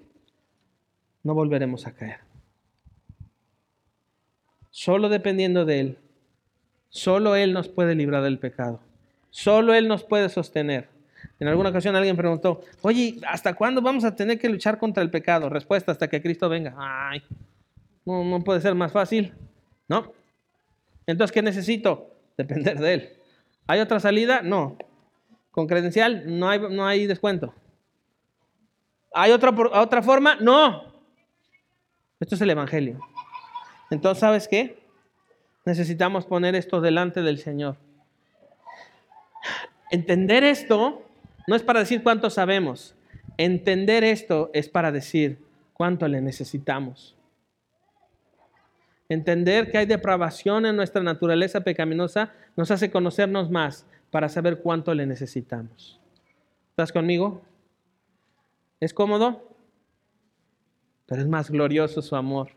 no 1.25 1.35
volveremos 1.35 1.89
a 1.89 1.97
caer. 1.97 2.21
Solo 4.71 5.09
dependiendo 5.09 5.65
de 5.65 5.81
Él, 5.81 5.99
solo 6.91 7.35
Él 7.35 7.53
nos 7.53 7.67
puede 7.67 7.97
librar 7.97 8.23
del 8.23 8.39
pecado, 8.39 8.79
solo 9.31 9.75
Él 9.75 9.89
nos 9.89 10.05
puede 10.05 10.29
sostener. 10.29 10.94
En 11.39 11.49
alguna 11.49 11.71
ocasión 11.71 11.97
alguien 11.97 12.17
preguntó, 12.17 12.61
oye, 12.83 13.19
¿hasta 13.27 13.55
cuándo 13.55 13.83
vamos 13.83 14.05
a 14.05 14.15
tener 14.15 14.39
que 14.39 14.49
luchar 14.49 14.79
contra 14.79 15.03
el 15.03 15.11
pecado? 15.11 15.49
Respuesta, 15.49 15.93
hasta 15.93 16.09
que 16.09 16.23
Cristo 16.23 16.49
venga. 16.49 16.75
Ay, 16.79 17.23
no, 18.05 18.41
puede 18.45 18.61
ser 18.61 18.75
más 18.75 18.93
fácil, 18.93 19.35
¿no? 19.89 20.13
Entonces, 21.07 21.33
¿qué 21.33 21.43
necesito? 21.43 22.11
Depender 22.37 22.79
de 22.79 22.95
Él. 22.95 23.09
¿Hay 23.67 23.81
otra 23.81 24.01
salida? 24.01 24.43
No. 24.43 24.77
¿Con 25.51 25.67
credencial? 25.67 26.25
No 26.39 26.49
hay, 26.49 26.59
no 26.59 26.87
hay 26.87 27.07
descuento. 27.07 27.55
¿Hay 29.13 29.31
otra, 29.31 29.51
otra 29.51 30.03
forma? 30.03 30.37
No. 30.37 30.93
Esto 32.21 32.35
es 32.35 32.41
el 32.41 32.51
Evangelio. 32.51 32.99
Entonces, 33.91 34.21
¿sabes 34.21 34.49
qué? 34.49 34.83
Necesitamos 35.65 36.27
poner 36.27 36.55
esto 36.55 36.81
delante 36.81 37.23
del 37.23 37.39
Señor. 37.39 37.77
Entender 39.91 40.43
esto 40.45 41.04
no 41.47 41.57
es 41.57 41.63
para 41.63 41.81
decir 41.81 42.03
cuánto 42.03 42.31
sabemos. 42.31 42.95
Entender 43.37 44.05
esto 44.05 44.51
es 44.55 44.69
para 44.69 44.93
decir 44.93 45.39
cuánto 45.73 46.09
le 46.09 46.21
necesitamos. 46.21 47.17
Entender 49.09 49.71
que 49.71 49.79
hay 49.79 49.87
depravación 49.87 50.65
en 50.67 50.77
nuestra 50.77 51.03
naturaleza 51.03 51.61
pecaminosa 51.61 52.33
nos 52.57 52.71
hace 52.71 52.91
conocernos 52.91 53.51
más 53.51 53.87
para 54.11 54.29
saber 54.29 54.61
cuánto 54.61 54.95
le 54.95 55.07
necesitamos. 55.07 56.01
¿Estás 56.71 56.93
conmigo? 56.93 57.43
¿Es 58.81 58.95
cómodo? 58.95 59.57
Pero 61.07 61.21
es 61.21 61.29
más 61.29 61.51
glorioso 61.51 62.01
su 62.01 62.17
amor. 62.17 62.51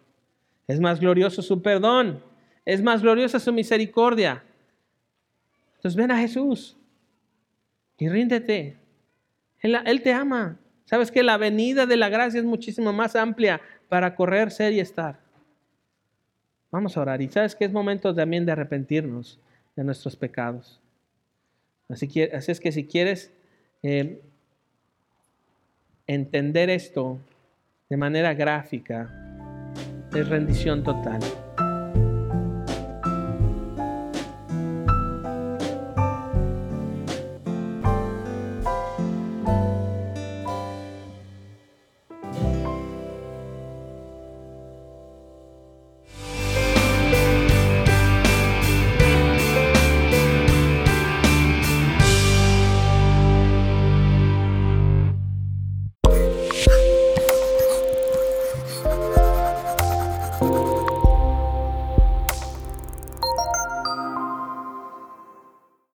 Es 0.68 0.80
más 0.80 1.00
glorioso 1.00 1.42
su 1.42 1.62
perdón. 1.62 2.24
Es 2.64 2.82
más 2.82 3.02
gloriosa 3.02 3.40
su 3.40 3.52
misericordia. 3.52 4.44
Entonces 5.76 5.96
ven 5.96 6.12
a 6.12 6.18
Jesús 6.18 6.78
y 7.98 8.10
ríndete. 8.10 8.78
Él, 9.60 10.02
te 10.02 10.14
ama. 10.14 10.60
Sabes 10.86 11.12
que 11.12 11.24
la 11.24 11.34
avenida 11.34 11.86
de 11.86 11.98
la 11.98 12.10
gracia 12.10 12.40
es 12.40 12.46
muchísimo 12.46 12.94
más 12.94 13.16
amplia 13.16 13.60
para 13.90 14.16
correr, 14.16 14.52
ser 14.52 14.74
y 14.74 14.80
estar. 14.80 15.20
Vamos 16.72 16.96
a 16.96 17.02
orar. 17.02 17.22
Y 17.22 17.30
sabes 17.30 17.56
que 17.56 17.66
es 17.66 17.72
momento 17.72 18.14
también 18.14 18.46
de 18.46 18.52
arrepentirnos 18.52 19.40
de 19.76 19.84
nuestros 19.84 20.16
pecados. 20.16 20.80
Así, 21.90 22.08
así 22.34 22.52
es 22.52 22.60
que 22.60 22.72
si 22.72 22.86
quieres 22.86 23.32
eh, 23.82 24.22
entender 26.06 26.70
esto 26.70 27.18
de 27.90 27.98
manera 27.98 28.34
gráfica, 28.34 29.10
es 30.14 30.28
rendición 30.28 30.84
total. 30.84 31.20